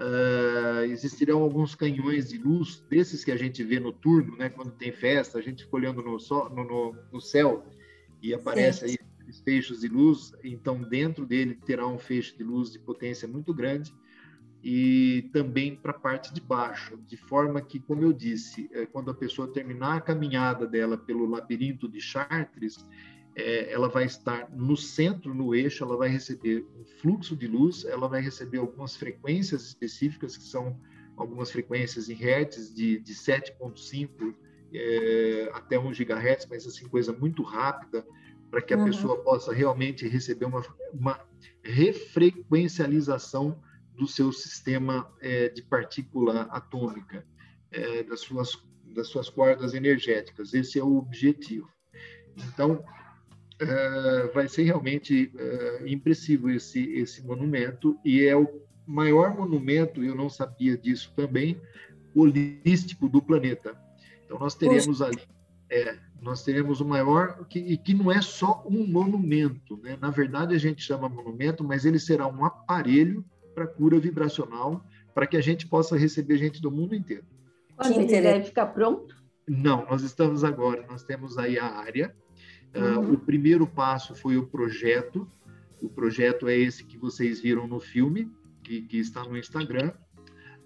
uh, 0.00 0.84
existirão 0.84 1.42
alguns 1.42 1.74
canhões 1.74 2.30
de 2.30 2.38
luz, 2.38 2.82
desses 2.88 3.22
que 3.22 3.30
a 3.30 3.36
gente 3.36 3.62
vê 3.62 3.78
noturno, 3.78 4.36
né? 4.38 4.48
quando 4.48 4.70
tem 4.72 4.90
festa, 4.90 5.38
a 5.38 5.42
gente 5.42 5.64
fica 5.64 5.76
olhando 5.76 6.02
no, 6.02 6.16
no, 6.16 6.64
no, 6.64 6.96
no 7.12 7.20
céu 7.20 7.66
e 8.22 8.32
aparece 8.32 8.88
certo. 8.88 9.02
aí 9.02 9.10
feixes 9.44 9.80
de 9.80 9.88
luz, 9.88 10.32
então 10.42 10.82
dentro 10.82 11.24
dele 11.24 11.54
terá 11.54 11.86
um 11.86 11.98
feixe 11.98 12.36
de 12.36 12.42
luz 12.42 12.72
de 12.72 12.80
potência 12.80 13.28
muito 13.28 13.54
grande 13.54 13.94
e 14.62 15.30
também 15.32 15.74
para 15.74 15.92
a 15.92 15.98
parte 15.98 16.34
de 16.34 16.40
baixo, 16.40 16.98
de 17.06 17.16
forma 17.16 17.60
que, 17.60 17.80
como 17.80 18.02
eu 18.02 18.12
disse, 18.12 18.68
é, 18.72 18.84
quando 18.84 19.10
a 19.10 19.14
pessoa 19.14 19.48
terminar 19.48 19.96
a 19.96 20.00
caminhada 20.00 20.66
dela 20.66 20.98
pelo 20.98 21.26
labirinto 21.26 21.88
de 21.88 22.00
Chartres, 22.00 22.84
é, 23.34 23.72
ela 23.72 23.88
vai 23.88 24.04
estar 24.04 24.50
no 24.50 24.76
centro, 24.76 25.32
no 25.32 25.54
eixo, 25.54 25.82
ela 25.82 25.96
vai 25.96 26.10
receber 26.10 26.66
um 26.78 26.84
fluxo 27.00 27.34
de 27.34 27.46
luz, 27.46 27.84
ela 27.86 28.06
vai 28.06 28.20
receber 28.20 28.58
algumas 28.58 28.96
frequências 28.96 29.66
específicas, 29.66 30.36
que 30.36 30.44
são 30.44 30.78
algumas 31.16 31.50
frequências 31.50 32.10
em 32.10 32.14
hertz 32.14 32.74
de, 32.74 32.98
de 32.98 33.14
7.5 33.14 34.34
é, 34.74 35.50
até 35.54 35.78
1 35.78 35.90
GHz, 35.90 36.46
mas 36.50 36.66
assim, 36.66 36.86
coisa 36.86 37.12
muito 37.12 37.42
rápida, 37.42 38.06
para 38.50 38.60
que 38.60 38.74
a 38.74 38.76
uhum. 38.76 38.84
pessoa 38.84 39.16
possa 39.22 39.54
realmente 39.54 40.06
receber 40.06 40.44
uma, 40.44 40.62
uma 40.92 41.20
refrequencialização 41.62 43.58
do 44.00 44.08
seu 44.08 44.32
sistema 44.32 45.06
é, 45.20 45.50
de 45.50 45.62
partícula 45.62 46.48
atômica, 46.50 47.22
é, 47.70 48.02
das, 48.02 48.20
suas, 48.20 48.58
das 48.94 49.08
suas 49.08 49.28
cordas 49.28 49.74
energéticas. 49.74 50.54
Esse 50.54 50.78
é 50.78 50.82
o 50.82 50.96
objetivo. 50.96 51.68
Então, 52.34 52.82
é, 53.58 54.26
vai 54.28 54.48
ser 54.48 54.62
realmente 54.62 55.30
é, 55.36 55.82
impressivo 55.86 56.48
esse, 56.48 56.82
esse 56.94 57.22
monumento, 57.22 58.00
e 58.02 58.24
é 58.24 58.34
o 58.34 58.48
maior 58.86 59.36
monumento, 59.36 60.02
eu 60.02 60.14
não 60.14 60.30
sabia 60.30 60.78
disso 60.78 61.12
também, 61.14 61.60
holístico 62.14 63.06
do 63.06 63.20
planeta. 63.20 63.78
Então, 64.24 64.38
nós 64.38 64.54
teremos 64.54 65.02
ali 65.02 65.20
é, 65.70 65.96
nós 66.20 66.42
teremos 66.42 66.80
o 66.80 66.84
maior, 66.84 67.44
que, 67.46 67.60
e 67.60 67.76
que 67.76 67.94
não 67.94 68.10
é 68.10 68.20
só 68.20 68.64
um 68.66 68.84
monumento, 68.84 69.76
né? 69.76 69.96
na 70.00 70.10
verdade 70.10 70.52
a 70.52 70.58
gente 70.58 70.82
chama 70.82 71.08
monumento, 71.08 71.62
mas 71.62 71.84
ele 71.84 71.98
será 72.00 72.26
um 72.26 72.44
aparelho 72.44 73.24
para 73.60 73.66
cura 73.66 73.98
vibracional, 73.98 74.82
para 75.14 75.26
que 75.26 75.36
a 75.36 75.40
gente 75.42 75.66
possa 75.66 75.94
receber 75.94 76.38
gente 76.38 76.62
do 76.62 76.70
mundo 76.70 76.94
inteiro. 76.94 77.24
Quando 77.76 77.98
ele 77.98 78.06
deve 78.06 78.44
ficar 78.44 78.66
pronto? 78.68 79.14
Não, 79.46 79.84
nós 79.84 80.02
estamos 80.02 80.44
agora, 80.44 80.86
nós 80.88 81.02
temos 81.02 81.36
aí 81.36 81.58
a 81.58 81.66
área. 81.66 82.14
Ah, 82.74 82.98
uhum. 82.98 83.10
Uh, 83.10 83.12
o 83.14 83.18
primeiro 83.18 83.66
passo 83.66 84.14
foi 84.14 84.38
o 84.38 84.46
projeto. 84.46 85.28
O 85.82 85.90
projeto 85.90 86.48
é 86.48 86.56
esse 86.56 86.84
que 86.84 86.96
vocês 86.96 87.40
viram 87.40 87.66
no 87.66 87.80
filme, 87.80 88.30
que, 88.62 88.80
que 88.82 88.98
está 88.98 89.24
no 89.24 89.36
Instagram. 89.36 89.92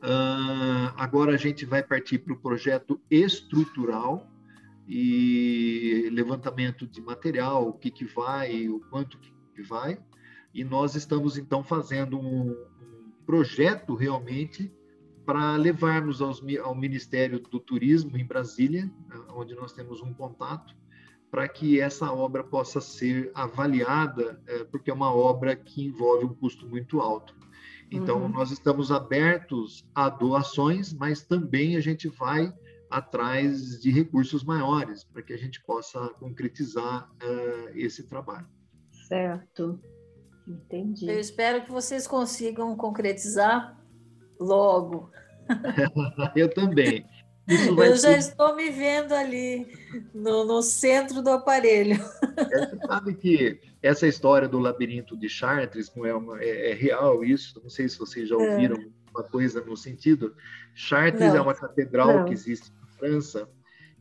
Uh, 0.02 0.92
agora 0.96 1.34
a 1.34 1.36
gente 1.36 1.64
vai 1.64 1.82
partir 1.82 2.18
para 2.18 2.34
o 2.34 2.36
projeto 2.36 3.00
estrutural, 3.10 4.30
e 4.86 6.10
levantamento 6.12 6.86
de 6.86 7.00
material, 7.00 7.68
o 7.68 7.72
que, 7.72 7.90
que 7.90 8.04
vai, 8.04 8.68
o 8.68 8.80
quanto 8.90 9.18
que 9.18 9.62
vai. 9.62 9.98
E 10.52 10.62
nós 10.62 10.94
estamos, 10.94 11.36
então, 11.36 11.64
fazendo 11.64 12.16
um, 12.16 12.50
um 12.50 12.73
projeto 13.26 13.94
realmente 13.94 14.72
para 15.24 15.56
levarmos 15.56 16.20
aos, 16.20 16.42
ao 16.62 16.74
Ministério 16.74 17.40
do 17.40 17.58
Turismo 17.58 18.16
em 18.16 18.26
Brasília, 18.26 18.90
onde 19.30 19.54
nós 19.54 19.72
temos 19.72 20.02
um 20.02 20.12
contato, 20.12 20.74
para 21.30 21.48
que 21.48 21.80
essa 21.80 22.12
obra 22.12 22.44
possa 22.44 22.80
ser 22.80 23.30
avaliada, 23.34 24.40
é, 24.46 24.64
porque 24.64 24.90
é 24.90 24.94
uma 24.94 25.12
obra 25.12 25.56
que 25.56 25.84
envolve 25.84 26.26
um 26.26 26.34
custo 26.34 26.68
muito 26.68 27.00
alto. 27.00 27.34
Então, 27.90 28.22
uhum. 28.22 28.28
nós 28.28 28.50
estamos 28.50 28.92
abertos 28.92 29.84
a 29.94 30.08
doações, 30.08 30.92
mas 30.92 31.24
também 31.24 31.76
a 31.76 31.80
gente 31.80 32.08
vai 32.08 32.52
atrás 32.88 33.80
de 33.80 33.90
recursos 33.90 34.44
maiores 34.44 35.02
para 35.04 35.22
que 35.22 35.32
a 35.32 35.36
gente 35.36 35.60
possa 35.64 36.08
concretizar 36.20 37.10
uh, 37.10 37.70
esse 37.74 38.06
trabalho. 38.06 38.46
Certo, 39.08 39.80
entendi. 40.46 41.08
Eu 41.08 41.18
espero 41.18 41.62
que 41.62 41.70
vocês 41.70 42.06
consigam 42.06 42.76
concretizar 42.76 43.78
logo. 44.38 45.10
Eu 46.34 46.52
também. 46.52 47.06
Eu 47.46 47.90
já 47.90 47.96
ser... 47.96 48.18
estou 48.18 48.56
me 48.56 48.70
vendo 48.70 49.12
ali 49.12 49.66
no, 50.14 50.44
no 50.44 50.62
centro 50.62 51.20
do 51.22 51.30
aparelho. 51.30 52.00
É, 52.36 52.66
você 52.66 52.78
sabe 52.86 53.14
que 53.14 53.60
essa 53.82 54.06
história 54.06 54.48
do 54.48 54.58
labirinto 54.58 55.16
de 55.16 55.28
Chartres 55.28 55.92
não 55.94 56.06
é, 56.06 56.14
uma, 56.14 56.42
é, 56.42 56.70
é 56.70 56.74
real 56.74 57.22
isso? 57.22 57.60
Não 57.62 57.68
sei 57.68 57.88
se 57.88 57.98
vocês 57.98 58.28
já 58.28 58.36
é. 58.36 58.38
ouviram 58.38 58.76
é. 58.76 58.86
uma 59.10 59.22
coisa 59.22 59.62
no 59.62 59.76
sentido. 59.76 60.34
Chartres 60.74 61.28
não. 61.28 61.36
é 61.36 61.40
uma 61.40 61.54
catedral 61.54 62.20
não. 62.20 62.24
que 62.24 62.32
existe 62.32 62.72
França. 62.98 63.48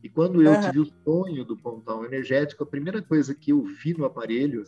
E 0.02 0.08
quando 0.08 0.42
eu 0.42 0.52
uhum. 0.52 0.60
tive 0.60 0.80
o 0.80 0.92
sonho 1.04 1.44
do 1.44 1.56
pontal 1.56 2.04
energético, 2.04 2.62
a 2.62 2.66
primeira 2.66 3.02
coisa 3.02 3.34
que 3.34 3.52
eu 3.52 3.62
vi 3.62 3.96
no 3.96 4.04
aparelho 4.04 4.64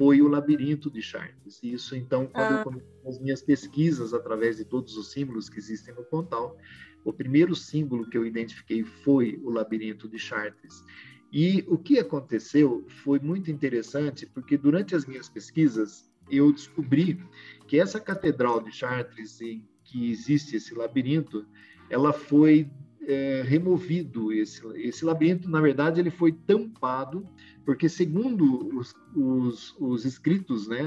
foi 0.00 0.22
o 0.22 0.28
labirinto 0.28 0.90
de 0.90 1.02
Chartres. 1.02 1.62
E 1.62 1.74
isso, 1.74 1.94
então, 1.94 2.26
quando 2.26 2.56
eu 2.56 2.64
comecei 2.64 2.88
as 3.06 3.20
minhas 3.20 3.42
pesquisas 3.42 4.14
através 4.14 4.56
de 4.56 4.64
todos 4.64 4.96
os 4.96 5.12
símbolos 5.12 5.50
que 5.50 5.58
existem 5.58 5.94
no 5.94 6.02
pontal, 6.02 6.56
o 7.04 7.12
primeiro 7.12 7.54
símbolo 7.54 8.08
que 8.08 8.16
eu 8.16 8.24
identifiquei 8.24 8.82
foi 8.82 9.38
o 9.44 9.50
labirinto 9.50 10.08
de 10.08 10.18
Chartres. 10.18 10.82
E 11.30 11.66
o 11.68 11.76
que 11.76 11.98
aconteceu 11.98 12.82
foi 13.04 13.18
muito 13.18 13.50
interessante, 13.50 14.24
porque 14.24 14.56
durante 14.56 14.94
as 14.94 15.04
minhas 15.04 15.28
pesquisas 15.28 16.10
eu 16.30 16.50
descobri 16.50 17.22
que 17.68 17.78
essa 17.78 18.00
catedral 18.00 18.62
de 18.62 18.72
Chartres, 18.72 19.38
em 19.42 19.68
que 19.84 20.10
existe 20.10 20.56
esse 20.56 20.74
labirinto, 20.74 21.46
ela 21.90 22.14
foi 22.14 22.70
é, 23.10 23.42
removido 23.42 24.32
esse, 24.32 24.64
esse 24.76 25.04
labirinto, 25.04 25.50
na 25.50 25.60
verdade, 25.60 26.00
ele 26.00 26.10
foi 26.10 26.30
tampado, 26.30 27.26
porque 27.64 27.88
segundo 27.88 28.76
os, 28.78 28.94
os, 29.14 29.76
os 29.80 30.04
escritos, 30.04 30.68
né, 30.68 30.80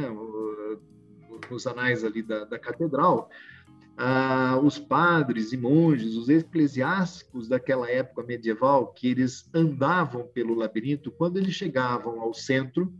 nos 1.52 1.68
anais 1.68 2.04
ali 2.06 2.24
da, 2.24 2.46
da 2.46 2.58
catedral, 2.58 3.30
ah, 3.98 4.58
os 4.64 4.80
padres 4.80 5.52
e 5.52 5.58
monges, 5.58 6.16
os 6.16 6.30
eclesiásticos 6.30 7.50
daquela 7.50 7.90
época 7.92 8.24
medieval, 8.24 8.88
que 8.94 9.10
eles 9.10 9.50
andavam 9.54 10.26
pelo 10.26 10.56
labirinto, 10.56 11.12
quando 11.12 11.38
eles 11.38 11.54
chegavam 11.54 12.22
ao 12.22 12.34
centro, 12.34 12.92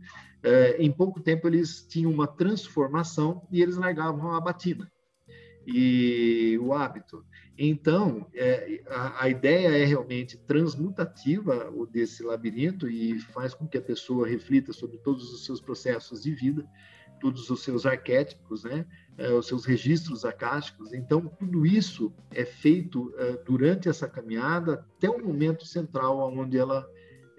eh, 0.42 0.76
em 0.78 0.92
pouco 0.92 1.18
tempo 1.18 1.48
eles 1.48 1.84
tinham 1.88 2.12
uma 2.12 2.26
transformação 2.26 3.42
e 3.50 3.62
eles 3.62 3.76
largavam 3.76 4.32
a 4.32 4.40
batina 4.40 4.88
e 5.66 6.58
o 6.60 6.72
hábito. 6.72 7.24
Então, 7.56 8.26
é, 8.34 8.82
a, 8.88 9.24
a, 9.24 9.28
ideia 9.28 9.68
é 9.68 9.84
realmente 9.84 10.36
transmutativa 10.36 11.72
desse 11.90 12.22
labirinto 12.22 12.88
e 12.88 13.18
faz 13.20 13.54
com 13.54 13.66
que 13.66 13.78
a 13.78 13.82
pessoa 13.82 14.26
reflita 14.26 14.72
sobre 14.72 14.98
todos 14.98 15.32
os 15.32 15.44
seus 15.44 15.60
processos 15.60 16.22
de 16.22 16.34
vida, 16.34 16.66
todos 17.20 17.48
os 17.48 17.62
seus 17.62 17.86
arquétipos, 17.86 18.64
né? 18.64 18.84
É, 19.16 19.32
os 19.32 19.46
seus 19.46 19.64
registros 19.64 20.24
acásticos. 20.24 20.92
Então, 20.92 21.28
tudo 21.38 21.64
isso 21.64 22.12
é 22.32 22.44
feito 22.44 23.14
é, 23.16 23.36
durante 23.44 23.88
essa 23.88 24.08
caminhada 24.08 24.84
até 24.96 25.08
o 25.08 25.24
momento 25.24 25.64
central 25.64 26.18
onde 26.36 26.58
ela, 26.58 26.84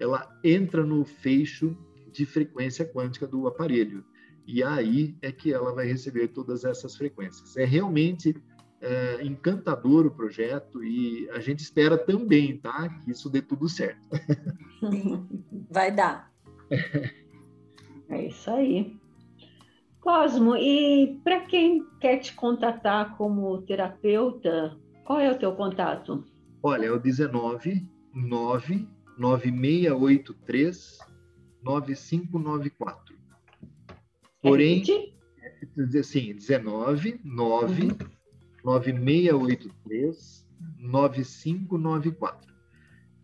ela 0.00 0.34
entra 0.42 0.84
no 0.84 1.04
fecho 1.04 1.76
de 2.10 2.24
frequência 2.24 2.86
quântica 2.86 3.26
do 3.26 3.46
aparelho. 3.46 4.02
E 4.46 4.62
aí 4.62 5.16
é 5.20 5.32
que 5.32 5.52
ela 5.52 5.74
vai 5.74 5.86
receber 5.86 6.28
todas 6.28 6.64
essas 6.64 6.96
frequências. 6.96 7.56
É 7.56 7.64
realmente 7.64 8.34
é, 8.80 9.24
encantador 9.24 10.06
o 10.06 10.10
projeto 10.10 10.84
e 10.84 11.28
a 11.30 11.40
gente 11.40 11.60
espera 11.60 11.98
também, 11.98 12.58
tá? 12.58 12.88
Que 12.88 13.10
isso 13.10 13.28
dê 13.28 13.42
tudo 13.42 13.68
certo. 13.68 14.00
Vai 15.70 15.90
dar. 15.90 16.32
É 18.08 18.24
isso 18.24 18.48
aí. 18.52 18.96
Cosmo, 20.00 20.54
e 20.54 21.20
para 21.24 21.40
quem 21.40 21.84
quer 22.00 22.18
te 22.18 22.32
contatar 22.34 23.16
como 23.16 23.62
terapeuta, 23.62 24.78
qual 25.04 25.18
é 25.18 25.32
o 25.32 25.36
teu 25.36 25.56
contato? 25.56 26.24
Olha, 26.62 26.86
é 26.86 26.92
o 26.92 27.00
19 27.00 27.84
9 28.14 28.88
9683 29.18 30.98
9594. 31.62 33.05
Porém, 34.48 34.82
assim, 35.98 36.34
19 36.34 37.20
9 37.24 37.82
uhum. 37.82 37.88
9683 38.64 40.46
9594. 40.78 42.54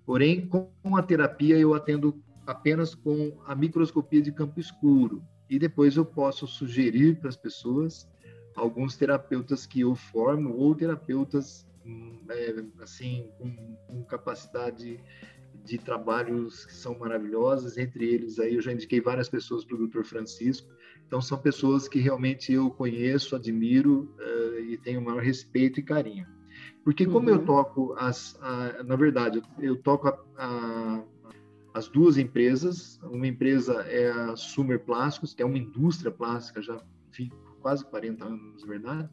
Porém, 0.05 0.47
com 0.47 0.97
a 0.97 1.03
terapia 1.03 1.59
eu 1.59 1.75
atendo 1.75 2.23
apenas 2.47 2.95
com 2.95 3.41
a 3.47 3.55
microscopia 3.55 4.21
de 4.21 4.33
campo 4.33 4.59
escuro 4.59 5.23
e 5.49 5.59
depois 5.59 5.97
eu 5.97 6.05
posso 6.05 6.47
sugerir 6.47 7.19
para 7.21 7.29
as 7.29 7.37
pessoas 7.37 8.09
alguns 8.55 8.97
terapeutas 8.97 9.67
que 9.67 9.81
eu 9.81 9.95
formo 9.95 10.55
ou 10.57 10.75
terapeutas 10.75 11.67
hum, 11.85 12.21
é, 12.29 12.65
assim 12.81 13.29
com, 13.39 13.55
com, 13.87 14.05
capacidade 14.05 15.01
de 15.65 15.79
trabalhos 15.79 16.67
que 16.67 16.75
são 16.75 16.99
maravilhosas 16.99 17.79
entre 17.79 18.05
eles 18.13 18.39
aí 18.39 18.55
eu 18.55 18.61
já 18.61 18.73
indiquei 18.73 19.01
várias 19.01 19.29
pessoas 19.29 19.65
para 19.65 19.77
o 19.77 19.87
Dr. 19.87 20.03
Francisco 20.03 20.69
então 21.07 21.21
são 21.21 21.39
pessoas 21.39 21.89
que 21.89 21.99
realmente 21.99 22.53
eu 22.53 22.71
conheço 22.71 23.37
admiro 23.37 24.15
uh, 24.19 24.59
e 24.61 24.79
tenho 24.79 25.01
o 25.01 25.05
maior 25.05 25.23
respeito 25.23 25.81
e 25.81 25.83
carinho 25.83 26.27
porque 26.85 27.07
como 27.07 27.29
uhum. 27.29 27.37
eu 27.37 27.45
toco 27.45 27.95
as 27.99 28.39
a, 28.41 28.83
na 28.83 28.97
verdade 28.97 29.43
eu 29.59 29.77
toco 29.77 30.09
a, 30.09 30.19
a 30.37 31.03
as 31.75 31.89
duas 31.89 32.19
empresas. 32.19 33.01
Uma 33.03 33.27
empresa 33.27 33.83
é 33.83 34.11
a 34.11 34.37
Sumer 34.37 34.81
Plásticos, 34.81 35.35
que 35.35 35.43
é 35.43 35.47
uma 35.47 35.59
indústria 35.59 36.13
plástica 36.13 36.61
já 36.61 36.81
quase 37.61 37.85
40 37.85 38.25
anos, 38.25 38.63
na 38.63 38.69
verdade. 38.69 39.09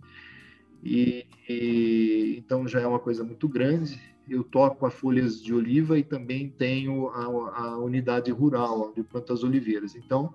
E, 0.83 1.25
e, 1.47 2.35
então 2.37 2.67
já 2.67 2.79
é 2.79 2.87
uma 2.87 2.99
coisa 2.99 3.23
muito 3.23 3.47
grande. 3.47 3.99
Eu 4.27 4.43
toco 4.43 4.85
a 4.85 4.91
folhas 4.91 5.41
de 5.41 5.53
oliva 5.53 5.97
e 5.97 6.03
também 6.03 6.49
tenho 6.49 7.09
a, 7.09 7.23
a 7.25 7.77
unidade 7.77 8.31
rural 8.31 8.93
de 8.93 9.03
plantas 9.03 9.43
oliveiras. 9.43 9.95
Então, 9.95 10.33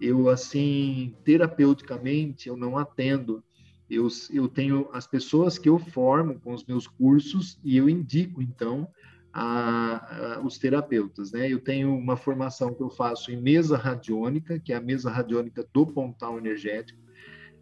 eu 0.00 0.28
assim 0.28 1.14
terapeuticamente 1.24 2.48
eu 2.48 2.56
não 2.56 2.76
atendo. 2.76 3.42
Eu, 3.90 4.06
eu 4.30 4.48
tenho 4.48 4.88
as 4.92 5.06
pessoas 5.06 5.58
que 5.58 5.68
eu 5.68 5.78
formo 5.78 6.38
com 6.40 6.52
os 6.52 6.64
meus 6.64 6.86
cursos 6.86 7.58
e 7.64 7.76
eu 7.76 7.88
indico 7.88 8.42
então 8.42 8.86
a, 9.32 10.36
a, 10.36 10.40
os 10.40 10.58
terapeutas. 10.58 11.32
Né? 11.32 11.50
Eu 11.50 11.60
tenho 11.60 11.94
uma 11.96 12.16
formação 12.16 12.74
que 12.74 12.82
eu 12.82 12.90
faço 12.90 13.30
em 13.30 13.40
mesa 13.40 13.76
radiônica, 13.76 14.58
que 14.58 14.72
é 14.72 14.76
a 14.76 14.80
mesa 14.80 15.10
radiônica 15.10 15.66
do 15.72 15.86
pontal 15.86 16.38
energético, 16.38 17.00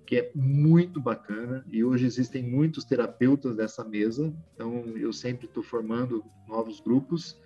que 0.06 0.16
é 0.16 0.30
muito 0.34 1.00
bacana, 1.00 1.64
e 1.70 1.82
hoje 1.82 2.06
existem 2.06 2.42
muitos 2.42 2.84
terapeutas 2.84 3.56
dessa 3.56 3.84
mesa, 3.84 4.32
então 4.54 4.96
eu 4.96 5.12
sempre 5.12 5.46
estou 5.46 5.64
formando 5.64 6.24
novos 6.46 6.80
grupos. 6.80 7.36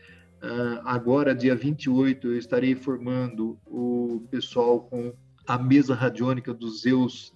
Uh, 0.42 0.80
agora, 0.84 1.34
dia 1.34 1.54
28, 1.54 2.28
eu 2.28 2.38
estarei 2.38 2.74
formando 2.74 3.58
o 3.66 4.26
pessoal 4.30 4.80
com 4.80 5.14
a 5.46 5.58
mesa 5.58 5.94
radiônica 5.94 6.54
dos 6.54 6.82
Zeus 6.82 7.28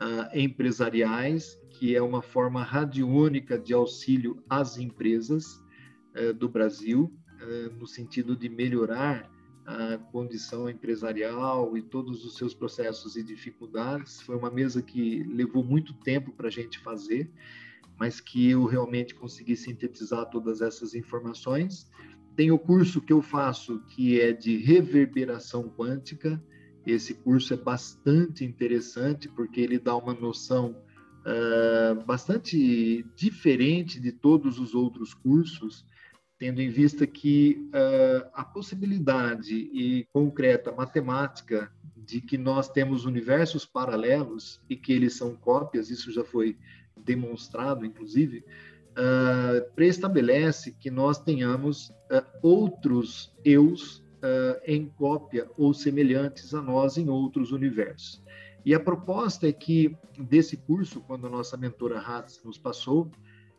uh, 0.00 0.36
empresariais, 0.36 1.58
que 1.70 1.94
é 1.94 2.02
uma 2.02 2.22
forma 2.22 2.62
radiônica 2.62 3.58
de 3.58 3.72
auxílio 3.72 4.42
às 4.48 4.76
empresas. 4.78 5.62
Eh, 6.18 6.32
do 6.32 6.48
Brasil, 6.48 7.12
no 7.78 7.86
sentido 7.86 8.34
de 8.34 8.48
melhorar 8.48 9.30
a 9.64 9.98
condição 9.98 10.68
empresarial 10.68 11.76
e 11.76 11.82
todos 11.82 12.24
os 12.24 12.36
seus 12.36 12.52
processos 12.52 13.14
e 13.14 13.22
dificuldades. 13.22 14.20
Foi 14.22 14.34
uma 14.34 14.50
mesa 14.50 14.82
que 14.82 15.22
levou 15.22 15.62
muito 15.62 15.94
tempo 15.94 16.32
para 16.32 16.48
a 16.48 16.50
gente 16.50 16.80
fazer, 16.80 17.30
mas 17.96 18.20
que 18.20 18.50
eu 18.50 18.64
realmente 18.64 19.14
consegui 19.14 19.54
sintetizar 19.54 20.28
todas 20.28 20.60
essas 20.60 20.94
informações. 20.94 21.88
Tem 22.38 22.52
o 22.52 22.58
curso 22.58 23.00
que 23.00 23.12
eu 23.12 23.20
faço 23.20 23.80
que 23.88 24.20
é 24.20 24.32
de 24.32 24.58
reverberação 24.58 25.68
quântica. 25.68 26.40
Esse 26.86 27.12
curso 27.12 27.52
é 27.52 27.56
bastante 27.56 28.44
interessante 28.44 29.28
porque 29.28 29.60
ele 29.60 29.76
dá 29.76 29.96
uma 29.96 30.14
noção 30.14 30.76
uh, 31.26 32.04
bastante 32.04 33.04
diferente 33.16 33.98
de 33.98 34.12
todos 34.12 34.60
os 34.60 34.72
outros 34.72 35.12
cursos 35.12 35.84
tendo 36.38 36.62
em 36.62 36.68
vista 36.68 37.08
que 37.08 37.68
uh, 37.74 38.30
a 38.32 38.44
possibilidade 38.44 39.56
e 39.56 40.06
concreta 40.12 40.70
matemática 40.70 41.72
de 41.96 42.20
que 42.20 42.38
nós 42.38 42.68
temos 42.68 43.04
universos 43.04 43.66
paralelos 43.66 44.62
e 44.70 44.76
que 44.76 44.92
eles 44.92 45.16
são 45.16 45.34
cópias, 45.34 45.90
isso 45.90 46.12
já 46.12 46.22
foi 46.22 46.56
demonstrado, 46.96 47.84
inclusive, 47.84 48.44
uh, 48.98 49.72
preestabelece 49.74 50.72
que 50.72 50.90
nós 50.90 51.18
tenhamos 51.18 51.90
uh, 51.90 52.24
outros 52.42 53.32
eus 53.44 54.06
em 54.66 54.86
cópia 54.86 55.48
ou 55.56 55.72
semelhantes 55.72 56.52
a 56.52 56.60
nós 56.60 56.98
em 56.98 57.08
outros 57.08 57.52
universos. 57.52 58.20
E 58.64 58.74
a 58.74 58.80
proposta 58.80 59.48
é 59.48 59.52
que, 59.52 59.96
desse 60.18 60.56
curso, 60.56 61.00
quando 61.02 61.28
a 61.28 61.30
nossa 61.30 61.56
mentora 61.56 62.00
Hatz 62.00 62.42
nos 62.44 62.58
passou, 62.58 63.08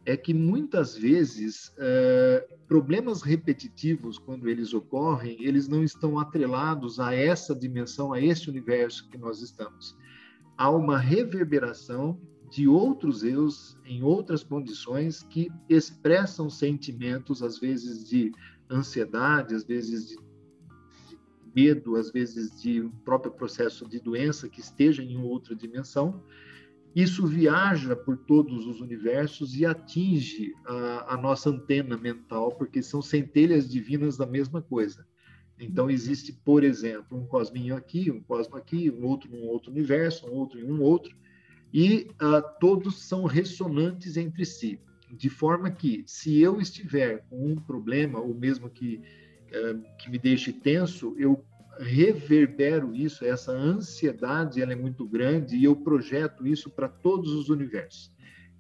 é 0.05 0.17
que 0.17 0.33
muitas 0.33 0.97
vezes 0.97 1.73
é, 1.77 2.47
problemas 2.67 3.21
repetitivos, 3.21 4.17
quando 4.17 4.49
eles 4.49 4.73
ocorrem, 4.73 5.37
eles 5.39 5.67
não 5.67 5.83
estão 5.83 6.17
atrelados 6.17 6.99
a 6.99 7.13
essa 7.13 7.55
dimensão, 7.55 8.13
a 8.13 8.21
esse 8.21 8.49
universo 8.49 9.07
que 9.09 9.17
nós 9.17 9.41
estamos. 9.41 9.95
Há 10.57 10.69
uma 10.69 10.97
reverberação 10.97 12.19
de 12.49 12.67
outros 12.67 13.23
eus 13.23 13.77
em 13.85 14.03
outras 14.03 14.43
condições 14.43 15.23
que 15.23 15.49
expressam 15.67 16.49
sentimentos, 16.49 17.43
às 17.43 17.59
vezes 17.59 18.07
de 18.07 18.31
ansiedade, 18.69 19.55
às 19.55 19.63
vezes 19.63 20.07
de, 20.07 20.17
medo, 21.55 21.95
às 21.95 22.11
vezes 22.11 22.61
de 22.61 22.81
um 22.81 22.89
próprio 22.89 23.31
processo 23.31 23.87
de 23.87 23.99
doença 23.99 24.47
que 24.47 24.59
esteja 24.59 25.03
em 25.03 25.17
outra 25.17 25.55
dimensão 25.55 26.23
isso 26.95 27.25
viaja 27.25 27.95
por 27.95 28.17
todos 28.17 28.65
os 28.65 28.81
universos 28.81 29.55
e 29.55 29.65
atinge 29.65 30.53
a, 30.65 31.13
a, 31.13 31.17
nossa 31.17 31.49
antena 31.49 31.95
mental, 31.95 32.51
porque 32.51 32.81
são 32.81 33.01
centelhas 33.01 33.69
divinas 33.69 34.17
da 34.17 34.25
mesma 34.25 34.61
coisa. 34.61 35.05
Então, 35.59 35.89
existe, 35.89 36.33
por 36.33 36.63
exemplo, 36.63 37.17
um 37.17 37.27
cosminho 37.27 37.75
aqui, 37.75 38.09
um 38.09 38.21
cosmo 38.21 38.55
aqui, 38.55 38.89
um 38.89 39.05
outro 39.05 39.29
num 39.29 39.45
outro 39.47 39.71
universo, 39.71 40.25
um 40.27 40.33
outro 40.33 40.59
em 40.59 40.71
um 40.71 40.81
outro, 40.81 41.15
e 41.73 42.11
uh, 42.21 42.41
todos 42.59 43.03
são 43.03 43.25
ressonantes 43.25 44.17
entre 44.17 44.45
si, 44.45 44.79
de 45.11 45.29
forma 45.29 45.69
que, 45.69 46.03
se 46.07 46.39
eu 46.39 46.59
estiver 46.59 47.25
com 47.29 47.51
um 47.51 47.55
problema, 47.55 48.19
ou 48.19 48.33
mesmo 48.33 48.69
que, 48.69 49.01
uh, 49.47 49.97
que 49.97 50.09
me 50.09 50.17
deixe 50.17 50.51
tenso, 50.51 51.15
eu 51.17 51.43
reverbero 51.79 52.93
isso, 52.93 53.23
essa 53.23 53.51
ansiedade 53.51 54.61
ela 54.61 54.73
é 54.73 54.75
muito 54.75 55.07
grande 55.07 55.55
e 55.55 55.63
eu 55.63 55.75
projeto 55.75 56.45
isso 56.45 56.69
para 56.69 56.89
todos 56.89 57.31
os 57.31 57.49
universos. 57.49 58.11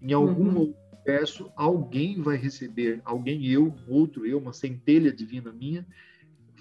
Em 0.01 0.13
algum 0.13 0.55
uhum. 0.55 0.73
universo, 0.99 1.51
alguém 1.55 2.21
vai 2.21 2.37
receber, 2.37 3.01
alguém 3.03 3.45
eu, 3.45 3.75
outro 3.87 4.25
eu, 4.25 4.37
uma 4.37 4.53
centelha 4.53 5.11
divina 5.11 5.51
minha, 5.51 5.85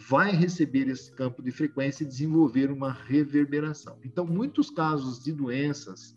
vai 0.09 0.32
receber 0.32 0.88
esse 0.88 1.12
campo 1.12 1.42
de 1.42 1.51
frequência 1.53 2.03
e 2.03 2.07
desenvolver 2.07 2.70
uma 2.70 2.92
reverberação. 2.92 3.99
Então, 4.05 4.26
muitos 4.26 4.70
casos 4.70 5.22
de 5.22 5.32
doenças 5.32 6.14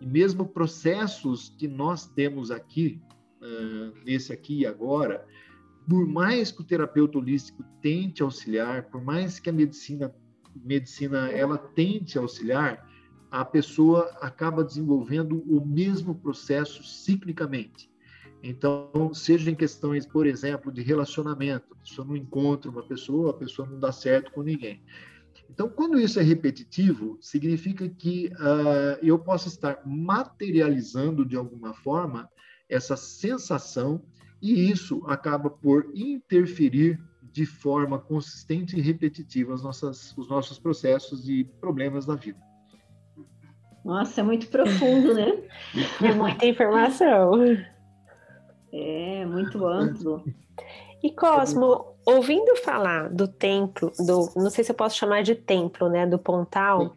e 0.00 0.06
mesmo 0.06 0.46
processos 0.46 1.54
que 1.58 1.68
nós 1.68 2.06
temos 2.06 2.50
aqui, 2.50 3.00
uh, 3.40 4.04
nesse 4.04 4.32
aqui 4.32 4.60
e 4.60 4.66
agora, 4.66 5.26
por 5.88 6.06
mais 6.06 6.50
que 6.50 6.60
o 6.60 6.64
terapeuta 6.64 7.18
holístico 7.18 7.64
tente 7.80 8.22
auxiliar, 8.22 8.84
por 8.84 9.02
mais 9.02 9.38
que 9.38 9.50
a 9.50 9.52
medicina 9.52 10.14
medicina 10.54 11.30
ela 11.30 11.56
tente 11.56 12.18
auxiliar, 12.18 12.86
a 13.30 13.44
pessoa 13.44 14.14
acaba 14.20 14.62
desenvolvendo 14.62 15.42
o 15.48 15.64
mesmo 15.64 16.14
processo 16.14 16.84
ciclicamente. 16.84 17.90
Então, 18.42 19.14
seja 19.14 19.50
em 19.50 19.54
questões, 19.54 20.04
por 20.04 20.26
exemplo, 20.26 20.70
de 20.70 20.82
relacionamento, 20.82 21.72
a 21.72 21.76
pessoa 21.76 22.06
não 22.06 22.16
encontra 22.16 22.70
uma 22.70 22.82
pessoa, 22.82 23.30
a 23.30 23.34
pessoa 23.34 23.66
não 23.68 23.78
dá 23.78 23.92
certo 23.92 24.32
com 24.32 24.42
ninguém. 24.42 24.82
Então, 25.52 25.68
quando 25.68 26.00
isso 26.00 26.18
é 26.18 26.22
repetitivo, 26.22 27.18
significa 27.20 27.86
que 27.86 28.28
uh, 28.28 28.98
eu 29.02 29.18
posso 29.18 29.48
estar 29.48 29.82
materializando 29.84 31.26
de 31.26 31.36
alguma 31.36 31.74
forma 31.74 32.26
essa 32.70 32.96
sensação 32.96 34.02
e 34.40 34.70
isso 34.70 35.04
acaba 35.06 35.50
por 35.50 35.90
interferir 35.94 36.98
de 37.20 37.44
forma 37.44 37.98
consistente 37.98 38.78
e 38.78 38.80
repetitiva 38.80 39.52
as 39.52 39.62
nossas, 39.62 40.16
os 40.16 40.26
nossos 40.26 40.58
processos 40.58 41.28
e 41.28 41.44
problemas 41.44 42.06
da 42.06 42.14
vida. 42.14 42.40
Nossa, 43.84 44.22
é 44.22 44.24
muito 44.24 44.48
profundo, 44.48 45.12
né? 45.12 45.38
É 46.02 46.14
muita 46.14 46.46
informação. 46.46 47.32
É, 48.72 49.26
muito 49.26 49.66
amplo. 49.66 50.24
E 51.02 51.10
Cosmo, 51.10 51.91
ouvindo 52.04 52.56
falar 52.56 53.08
do 53.08 53.28
templo, 53.28 53.92
do, 53.98 54.30
não 54.36 54.50
sei 54.50 54.64
se 54.64 54.70
eu 54.72 54.76
posso 54.76 54.96
chamar 54.96 55.22
de 55.22 55.34
templo, 55.34 55.88
né, 55.88 56.06
do 56.06 56.18
Pontal, 56.18 56.96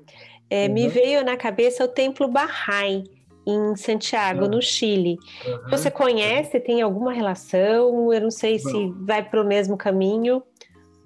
é, 0.50 0.68
uhum. 0.68 0.74
me 0.74 0.88
veio 0.88 1.24
na 1.24 1.38
cabeça 1.38 1.84
o 1.84 1.88
templo 1.88 2.28
Bahá'í 2.28 3.04
em 3.46 3.76
Santiago, 3.76 4.46
uhum. 4.46 4.52
no 4.52 4.62
Chile. 4.62 5.18
Uhum. 5.46 5.70
Você 5.70 5.92
conhece? 5.92 6.60
Tem 6.60 6.82
alguma 6.82 7.14
relação? 7.14 8.12
Eu 8.12 8.22
não 8.22 8.32
sei 8.32 8.60
não. 8.64 8.72
se 8.72 8.94
vai 9.06 9.24
para 9.24 9.42
o 9.42 9.46
mesmo 9.46 9.78
caminho. 9.78 10.42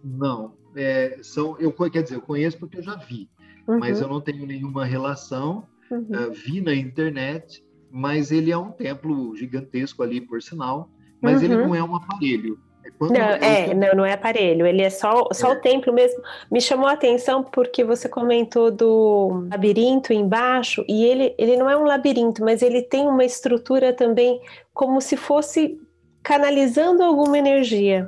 Não, 0.03 0.53
é, 0.75 1.19
são, 1.21 1.57
eu 1.59 1.71
quer 1.73 2.03
dizer, 2.03 2.15
eu 2.15 2.21
conheço 2.21 2.57
porque 2.57 2.77
eu 2.77 2.83
já 2.83 2.95
vi, 2.95 3.29
mas 3.67 3.97
uhum. 3.97 4.03
eu 4.03 4.13
não 4.13 4.21
tenho 4.21 4.45
nenhuma 4.45 4.85
relação. 4.85 5.67
Uh, 5.91 6.31
vi 6.31 6.61
na 6.61 6.73
internet, 6.73 7.65
mas 7.89 8.31
ele 8.31 8.51
é 8.51 8.57
um 8.57 8.71
templo 8.71 9.35
gigantesco 9.35 10.03
ali, 10.03 10.21
por 10.21 10.41
sinal. 10.41 10.89
Mas 11.21 11.41
ele 11.41 11.55
uhum. 11.55 11.67
não 11.67 11.75
é 11.75 11.83
um 11.83 11.95
aparelho. 11.95 12.59
Quando 12.99 13.13
não, 13.13 13.21
é, 13.21 13.73
não, 13.73 13.95
não 13.95 14.05
é 14.05 14.11
aparelho, 14.11 14.67
ele 14.67 14.81
é 14.81 14.89
só, 14.89 15.29
só 15.31 15.53
é. 15.53 15.55
o 15.55 15.61
templo 15.61 15.93
mesmo. 15.93 16.21
Me 16.51 16.59
chamou 16.59 16.85
a 16.85 16.91
atenção 16.91 17.41
porque 17.41 17.81
você 17.81 18.09
comentou 18.09 18.69
do 18.69 19.47
labirinto 19.49 20.11
embaixo, 20.11 20.83
e 20.85 21.05
ele, 21.05 21.33
ele 21.37 21.55
não 21.55 21.69
é 21.69 21.77
um 21.77 21.85
labirinto, 21.85 22.43
mas 22.43 22.61
ele 22.61 22.81
tem 22.81 23.07
uma 23.07 23.23
estrutura 23.23 23.93
também 23.93 24.41
como 24.73 24.99
se 24.99 25.15
fosse 25.15 25.79
canalizando 26.21 27.01
alguma 27.01 27.37
energia. 27.37 28.05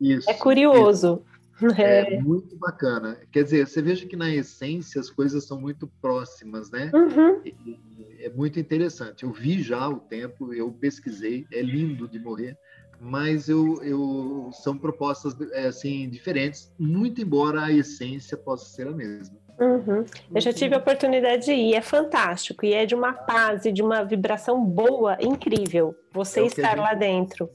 Isso. 0.00 0.28
É 0.28 0.34
curioso. 0.34 1.22
Isso. 1.62 1.80
É, 1.80 2.14
é 2.18 2.20
muito 2.20 2.56
bacana. 2.56 3.16
Quer 3.30 3.44
dizer, 3.44 3.68
você 3.68 3.80
veja 3.80 4.04
que 4.04 4.16
na 4.16 4.34
essência 4.34 5.00
as 5.00 5.10
coisas 5.10 5.44
são 5.44 5.60
muito 5.60 5.86
próximas, 6.02 6.72
né? 6.72 6.90
Uhum. 6.92 7.40
é 8.18 8.28
muito 8.30 8.58
interessante. 8.58 9.22
Eu 9.22 9.30
vi 9.30 9.62
já 9.62 9.88
o 9.88 10.00
templo, 10.00 10.52
eu 10.52 10.72
pesquisei, 10.72 11.46
é 11.52 11.62
lindo 11.62 12.08
de 12.08 12.18
morrer 12.18 12.58
mas 13.00 13.48
eu, 13.48 13.82
eu 13.82 14.50
são 14.52 14.76
propostas 14.76 15.36
é, 15.52 15.66
assim 15.66 16.08
diferentes, 16.08 16.72
muito 16.78 17.20
embora 17.20 17.64
a 17.64 17.72
essência 17.72 18.36
possa 18.36 18.66
ser 18.66 18.88
a 18.88 18.92
mesma. 18.92 19.36
Uhum. 19.58 20.04
Eu 20.34 20.40
já 20.40 20.52
tive 20.52 20.74
a 20.74 20.78
oportunidade 20.78 21.46
de 21.46 21.52
ir, 21.52 21.74
é 21.74 21.80
fantástico 21.80 22.64
e 22.64 22.72
é 22.72 22.84
de 22.84 22.94
uma 22.94 23.12
paz 23.12 23.64
e 23.64 23.72
de 23.72 23.82
uma 23.82 24.02
vibração 24.02 24.64
boa, 24.64 25.16
incrível. 25.20 25.94
Você 26.12 26.40
é 26.40 26.46
estar 26.46 26.70
gente, 26.70 26.80
lá 26.80 26.94
dentro. 26.94 27.48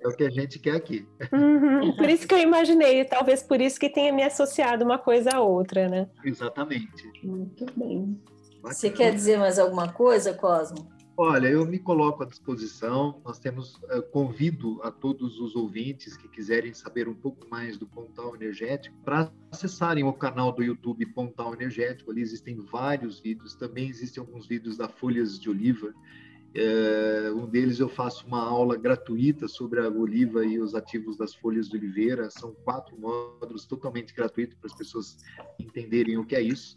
É 0.00 0.08
o 0.08 0.14
que 0.14 0.24
a 0.24 0.30
gente 0.30 0.58
quer 0.58 0.76
aqui. 0.76 1.06
Uhum. 1.32 1.96
Por 1.96 2.08
isso 2.08 2.28
que 2.28 2.34
eu 2.34 2.38
imaginei, 2.38 3.04
talvez 3.04 3.42
por 3.42 3.60
isso 3.60 3.80
que 3.80 3.88
tenha 3.88 4.12
me 4.12 4.22
associado 4.22 4.84
uma 4.84 4.98
coisa 4.98 5.30
a 5.34 5.40
outra, 5.40 5.88
né? 5.88 6.08
Exatamente. 6.24 7.10
Muito 7.22 7.66
bem. 7.76 8.20
Você 8.62 8.90
quer 8.90 9.12
dizer 9.12 9.38
mais 9.38 9.58
alguma 9.58 9.92
coisa, 9.92 10.32
Cosmo? 10.32 10.88
Olha, 11.16 11.46
eu 11.46 11.64
me 11.64 11.78
coloco 11.78 12.24
à 12.24 12.26
disposição. 12.26 13.20
Nós 13.24 13.38
temos, 13.38 13.76
uh, 13.76 14.02
convido 14.10 14.82
a 14.82 14.90
todos 14.90 15.38
os 15.38 15.54
ouvintes 15.54 16.16
que 16.16 16.26
quiserem 16.26 16.74
saber 16.74 17.08
um 17.08 17.14
pouco 17.14 17.48
mais 17.48 17.78
do 17.78 17.86
Pontal 17.86 18.34
Energético 18.34 18.96
para 19.04 19.30
acessarem 19.52 20.02
o 20.02 20.12
canal 20.12 20.50
do 20.50 20.60
YouTube 20.60 21.06
Pontal 21.06 21.54
Energético. 21.54 22.10
Ali 22.10 22.20
existem 22.20 22.56
vários 22.56 23.20
vídeos. 23.20 23.54
Também 23.54 23.88
existem 23.88 24.20
alguns 24.20 24.48
vídeos 24.48 24.76
da 24.76 24.88
Folhas 24.88 25.38
de 25.38 25.48
Oliva. 25.48 25.94
Uh, 26.56 27.36
um 27.36 27.46
deles 27.46 27.78
eu 27.78 27.88
faço 27.88 28.26
uma 28.26 28.42
aula 28.42 28.76
gratuita 28.76 29.46
sobre 29.46 29.80
a 29.80 29.88
oliva 29.88 30.44
e 30.44 30.58
os 30.58 30.74
ativos 30.74 31.16
das 31.16 31.32
folhas 31.32 31.68
de 31.68 31.76
oliveira. 31.76 32.28
São 32.28 32.52
quatro 32.64 32.98
módulos 32.98 33.66
totalmente 33.66 34.12
gratuitos 34.12 34.56
para 34.56 34.66
as 34.66 34.76
pessoas 34.76 35.18
entenderem 35.60 36.18
o 36.18 36.24
que 36.24 36.34
é 36.34 36.42
isso. 36.42 36.76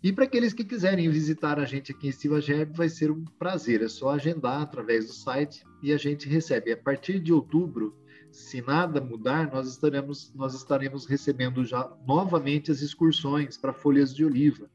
E 0.03 0.13
para 0.13 0.25
aqueles 0.25 0.53
que 0.53 0.65
quiserem 0.65 1.09
visitar 1.09 1.61
a 1.61 1.65
gente 1.65 1.93
aqui 1.93 2.09
em 2.09 2.13
Silva 2.13 2.41
Gerb, 2.41 2.77
vai 2.77 2.89
ser 2.89 3.13
um 3.13 3.25
prazer. 3.39 3.83
É 3.83 3.89
só 3.89 4.11
agendar 4.11 4.61
através 4.61 5.07
do 5.07 5.13
site 5.13 5.65
e 5.81 5.93
a 5.93 5.97
gente 5.97 6.29
recebe. 6.29 6.73
A 6.73 6.77
partir 6.77 7.21
de 7.21 7.33
outubro, 7.33 7.97
se 8.33 8.61
nada 8.61 9.01
mudar, 9.01 9.53
nós 9.53 9.69
estaremos, 9.69 10.33
nós 10.35 10.55
estaremos 10.55 11.07
recebendo 11.07 11.65
já 11.65 11.89
novamente 12.05 12.73
as 12.73 12.81
excursões 12.81 13.57
para 13.57 13.73
folhas 13.73 14.13
de 14.13 14.25
oliva, 14.25 14.69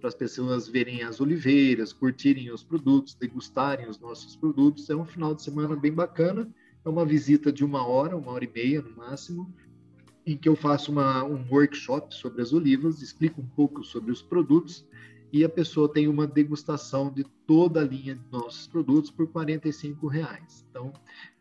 para 0.00 0.08
as 0.08 0.16
pessoas 0.16 0.66
verem 0.66 1.04
as 1.04 1.20
oliveiras, 1.20 1.92
curtirem 1.92 2.50
os 2.50 2.64
produtos, 2.64 3.14
degustarem 3.14 3.88
os 3.88 4.00
nossos 4.00 4.34
produtos. 4.34 4.90
É 4.90 4.96
um 4.96 5.04
final 5.04 5.32
de 5.32 5.44
semana 5.44 5.76
bem 5.76 5.92
bacana. 5.92 6.52
É 6.84 6.88
uma 6.88 7.06
visita 7.06 7.52
de 7.52 7.64
uma 7.64 7.86
hora, 7.86 8.16
uma 8.16 8.32
hora 8.32 8.44
e 8.44 8.50
meia 8.52 8.82
no 8.82 8.96
máximo, 8.96 9.54
em 10.26 10.36
que 10.36 10.48
eu 10.48 10.56
faço 10.56 10.92
uma, 10.92 11.24
um 11.24 11.44
workshop 11.50 12.14
sobre 12.14 12.42
as 12.42 12.52
olivas, 12.52 13.02
explico 13.02 13.40
um 13.40 13.46
pouco 13.46 13.82
sobre 13.82 14.12
os 14.12 14.22
produtos 14.22 14.86
e 15.32 15.44
a 15.44 15.48
pessoa 15.48 15.90
tem 15.90 16.06
uma 16.06 16.26
degustação 16.26 17.10
de 17.10 17.24
toda 17.46 17.80
a 17.80 17.84
linha 17.84 18.14
de 18.14 18.22
nossos 18.30 18.66
produtos 18.66 19.10
por 19.10 19.26
R$ 19.34 19.58
reais. 20.10 20.66
Então, 20.68 20.92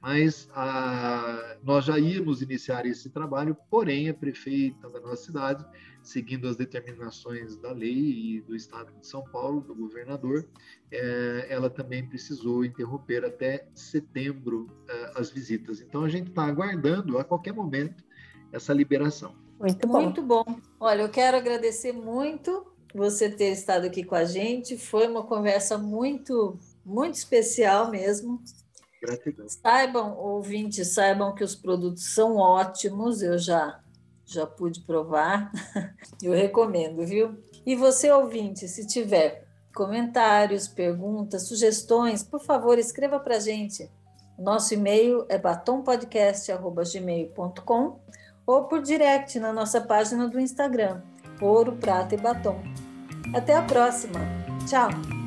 mas 0.02 0.50
a, 0.56 1.58
nós 1.62 1.86
já 1.86 2.00
íamos 2.00 2.42
iniciar 2.42 2.86
esse 2.86 3.10
trabalho, 3.10 3.56
porém 3.70 4.08
a 4.08 4.14
prefeita 4.14 4.90
da 4.90 5.02
nossa 5.02 5.26
cidade, 5.26 5.66
seguindo 6.02 6.48
as 6.48 6.56
determinações 6.56 7.58
da 7.58 7.74
lei 7.74 8.38
e 8.38 8.42
do 8.42 8.56
Estado 8.56 8.94
de 8.98 9.06
São 9.06 9.24
Paulo, 9.26 9.60
do 9.60 9.76
governador, 9.76 10.48
é, 10.90 11.48
ela 11.50 11.70
também 11.70 12.08
precisou 12.08 12.64
interromper 12.64 13.26
até 13.26 13.68
setembro 13.76 14.68
é, 14.88 15.12
as 15.16 15.30
visitas. 15.30 15.82
Então 15.82 16.06
a 16.06 16.10
gente 16.10 16.30
está 16.30 16.46
aguardando 16.46 17.18
a 17.18 17.26
qualquer 17.26 17.54
momento 17.54 18.06
essa 18.52 18.74
liberação. 18.74 19.34
Muito 19.60 19.88
bom. 19.88 20.02
Muito 20.02 20.22
bom. 20.22 20.44
Olha, 20.80 21.04
eu 21.04 21.10
quero 21.10 21.38
agradecer 21.38 21.92
muito 21.92 22.66
você 22.94 23.30
ter 23.30 23.52
estado 23.52 23.86
aqui 23.86 24.04
com 24.04 24.16
a 24.16 24.26
gente. 24.26 24.78
Foi 24.78 25.08
uma 25.08 25.24
conversa 25.24 25.78
muito, 25.78 26.60
muito 26.86 27.16
especial 27.16 27.90
mesmo. 27.90 28.42
Gratidão. 29.02 29.48
Saibam, 29.48 30.18
ouvintes, 30.18 30.94
saibam 30.94 31.34
que 31.34 31.44
os 31.44 31.56
produtos 31.56 32.14
são 32.14 32.36
ótimos. 32.38 33.22
Eu 33.22 33.38
já 33.38 33.80
já 34.26 34.48
pude 34.48 34.82
provar. 34.82 35.52
Eu 36.24 36.34
recomendo, 36.34 37.06
viu? 37.06 37.38
E 37.66 37.76
você, 37.76 38.12
ouvinte, 38.12 38.68
se 38.68 38.86
tiver 38.88 39.48
comentários, 39.76 40.68
perguntas, 40.68 41.48
sugestões, 41.48 42.24
por 42.24 42.40
favor, 42.40 42.80
escreva 42.80 43.20
para 43.20 43.38
a 43.38 43.40
gente. 43.40 43.92
Nosso 44.40 44.74
e-mail 44.74 45.26
é 45.30 45.38
batompodcast.gmail.com 45.38 48.00
ou 48.52 48.66
por 48.66 48.82
direct 48.82 49.40
na 49.40 49.54
nossa 49.54 49.80
página 49.80 50.28
do 50.28 50.40
Instagram, 50.40 51.02
Ouro, 51.42 51.78
Prata 51.78 52.16
e 52.16 52.18
Batom. 52.18 52.62
Até 53.34 53.56
a 53.56 53.62
próxima. 53.62 54.20
Tchau! 54.68 55.21